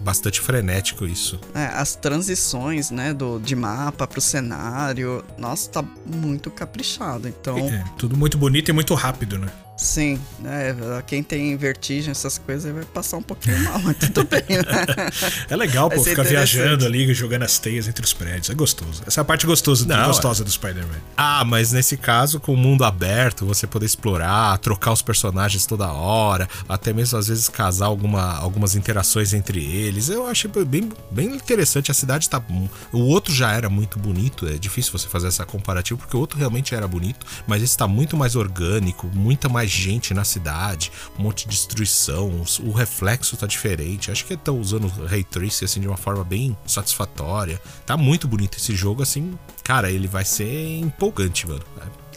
[0.00, 1.38] bastante frenético isso.
[1.54, 7.58] É, as transições, né, do, de mapa pro cenário, nossa, tá muito caprichado, então...
[7.58, 9.48] É, tudo muito bonito e muito rápido, né?
[9.78, 10.74] Sim, né?
[11.06, 15.08] Quem tem vertigem, essas coisas, vai passar um pouquinho mal, mas tudo bem, né?
[15.48, 18.50] É legal, pô, ficar viajando ali, jogando as teias entre os prédios.
[18.50, 19.02] É gostoso.
[19.06, 20.44] Essa é a parte gostosa, Não, gostosa é...
[20.44, 20.98] do Spider-Man.
[21.16, 25.92] Ah, mas nesse caso, com o mundo aberto, você poder explorar, trocar os personagens toda
[25.92, 30.08] hora, até mesmo às vezes casar alguma, algumas interações entre eles.
[30.08, 31.90] Eu achei bem, bem interessante.
[31.90, 32.42] A cidade tá.
[32.92, 36.36] O outro já era muito bonito, é difícil você fazer essa comparativa, porque o outro
[36.36, 41.22] realmente era bonito, mas esse tá muito mais orgânico, muita mais gente na cidade, um
[41.22, 44.10] monte de destruição, o reflexo tá diferente.
[44.10, 47.60] Acho que estão usando o Ray Tracing assim de uma forma bem satisfatória.
[47.86, 49.38] Tá muito bonito esse jogo assim.
[49.62, 51.62] Cara, ele vai ser empolgante, mano.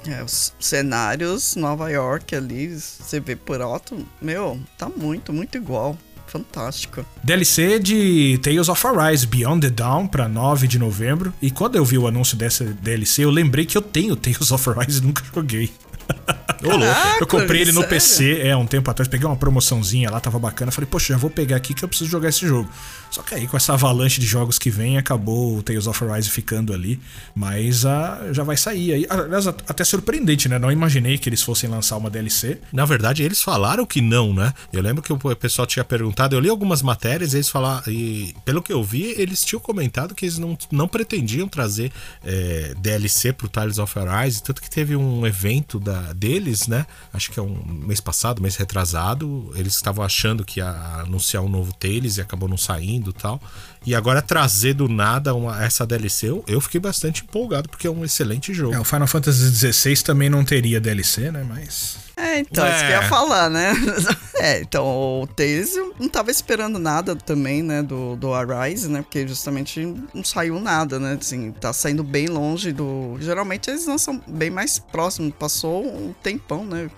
[0.07, 5.97] É, os cenários, Nova York ali, você vê por alto, meu, tá muito, muito igual.
[6.31, 7.05] Fantástico.
[7.25, 11.33] DLC de Tales of Arise Beyond the Dawn para 9 de novembro.
[11.41, 14.69] E quando eu vi o anúncio dessa DLC, eu lembrei que eu tenho Tales of
[14.69, 15.69] Arise e nunca joguei.
[16.61, 17.89] Caraca, eu comprei ele no sério?
[17.89, 20.71] PC, é, um tempo atrás, peguei uma promoçãozinha lá, tava bacana.
[20.71, 22.69] Falei, poxa, já vou pegar aqui que eu preciso jogar esse jogo.
[23.11, 26.29] Só que aí com essa avalanche de jogos que vem, acabou o Tales of Arise
[26.29, 26.99] ficando ali.
[27.35, 29.07] Mas ah, já vai sair aí.
[29.09, 30.57] Aliás, até surpreendente, né?
[30.57, 32.59] Não imaginei que eles fossem lançar uma DLC.
[32.71, 34.53] Na verdade, eles falaram que não, né?
[34.71, 37.83] Eu lembro que o pessoal tinha perguntado, eu li algumas matérias e eles falaram.
[37.91, 41.91] E pelo que eu vi, eles tinham comentado que eles não, não pretendiam trazer
[42.23, 44.41] é, DLC pro Tales of Arise.
[44.41, 46.85] Tanto que teve um evento da, deles, né?
[47.13, 49.51] Acho que é um mês passado, mês retrasado.
[49.55, 50.69] Eles estavam achando que ia
[51.01, 53.41] anunciar um novo Tales e acabou não saindo tal.
[53.85, 57.89] E agora trazer do nada uma, essa DLC, eu, eu, fiquei bastante empolgado, porque é
[57.89, 58.75] um excelente jogo.
[58.75, 61.43] É, o Final Fantasy XVI também não teria DLC, né?
[61.47, 61.97] Mas.
[62.21, 62.69] É, então, é.
[62.69, 63.73] isso que eu ia falar, né?
[64.37, 69.01] é, então, o Tales não tava esperando nada também, né, do, do Arise, né?
[69.01, 71.17] Porque justamente não saiu nada, né?
[71.19, 73.17] Assim, tá saindo bem longe do.
[73.19, 75.31] Geralmente eles lançam bem mais próximo.
[75.31, 76.91] Passou um tempão, né?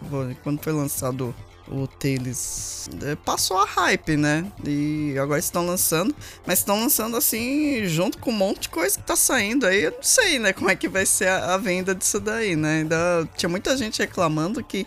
[0.44, 1.34] Quando foi lançado
[1.68, 4.46] o Tales é, passou a hype, né?
[4.66, 6.14] E agora estão lançando,
[6.46, 9.84] mas estão lançando assim, junto com um monte de coisa que tá saindo aí.
[9.84, 12.80] Eu não sei, né, como é que vai ser a, a venda disso daí, né?
[12.80, 14.86] Ainda tinha muita gente reclamando que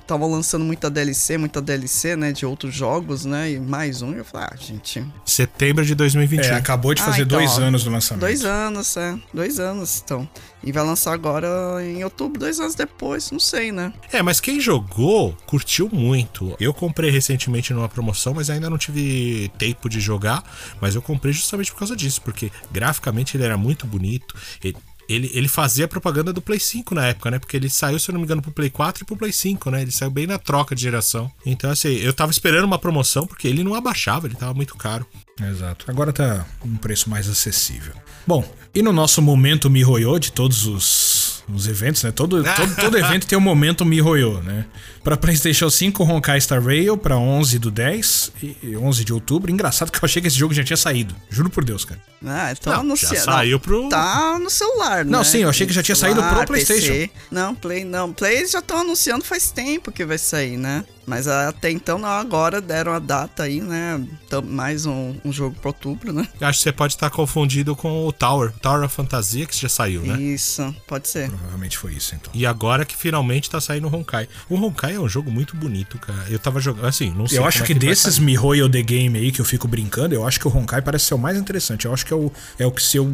[0.00, 3.52] estavam é, lançando muita DLC, muita DLC, né, de outros jogos, né?
[3.52, 4.12] E mais um.
[4.12, 5.04] Eu falei, ah, gente.
[5.24, 6.52] Setembro de 2021.
[6.52, 8.20] É, acabou de fazer ah, então, dois ó, anos do lançamento.
[8.20, 9.18] Dois anos, é.
[9.32, 10.28] Dois anos, então.
[10.62, 11.48] E vai lançar agora
[11.82, 13.92] em outubro, dois anos depois, não sei, né?
[14.12, 16.54] É, mas quem jogou curtiu muito.
[16.60, 20.44] Eu comprei recentemente numa promoção, mas ainda não tive tempo de jogar.
[20.80, 24.34] Mas eu comprei justamente por causa disso, porque graficamente ele era muito bonito.
[24.62, 24.76] Ele
[25.10, 27.38] ele, ele fazia propaganda do Play 5 na época, né?
[27.38, 29.70] Porque ele saiu, se eu não me engano, pro Play 4 e pro Play 5,
[29.70, 29.82] né?
[29.82, 31.30] Ele saiu bem na troca de geração.
[31.44, 35.04] Então, assim, eu tava esperando uma promoção porque ele não abaixava, ele tava muito caro.
[35.40, 35.86] Exato.
[35.88, 37.94] Agora tá um preço mais acessível.
[38.26, 38.44] Bom,
[38.74, 41.19] e no nosso momento MiHoYo de todos os,
[41.54, 42.10] os eventos, né?
[42.12, 44.64] Todo, todo, todo evento tem um momento MiHoYo, né?
[45.02, 48.32] Pra PlayStation 5, Honkai Star Rail pra 11 do 10
[48.62, 49.50] e 11 de outubro.
[49.50, 51.14] Engraçado que eu achei que esse jogo já tinha saído.
[51.30, 52.00] Juro por Deus, cara.
[52.26, 55.10] Ah, então Não, anuncia- já saiu pro- Tá no celular, né?
[55.10, 56.86] Não, sim, eu achei que já tinha saído pro PlayStation.
[56.92, 57.10] PC.
[57.30, 58.12] Não, Play não.
[58.12, 60.84] Play eles já estão anunciando faz tempo que vai sair, né?
[61.06, 64.00] Mas até então, não, agora deram a data aí, né?
[64.44, 66.26] Mais um, um jogo pra outubro, né?
[66.40, 69.68] Eu acho que você pode estar confundido com o Tower, Tower of Fantasia, que já
[69.68, 70.20] saiu, né?
[70.20, 71.28] Isso, pode ser.
[71.28, 72.30] Provavelmente foi isso, então.
[72.34, 74.28] E agora que finalmente tá saindo o Honkai.
[74.48, 76.26] O Honkai é um jogo muito bonito, cara.
[76.28, 77.38] Eu tava jogando, assim, não sei.
[77.38, 78.18] Eu acho é que vai desses.
[78.18, 81.14] MiHoYo The Game aí que eu fico brincando, eu acho que o Honkai parece ser
[81.14, 81.86] o mais interessante.
[81.86, 83.12] Eu acho que é o, é o que se eu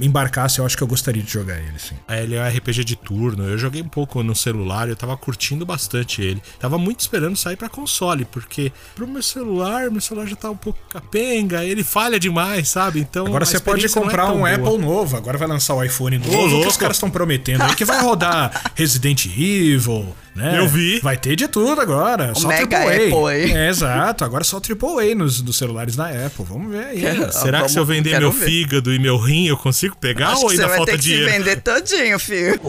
[0.00, 1.94] embarcasse, eu acho que eu gostaria de jogar ele, sim.
[2.08, 3.44] É, Ele é um RPG de turno.
[3.44, 6.42] Eu joguei um pouco no celular, eu tava curtindo bastante ele.
[6.58, 10.56] Tava muito esperando sair pra console, porque pro meu celular, meu celular já tá um
[10.56, 13.00] pouco capenga, ele falha demais, sabe?
[13.00, 13.26] Então.
[13.26, 14.54] Agora você pode é comprar tão um boa.
[14.54, 16.68] Apple novo, agora vai lançar o iPhone novo, que louco.
[16.68, 20.58] os caras estão prometendo aí que vai rodar Resident Evil, né?
[20.58, 21.00] Eu vi.
[21.00, 22.94] Vai ter de tudo agora, só Mega AAA.
[22.94, 23.52] Apple aí.
[23.52, 27.00] É, exato, agora só AAA nos, nos celulares da Apple, vamos ver aí.
[27.18, 28.46] Quero- Será que se eu Vamos- vender meu ver.
[28.46, 30.98] fígado e meu rim eu consigo pegar Acho ou que você ainda vai falta ter
[30.98, 31.30] que dinheiro?
[31.30, 32.60] se vender todinho, filho.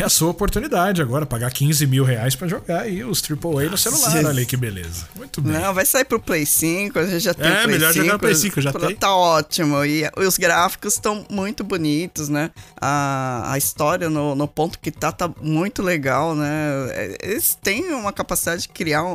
[0.00, 3.76] É a sua oportunidade agora, pagar 15 mil reais pra jogar aí os AAA no
[3.76, 4.24] celular, Jesus.
[4.24, 5.04] olha aí que beleza.
[5.16, 5.52] Muito bem.
[5.52, 8.04] Não, vai sair pro Play 5, a gente já tem É, Play melhor 5.
[8.04, 8.94] jogar no Play 5, já tem.
[8.96, 9.84] Tá ótimo.
[9.84, 12.50] E os gráficos estão muito bonitos, né?
[12.80, 17.01] A, a história no, no ponto que tá, tá muito legal, né?
[17.22, 19.12] Eles têm uma capacidade de criar um,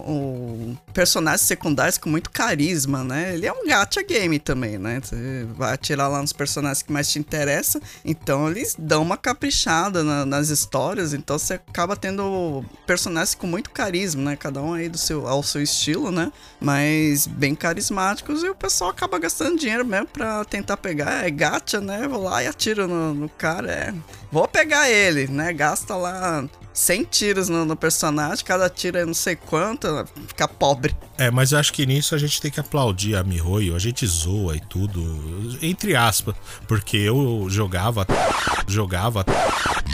[0.71, 3.33] um personagens secundários com muito carisma, né?
[3.33, 4.99] Ele é um gacha game também, né?
[5.03, 7.81] Você vai atirar lá nos personagens que mais te interessam.
[8.03, 11.13] Então eles dão uma caprichada na- nas histórias.
[11.13, 14.35] Então você acaba tendo personagens com muito carisma, né?
[14.35, 16.31] Cada um aí do seu, ao seu estilo, né?
[16.59, 18.43] Mas bem carismáticos.
[18.43, 21.25] E o pessoal acaba gastando dinheiro mesmo pra tentar pegar.
[21.25, 22.07] É gacha, né?
[22.07, 23.71] Vou lá e atiro no, no cara.
[23.71, 23.93] É.
[24.31, 25.53] Vou pegar ele, né?
[25.53, 28.43] Gasta lá 100 tiros no, no personagem.
[28.45, 29.87] Cada tiro é não sei quanto.
[30.27, 30.95] Fica pobre.
[31.17, 34.05] É, mas eu acho que nisso a gente tem que aplaudir a Mihoyo, a gente
[34.05, 36.35] zoa e tudo, entre aspas,
[36.67, 38.05] porque eu jogava,
[38.67, 39.25] jogava,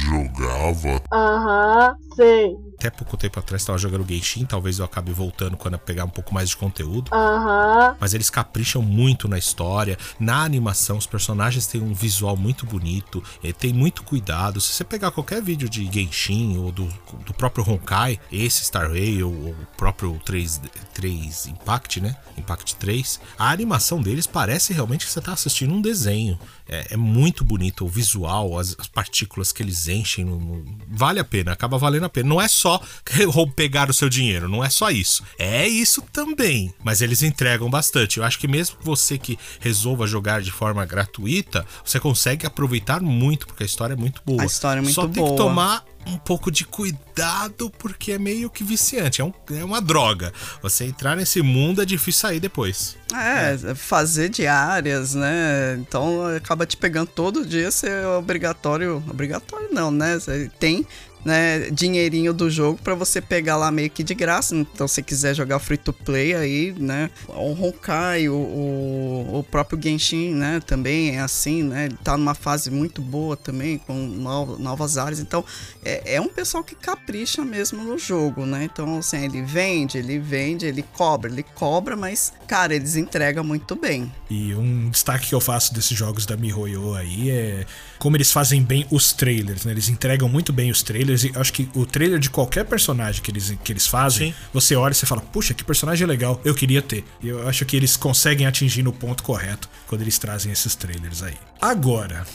[0.06, 1.02] Jogava.
[1.12, 2.56] Aham, sei.
[2.78, 6.10] Até pouco tempo atrás tava jogando Genshin, talvez eu acabe voltando quando eu pegar um
[6.10, 7.10] pouco mais de conteúdo.
[7.14, 7.96] Aham.
[8.00, 13.24] Mas eles capricham muito na história, na animação, os personagens têm um visual muito bonito,
[13.44, 14.60] eh, tem muito cuidado.
[14.60, 16.86] Se você pegar qualquer vídeo de Genshin ou do,
[17.26, 20.62] do próprio Honkai, esse Star Rail ou o próprio 3,
[20.94, 22.16] 3 Impact, né?
[22.38, 26.38] Impact 3, a animação deles parece realmente que você tá assistindo um desenho.
[26.68, 30.26] É, é muito bonito o visual, as, as partículas que eles enchem.
[30.26, 32.28] no- no- vale a pena, acaba valendo a pena.
[32.30, 32.63] Não é só
[33.56, 35.24] pegar o seu dinheiro, não é só isso.
[35.38, 36.74] É isso também.
[36.84, 38.18] Mas eles entregam bastante.
[38.18, 43.48] Eu acho que mesmo você que resolva jogar de forma gratuita, você consegue aproveitar muito,
[43.48, 44.42] porque a história é muito boa.
[44.42, 45.32] A história é muito Só tem boa.
[45.32, 49.22] que tomar um pouco de cuidado, porque é meio que viciante.
[49.22, 50.34] É, um- é uma droga.
[50.62, 52.98] Você entrar nesse mundo é difícil sair depois.
[53.16, 55.78] É, fazer diárias, né?
[55.80, 58.98] Então acaba te pegando todo dia, você é obrigatório.
[59.10, 60.20] Obrigatório não, né?
[60.20, 60.86] Você tem.
[61.26, 64.54] Né, dinheirinho do jogo pra você pegar lá meio que de graça.
[64.54, 67.10] Então, se quiser jogar free to play aí, né?
[67.30, 70.60] O Honkai, o, o, o próprio Genshin, né?
[70.66, 71.86] Também é assim, né?
[71.86, 75.20] Ele tá numa fase muito boa também, com no- novas áreas.
[75.22, 75.46] Então,
[75.86, 78.66] é, é um pessoal que capricha mesmo no jogo, né?
[78.66, 83.78] Então, assim, ele vende, ele vende, ele cobra, ele cobra, mas, cara, eles entregam muito
[83.78, 84.12] bem.
[84.30, 87.66] E um destaque que eu faço desses jogos da MiHoYo aí é
[88.04, 89.72] como eles fazem bem os trailers, né?
[89.72, 93.32] Eles entregam muito bem os trailers e acho que o trailer de qualquer personagem que
[93.32, 94.38] eles, que eles fazem, Sim.
[94.52, 97.06] você olha e você fala, puxa, que personagem legal, eu queria ter.
[97.22, 101.24] E eu acho que eles conseguem atingir no ponto correto quando eles trazem esses trailers
[101.24, 101.36] aí.
[101.62, 102.26] Agora,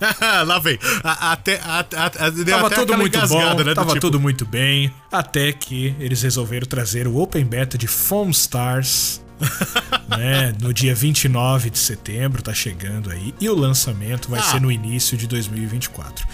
[0.46, 0.78] Lá vem.
[1.02, 6.22] Até, tava até tudo muito bom, né, tava tipo, tudo muito bem, até que eles
[6.22, 9.19] resolveram trazer o Open Beta de Foam Stars,
[10.08, 14.42] né, no dia 29 de setembro, tá chegando aí, e o lançamento vai Ah.
[14.44, 16.26] ser no início de 2024.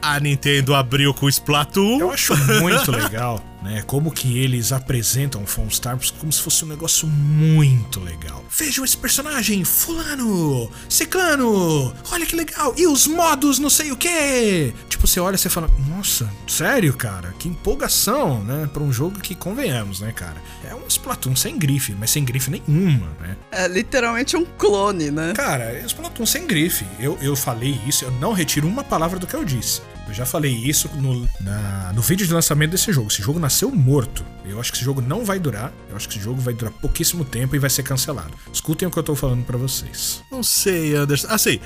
[0.00, 2.00] A Nintendo abriu com o Splatoon.
[2.00, 3.82] Eu acho muito legal né?
[3.86, 8.44] Como que eles apresentam o Stars como se fosse um negócio muito legal.
[8.50, 12.74] Vejam esse personagem, fulano, ciclano, olha que legal.
[12.76, 14.74] E os modos não sei o que.
[14.88, 17.34] Tipo, você olha e você fala, nossa, sério, cara?
[17.38, 18.68] Que empolgação, né?
[18.72, 20.42] Pra um jogo que convenhamos, né, cara?
[20.64, 23.36] É um Splatoon sem grife, mas sem grife nenhuma, né?
[23.50, 25.32] É literalmente um clone, né?
[25.34, 26.84] Cara, é Splatoon sem grife.
[26.98, 29.80] Eu, eu falei isso, eu não retiro uma palavra do que eu disse.
[30.08, 33.08] Eu já falei isso no, na- no vídeo de lançamento desse jogo.
[33.08, 34.24] Esse jogo nasceu morto.
[34.44, 35.72] Eu acho que esse jogo não vai durar.
[35.88, 38.32] Eu acho que esse jogo vai durar pouquíssimo tempo e vai ser cancelado.
[38.52, 40.22] Escutem o que eu tô falando pra vocês.
[40.30, 41.28] Não sei, Anderson.
[41.28, 41.60] Assim,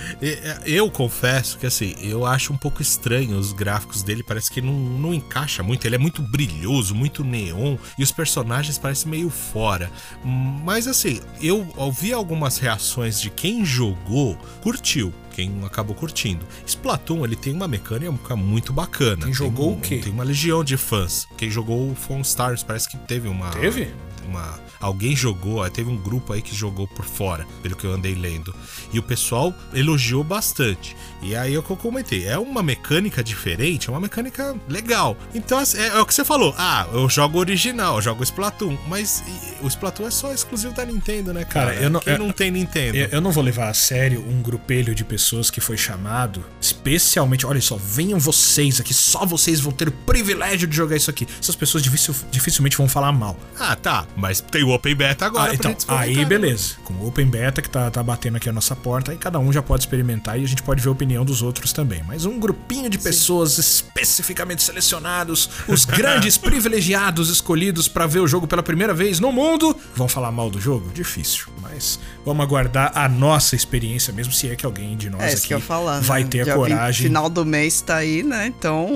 [0.65, 4.75] eu confesso que assim, eu acho um pouco estranho os gráficos dele, parece que não,
[4.75, 5.87] não encaixa muito.
[5.87, 9.91] Ele é muito brilhoso, muito neon, e os personagens parecem meio fora.
[10.25, 15.13] Mas assim, eu ouvi algumas reações de quem jogou, curtiu.
[15.37, 16.47] Quem acabou curtindo.
[16.65, 19.27] Splatoon, ele tem uma mecânica muito bacana.
[19.27, 19.99] Quem jogou Tem o quê?
[19.99, 21.29] Tem uma legião de fãs.
[21.37, 23.51] Quem jogou o Phone Stars, parece que teve uma.
[23.51, 23.95] Teve?
[24.25, 28.15] uma- alguém jogou, teve um grupo aí que jogou por fora, pelo que eu andei
[28.15, 28.55] lendo.
[28.93, 30.97] E o pessoal elogiou bastante.
[31.23, 35.17] E aí é o que eu comentei, é uma mecânica diferente, é uma mecânica legal.
[35.35, 38.77] Então assim, é, é o que você falou, ah, eu jogo original, eu jogo Splatoon,
[38.89, 39.23] mas
[39.61, 41.73] o Splatoon é só exclusivo da Nintendo, né, cara?
[41.73, 42.97] Cara, eu não- Quem eu- não tem Nintendo?
[42.97, 47.47] Eu, eu não vou levar a sério um grupelho de pessoas que foi chamado, especialmente,
[47.47, 51.27] olha só, venham vocês aqui, só vocês vão ter o privilégio de jogar isso aqui.
[51.41, 53.39] Essas pessoas dificil- dificilmente vão falar mal.
[53.59, 56.25] Ah, tá, mas tem o Open Beta agora Ah, então, aí né?
[56.25, 56.75] beleza.
[56.85, 59.53] Com o Open Beta que tá, tá batendo aqui a nossa porta, aí cada um
[59.53, 62.03] já pode experimentar e a gente pode ver a opinião dos outros também.
[62.07, 68.47] Mas um grupinho de pessoas especificamente selecionados, os grandes privilegiados escolhidos pra ver o jogo
[68.47, 70.91] pela primeira vez no mundo, vão falar mal do jogo?
[70.93, 71.47] Difícil.
[71.61, 75.47] Mas vamos aguardar a nossa experiência mesmo, se é que alguém de nós É aqui
[75.47, 76.01] que eu ia falar.
[76.01, 76.29] vai né?
[76.29, 77.07] ter a Dia 20, coragem.
[77.07, 78.47] final do mês tá aí, né?
[78.49, 78.87] Então,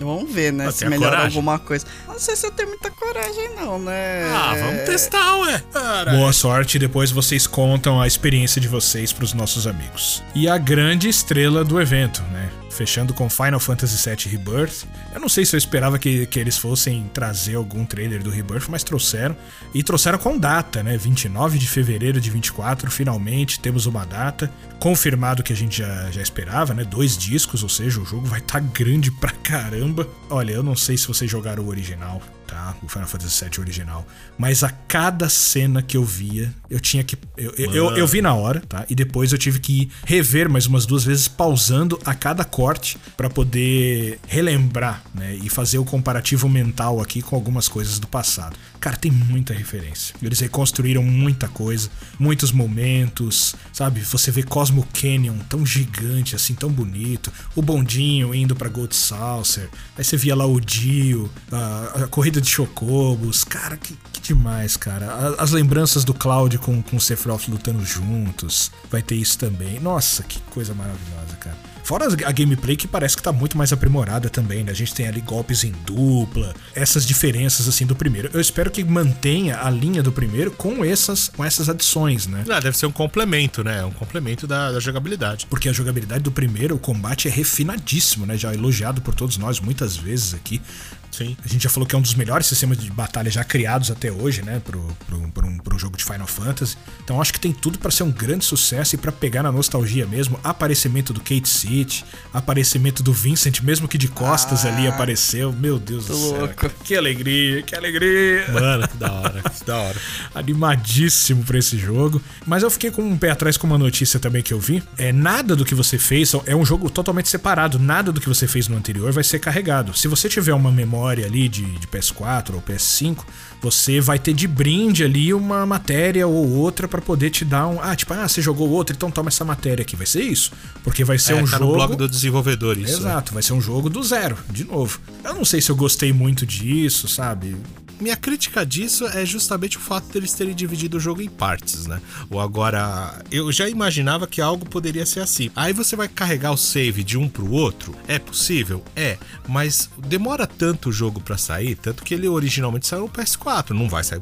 [0.00, 0.66] vamos ver, né?
[0.66, 1.36] Ah, se a melhora coragem?
[1.38, 1.86] alguma coisa.
[2.08, 4.24] Não sei se eu tenho muita coragem, não, né?
[4.32, 5.62] Ah, vamos testar, ué.
[5.72, 10.22] Cara, Boa sorte, depois vocês contam a experiência de vocês pros nossos amigos.
[10.34, 12.50] E a grande estrela do evento, né?
[12.70, 14.84] Fechando com Final Fantasy VII Rebirth.
[15.12, 18.68] Eu não sei se eu esperava que, que eles fossem trazer algum trailer do Rebirth,
[18.70, 19.36] mas trouxeram.
[19.74, 20.96] E trouxeram com data, né?
[20.96, 24.50] 29 de fevereiro de 24, finalmente temos uma data.
[24.80, 26.84] Confirmado que a gente já, já esperava, né?
[26.84, 30.08] Dois discos, ou seja, o jogo vai estar grande pra caramba.
[30.28, 32.20] Olha, eu não sei se vocês jogaram o original
[32.50, 32.74] tá?
[32.82, 34.06] O Final Fantasy VII original.
[34.36, 37.16] Mas a cada cena que eu via, eu tinha que.
[37.36, 38.84] Eu, eu, eu, eu vi na hora, tá?
[38.90, 43.30] E depois eu tive que rever mais umas duas vezes, pausando a cada corte pra
[43.30, 45.36] poder relembrar, né?
[45.36, 48.56] E fazer o comparativo mental aqui com algumas coisas do passado.
[48.80, 50.14] Cara, tem muita referência.
[50.20, 54.00] Eles reconstruíram muita coisa, muitos momentos, sabe?
[54.00, 57.32] Você vê Cosmo Canyon tão gigante, assim, tão bonito.
[57.56, 59.68] O bondinho indo pra Gold Saucer.
[59.98, 63.42] Aí você via lá o Dio, a, a corrida de Chocobos.
[63.42, 65.06] Cara, que, que demais, cara.
[65.10, 68.70] A- As lembranças do Cloud com, com o Sephiroth lutando juntos.
[68.88, 69.80] Vai ter isso também.
[69.80, 71.56] Nossa, que coisa maravilhosa, cara.
[71.90, 74.70] Fora a gameplay que parece que tá muito mais aprimorada também, né?
[74.70, 78.30] A gente tem ali golpes em dupla, essas diferenças assim do primeiro.
[78.32, 82.44] Eu espero que mantenha a linha do primeiro com essas, com essas adições, né?
[82.48, 83.84] Ah, deve ser um complemento, né?
[83.84, 85.48] Um complemento da, da jogabilidade.
[85.50, 88.36] Porque a jogabilidade do primeiro, o combate é refinadíssimo, né?
[88.38, 90.62] Já elogiado por todos nós muitas vezes aqui.
[91.10, 91.36] Sim.
[91.44, 94.10] A gente já falou que é um dos melhores sistemas de batalha já criados até
[94.12, 94.60] hoje, né?
[94.64, 96.76] Pro, pro, pro, um, pro jogo de Final Fantasy.
[97.02, 100.06] Então acho que tem tudo pra ser um grande sucesso e pra pegar na nostalgia
[100.06, 100.38] mesmo.
[100.44, 105.52] Aparecimento do Kate City, aparecimento do Vincent, mesmo que de costas ali apareceu.
[105.52, 106.38] Meu Deus do céu.
[106.38, 106.70] louco.
[106.84, 108.46] Que alegria, que alegria.
[108.52, 109.96] Mano, que da hora, que da hora.
[110.34, 112.22] animadíssimo pra esse jogo.
[112.46, 114.82] Mas eu fiquei com um pé atrás com uma notícia também que eu vi.
[114.96, 117.78] É nada do que você fez, é um jogo totalmente separado.
[117.78, 119.96] Nada do que você fez no anterior vai ser carregado.
[119.96, 123.18] Se você tiver uma memória ali de, de PS4 ou PS5,
[123.60, 127.80] você vai ter de brinde ali uma matéria ou outra pra poder te dar um.
[127.80, 129.96] Ah, tipo, ah, você jogou outro, então toma essa matéria aqui.
[129.96, 130.50] Vai ser isso.
[130.82, 131.64] Porque vai ser É, um tá jogo.
[131.66, 132.92] no blog do desenvolvedor isso.
[133.02, 133.10] né?
[133.10, 135.00] Exato, vai ser um jogo do zero, de novo.
[135.24, 137.56] Eu não sei se eu gostei muito disso, sabe?
[138.00, 142.00] Minha crítica disso é justamente o fato deles terem dividido o jogo em partes, né?
[142.30, 145.50] Ou agora, eu já imaginava que algo poderia ser assim.
[145.54, 147.94] Aí você vai carregar o save de um pro outro?
[148.08, 148.82] É possível?
[148.96, 153.70] É, mas demora tanto o jogo pra sair, tanto que ele originalmente saiu no PS4,
[153.70, 154.20] não vai sair,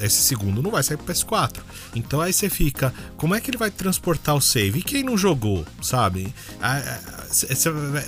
[0.00, 1.60] esse segundo não vai sair pro PS4.
[1.94, 4.80] Então aí você fica, como é que ele vai transportar o save?
[4.80, 6.34] E quem não jogou, sabe?
[6.60, 7.23] Ah, ah, cê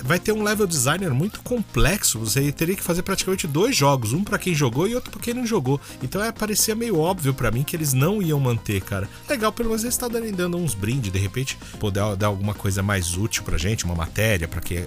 [0.03, 4.23] vai- ter um level designer muito complexo, você teria que fazer praticamente dois jogos, um
[4.23, 5.79] pra quem jogou e outro pra quem não jogou.
[6.01, 9.07] Então é, parecia meio óbvio pra mim que eles não iam manter, cara.
[9.29, 12.81] Legal, pelo menos eles estão dando, dando uns brindes, de repente poder dar alguma coisa
[12.83, 14.85] mais útil pra gente, uma matéria pra quem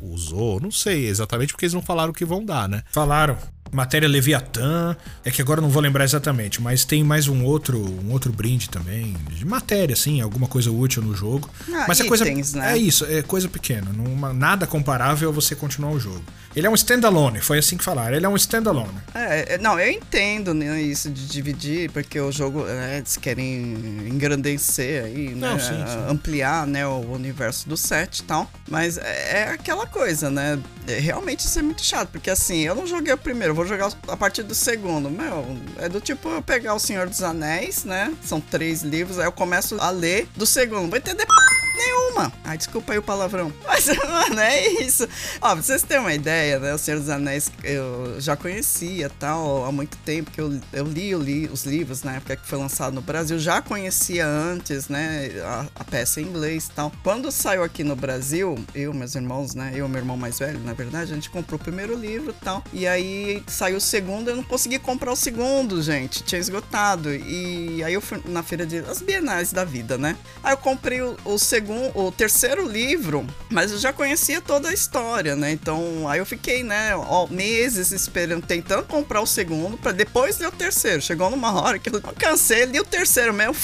[0.00, 2.82] usou, não sei exatamente porque eles não falaram o que vão dar, né?
[2.90, 3.36] Falaram.
[3.72, 4.94] Matéria Leviatã.
[5.24, 8.30] É que agora eu não vou lembrar exatamente, mas tem mais um outro, um outro
[8.30, 9.16] brinde também.
[9.30, 11.48] De matéria, assim, alguma coisa útil no jogo.
[11.72, 12.28] Ah, mas é coisa.
[12.28, 12.74] itens, né?
[12.74, 13.90] É isso, é coisa pequena.
[13.92, 16.22] Não, nada comparável a você continuar o jogo.
[16.54, 18.14] Ele é um standalone, foi assim que falaram.
[18.16, 18.92] Ele é um standalone.
[19.14, 23.74] É, é, não, eu entendo né, isso de dividir, porque o jogo, né, eles querem
[24.06, 26.10] engrandecer aí, né, Não, sim, sim.
[26.10, 28.50] ampliar, né, o universo do set e tal.
[28.68, 32.74] Mas é, é aquela coisa, né, é, realmente isso é muito chato, porque assim, eu
[32.74, 35.10] não joguei o primeiro, vou jogar a partir do segundo.
[35.10, 39.26] Meu, é do tipo eu pegar o Senhor dos Anéis, né, são três livros, aí
[39.26, 41.32] eu começo a ler do segundo, não vou entender p...
[41.76, 42.32] nenhuma.
[42.44, 43.52] Ai, desculpa aí o palavrão.
[43.66, 45.08] Mas, mano, é isso.
[45.40, 46.74] Ó, pra vocês terem uma ideia, né?
[46.74, 51.10] O Senhor dos Anéis eu já conhecia tal, há muito tempo que eu, eu li,
[51.10, 53.38] eu li os livros na época que foi lançado no Brasil.
[53.38, 55.30] Já conhecia antes, né?
[55.44, 56.92] A, a peça em inglês tal.
[57.02, 59.72] Quando saiu aqui no Brasil, eu, meus irmãos, né?
[59.74, 62.62] Eu, meu irmão mais velho, na verdade, a gente comprou o primeiro livro tal.
[62.72, 66.22] E aí saiu o segundo, eu não consegui comprar o segundo, gente.
[66.22, 67.14] Tinha esgotado.
[67.14, 68.78] E aí eu fui na feira de.
[68.78, 70.16] as bienais da vida, né?
[70.42, 74.72] Aí eu comprei o, o segundo, o terceiro livro, mas eu já conhecia toda a
[74.72, 75.52] história, né?
[75.52, 80.48] Então aí eu fiquei, né, ó, meses esperando, tentando comprar o segundo pra depois ler
[80.48, 81.02] o terceiro.
[81.02, 83.54] Chegou numa hora que eu cansei, li o terceiro mesmo.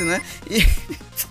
[0.00, 0.20] Né?
[0.50, 0.60] E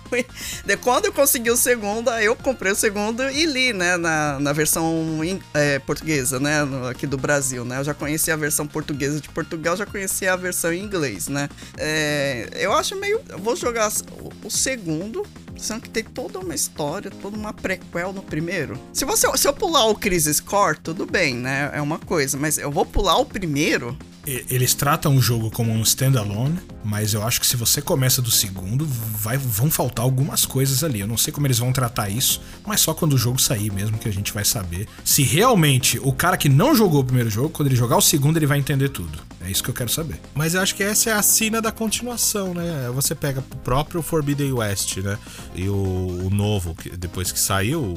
[0.08, 0.26] foi.
[0.64, 4.52] De quando eu consegui o segundo, eu comprei o segundo e li, né, na, na
[4.52, 5.20] versão
[5.52, 6.60] é, portuguesa, né,
[6.90, 7.78] aqui do Brasil, né?
[7.78, 11.48] Eu já conhecia a versão portuguesa de Portugal, já conhecia a versão em inglês, né?
[11.76, 13.20] É, eu acho meio.
[13.28, 13.90] Eu vou jogar
[14.20, 15.26] o, o segundo.
[15.56, 18.76] Sendo que tem toda uma história, toda uma prequel no primeiro.
[18.92, 21.70] Se, você, se eu pular o Crisis Core, tudo bem, né?
[21.72, 22.36] É uma coisa.
[22.36, 23.96] Mas eu vou pular o primeiro.
[24.26, 28.30] Eles tratam o jogo como um standalone, mas eu acho que se você começa do
[28.30, 31.00] segundo, vai, vão faltar algumas coisas ali.
[31.00, 33.98] Eu não sei como eles vão tratar isso, mas só quando o jogo sair mesmo
[33.98, 37.48] que a gente vai saber se realmente o cara que não jogou o primeiro jogo,
[37.50, 39.18] quando ele jogar o segundo, ele vai entender tudo.
[39.40, 40.18] É isso que eu quero saber.
[40.34, 42.90] Mas eu acho que essa é a sina da continuação, né?
[42.94, 45.18] Você pega o próprio Forbidden West, né?
[45.54, 47.94] E o, o novo, que depois que saiu,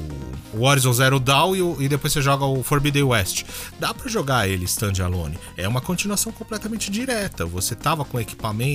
[0.53, 3.43] o Horizon Zero Dawn e, o- e depois você joga o Forbidden West.
[3.79, 5.37] Dá pra jogar ele standalone.
[5.55, 7.45] É uma continuação completamente direta.
[7.45, 8.19] Você tava com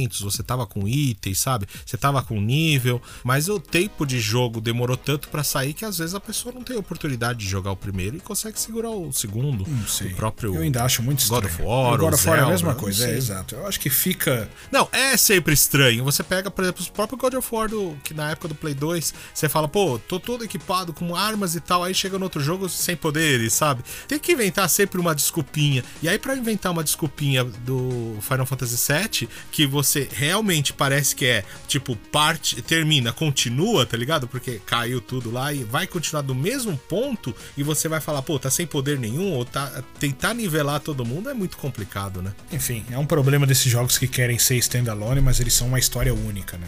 [0.09, 1.67] você tava com itens, sabe?
[1.85, 5.99] Você tava com nível, mas o tempo de jogo demorou tanto pra sair que às
[5.99, 9.65] vezes a pessoa não tem oportunidade de jogar o primeiro e consegue segurar o segundo.
[9.69, 10.13] Não sei.
[10.13, 11.55] O próprio Eu ainda acho muito God estranho.
[11.55, 13.55] of War, God of War é a mesma coisa, é, exato.
[13.55, 14.49] Eu acho que fica.
[14.71, 16.05] Não, é sempre estranho.
[16.05, 18.75] Você pega, por exemplo, o próprio God of War, do, que na época do Play
[18.75, 22.41] 2, você fala, pô, tô todo equipado com armas e tal, aí chega no outro
[22.41, 23.83] jogo sem poderes, sabe?
[24.09, 25.85] Tem que inventar sempre uma desculpinha.
[26.03, 31.27] E aí, pra inventar uma desculpinha do Final Fantasy VII, que você realmente parece que
[31.27, 34.27] é, tipo, parte, termina, continua, tá ligado?
[34.27, 38.39] Porque caiu tudo lá e vai continuar do mesmo ponto e você vai falar, pô,
[38.39, 42.33] tá sem poder nenhum, ou tá, tentar nivelar todo mundo é muito complicado, né?
[42.51, 46.15] Enfim, é um problema desses jogos que querem ser standalone, mas eles são uma história
[46.15, 46.67] única, né?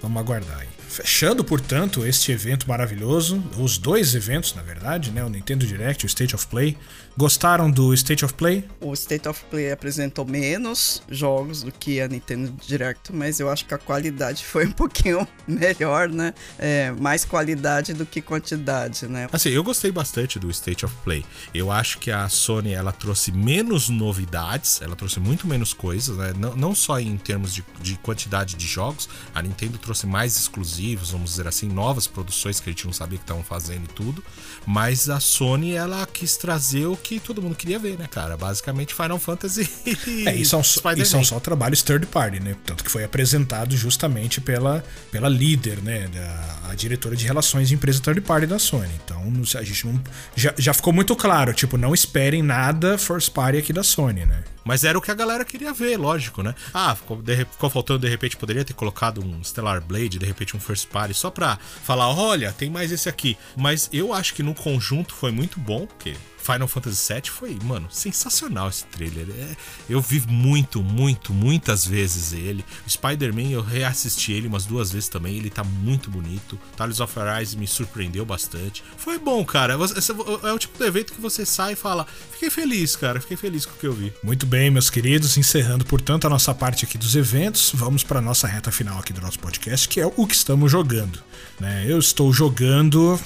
[0.00, 0.81] Vamos aguardar aí.
[0.92, 5.24] Fechando, portanto, este evento maravilhoso, os dois eventos, na verdade, né?
[5.24, 6.76] O Nintendo Direct e o State of Play.
[7.16, 8.64] Gostaram do State of Play?
[8.78, 13.64] O State of Play apresentou menos jogos do que a Nintendo Direct, mas eu acho
[13.64, 16.34] que a qualidade foi um pouquinho melhor, né?
[16.58, 19.28] É, mais qualidade do que quantidade, né?
[19.32, 21.24] Assim, eu gostei bastante do State of Play.
[21.54, 26.34] Eu acho que a Sony ela trouxe menos novidades, ela trouxe muito menos coisas, né?
[26.36, 30.81] Não, não só em termos de, de quantidade de jogos, a Nintendo trouxe mais exclusivos,
[31.10, 34.22] vamos dizer assim, novas produções que a gente não sabia que estavam fazendo e tudo.
[34.66, 38.36] Mas a Sony ela quis trazer o que todo mundo queria ver, né, cara?
[38.36, 42.56] Basicamente Final Fantasy e É, e são, só- e são só trabalhos third party, né?
[42.64, 46.08] Tanto que foi apresentado justamente pela, pela líder, né?
[46.08, 48.90] Da, a diretora de relações de empresa third party da Sony.
[49.04, 49.22] Então,
[49.58, 50.02] a gente não.
[50.34, 54.42] Já, já ficou muito claro, tipo, não esperem nada first party aqui da Sony, né?
[54.64, 56.54] Mas era o que a galera queria ver, lógico, né?
[56.72, 60.56] Ah, ficou, de ficou faltando, de repente, poderia ter colocado um Stellar Blade, de repente
[60.56, 63.36] um First Party, só pra falar, olha, tem mais esse aqui.
[63.56, 67.86] Mas eu acho que no conjunto foi muito bom, porque Final Fantasy VII foi, mano,
[67.90, 69.26] sensacional esse trailer.
[69.30, 69.56] É,
[69.88, 72.64] eu vi muito, muito, muitas vezes ele.
[72.88, 76.58] Spider-Man, eu reassisti ele umas duas vezes também, ele tá muito bonito.
[76.76, 78.82] Tales of Arise me surpreendeu bastante.
[78.96, 79.76] Foi bom, cara.
[79.78, 80.12] Você-
[80.42, 83.64] É o tipo de evento que você sai e fala, fiquei feliz, cara, fiquei feliz
[83.64, 84.12] com o que eu vi.
[84.22, 88.46] Muito bem, meus queridos, encerrando, portanto, a nossa parte aqui dos eventos, vamos para nossa
[88.46, 91.20] reta final aqui do nosso podcast, que é o que estamos jogando.
[91.60, 91.84] Né?
[91.88, 93.18] Eu estou jogando.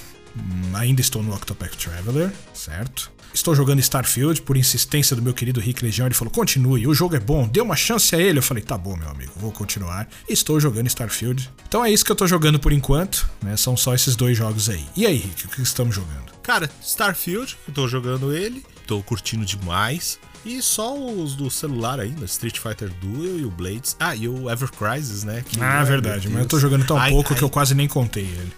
[0.75, 3.11] Ainda estou no Octopath Traveler, certo?
[3.33, 6.07] Estou jogando Starfield por insistência do meu querido Rick Legião.
[6.07, 8.39] Ele falou: continue, o jogo é bom, dê uma chance a ele.
[8.39, 10.09] Eu falei: tá bom, meu amigo, vou continuar.
[10.29, 11.51] Estou jogando Starfield.
[11.69, 13.57] Então é isso que eu tô jogando por enquanto, né?
[13.57, 14.85] São só esses dois jogos aí.
[14.97, 16.33] E aí, Rick, o que estamos jogando?
[16.43, 20.19] Cara, Starfield, tô jogando ele, tô curtindo demais.
[20.45, 23.97] E só os do celular ainda, Street Fighter Duel e o Blades.
[23.99, 25.43] Ah, e o Ever Crisis, né?
[25.47, 27.39] que- Ah, ai, verdade, mas eu tô jogando tão Ai, pouco ai.
[27.39, 28.53] que eu quase nem contei ele.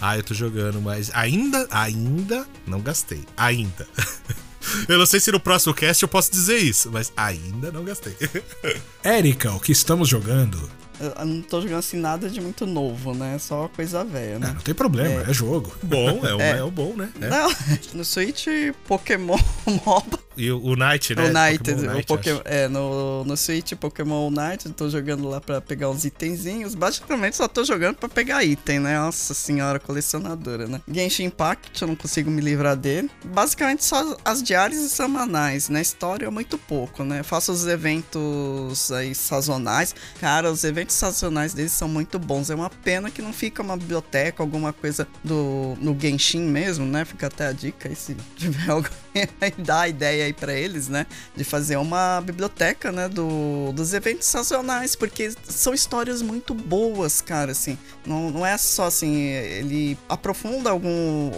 [0.00, 3.24] Ah, eu tô jogando, mas ainda, ainda não gastei.
[3.36, 3.86] Ainda.
[4.88, 8.16] Eu não sei se no próximo cast eu posso dizer isso, mas ainda não gastei.
[9.04, 10.70] Érica, o que estamos jogando?
[10.98, 13.38] Eu não tô jogando assim nada de muito novo, né?
[13.38, 14.52] Só coisa velha, Ah, né?
[14.54, 15.70] não tem problema, é, jogo.
[15.82, 16.58] bom, é o, É.
[16.58, 17.10] é o bom, né?
[17.20, 17.28] É.
[17.28, 17.52] Não,
[17.92, 18.46] no Switch,
[18.88, 19.36] Pokémon
[19.84, 20.18] MOBA.
[20.36, 21.28] E o, o Night, né?
[21.28, 24.30] o Night, Pokémon o Night, Pokémon, é, no, no Switch Pokémon
[24.64, 26.74] eu tô jogando lá pra pegar uns itenzinhos.
[26.74, 28.98] Basicamente só tô jogando pra pegar item, né?
[28.98, 30.80] Nossa senhora, colecionadora, né?
[30.90, 33.10] Genshin Impact, eu não consigo me livrar dele.
[33.24, 35.80] Basicamente só as diárias e semanais, né?
[35.80, 37.22] História é muito pouco, né?
[37.22, 39.94] Faço os eventos aí sazonais.
[40.20, 42.50] Cara, os eventos sazonais deles são muito bons.
[42.50, 47.04] É uma pena que não fica uma biblioteca, alguma coisa do no Genshin mesmo, né?
[47.04, 49.03] Fica até a dica aí se tiver alguém
[49.58, 51.06] dá a ideia aí pra eles, né?
[51.36, 53.08] De fazer uma biblioteca, né?
[53.08, 57.78] Do, dos eventos sazonais, porque são histórias muito boas, cara, assim.
[58.06, 61.30] Não, não é só assim, ele aprofunda algum,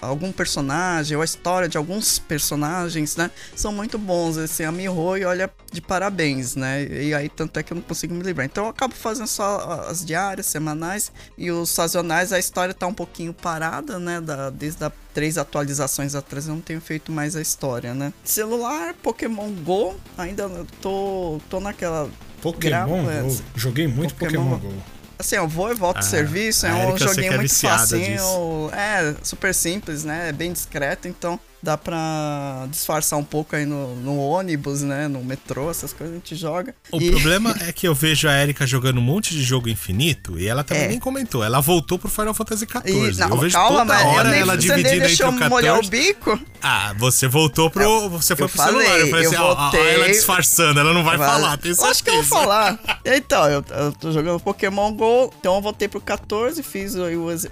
[0.00, 3.30] algum personagem ou a história de alguns personagens, né?
[3.56, 6.84] São muito bons, assim, a Mihoi olha de parabéns, né?
[6.84, 8.46] E aí tanto é que eu não consigo me livrar.
[8.46, 12.94] Então eu acabo fazendo só as diárias, semanais e os sazonais, a história tá um
[12.94, 14.20] pouquinho parada, né?
[14.20, 18.12] Da, desde a três atualizações atrás eu não tenho feito mais a história, né?
[18.24, 20.48] Celular, Pokémon Go, ainda
[20.80, 22.08] tô, tô naquela.
[22.40, 23.40] Pokémon Grava- Go.
[23.54, 24.82] Joguei muito Pokémon- Pokémon, Go.
[25.18, 28.70] Assim, eu vou e volto do Ah, serviço, é um joguinho é muito facinho.
[28.72, 30.30] É, super simples, né?
[30.30, 35.06] É bem discreto, então dá pra disfarçar um pouco aí no, no ônibus, né?
[35.08, 36.74] No metrô, essas coisas a gente joga.
[36.90, 40.38] O E- problema é que eu vejo a Erika jogando um monte de jogo infinito
[40.38, 40.88] e ela também É.
[40.88, 41.44] nem comentou.
[41.44, 42.82] Ela voltou pro Final Fantasy XIV.
[43.12, 45.18] E, não, eu vejo calma, toda mas hora eu nem, ela nem dividindo entre o
[45.18, 45.48] 14.
[45.48, 46.40] molhar o bico.
[46.62, 48.08] Ah, você voltou pro.
[48.10, 48.82] Você foi eu pro celular.
[48.84, 49.94] Eu falei, falei assim, eu ó, ó, voltei.
[49.94, 51.90] ela disfarçando, ela não vai falar, tenho certeza.
[51.90, 52.78] Acho que eu vou falar.
[53.04, 57.02] Então, eu, eu tô jogando Pokémon GO, então eu voltei pro 14, fiz o,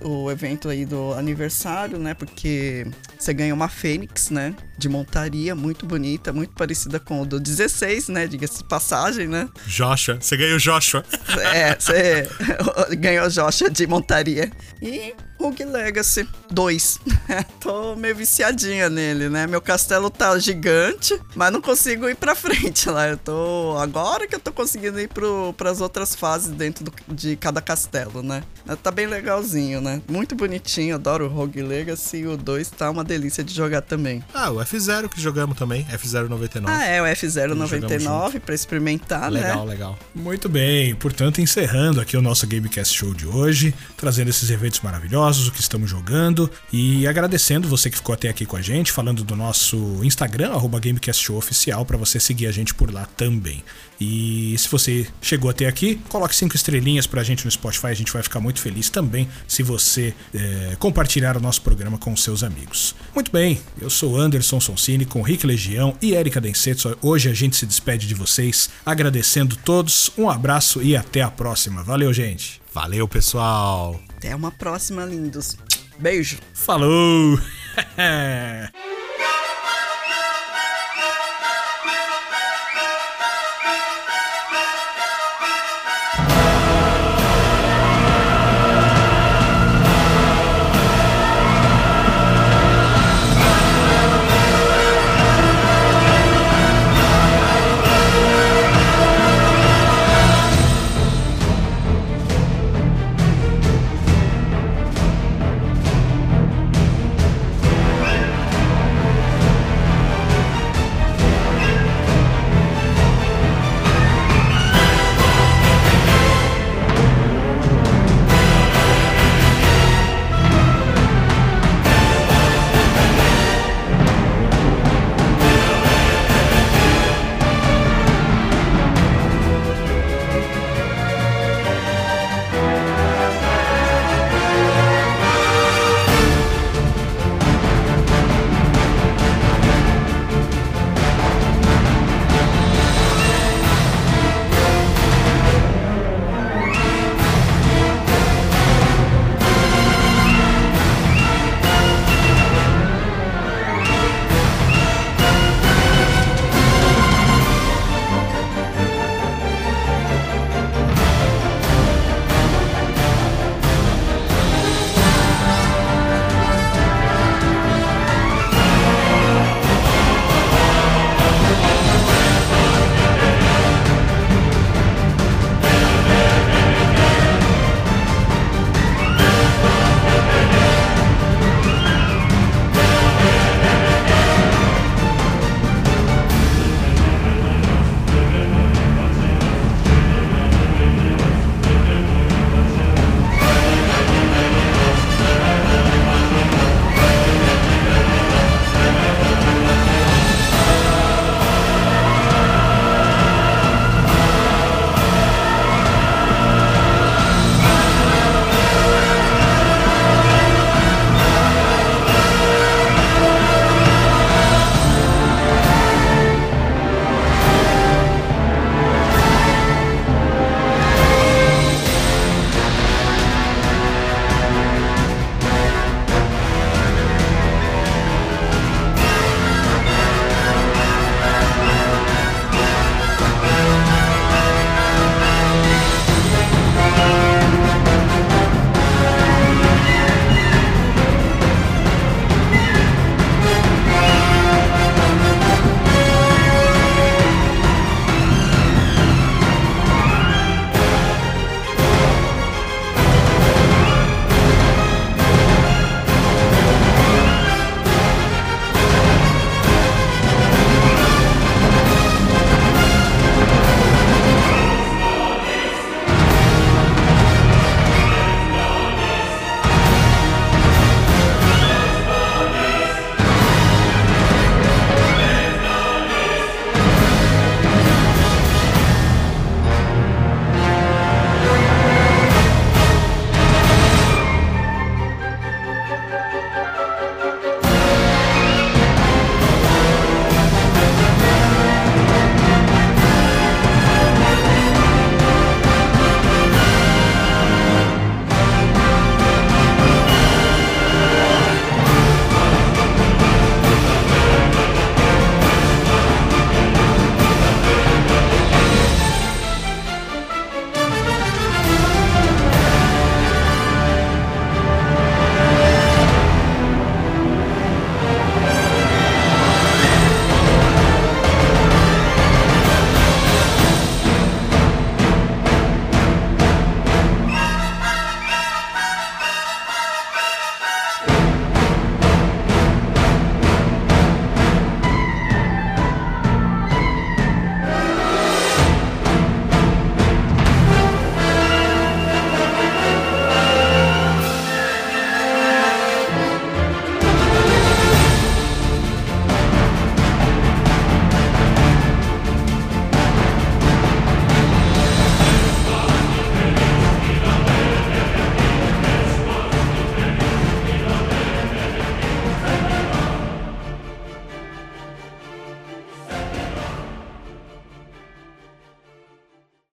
[0.08, 2.14] o evento aí do aniversário, né?
[2.14, 2.86] Porque
[3.18, 3.99] você ganha uma Fênix,
[4.30, 4.54] né?
[4.80, 8.26] De montaria, muito bonita, muito parecida com o do 16, né?
[8.26, 9.46] Diga-se passagem, né?
[9.66, 11.04] Joshua, você ganhou Joshua.
[11.52, 12.26] É, você
[12.98, 14.50] ganhou Joshua de montaria.
[14.80, 16.98] E Rogue Legacy 2.
[17.60, 19.46] Tô meio viciadinha nele, né?
[19.46, 23.08] Meu castelo tá gigante, mas não consigo ir pra frente lá.
[23.08, 23.76] Eu tô.
[23.78, 28.22] Agora que eu tô conseguindo ir pro, pras outras fases dentro do- de cada castelo,
[28.22, 28.42] né?
[28.66, 30.00] Mas Tá bem legalzinho, né?
[30.08, 32.26] Muito bonitinho, adoro o Rogue Legacy.
[32.26, 34.22] O 2 tá uma delícia de jogar também.
[34.32, 36.64] Ah, o F0 que jogamos também, F099.
[36.66, 39.40] Ah, é, o Jogamos F099 pra experimentar, né?
[39.40, 39.98] legal, legal.
[40.14, 45.48] Muito bem, portanto, encerrando aqui o nosso Gamecast Show de hoje, trazendo esses eventos maravilhosos,
[45.48, 49.24] o que estamos jogando e agradecendo você que ficou até aqui com a gente, falando
[49.24, 53.62] do nosso Instagram, arroba Gamecast Show Oficial, para você seguir a gente por lá também.
[54.00, 58.12] E se você chegou até aqui, coloque cinco estrelinhas pra gente no Spotify, a gente
[58.12, 62.42] vai ficar muito feliz também se você eh, compartilhar o nosso programa com os seus
[62.42, 62.94] amigos.
[63.14, 66.96] Muito bem, eu sou Anderson Sonsini com Rick Legião e Erika Densetsu.
[67.02, 71.82] Hoje a gente se despede de vocês, agradecendo todos, um abraço e até a próxima.
[71.82, 72.60] Valeu, gente.
[72.72, 74.00] Valeu, pessoal.
[74.16, 75.56] Até uma próxima, lindos.
[75.98, 76.38] Beijo.
[76.54, 77.38] Falou!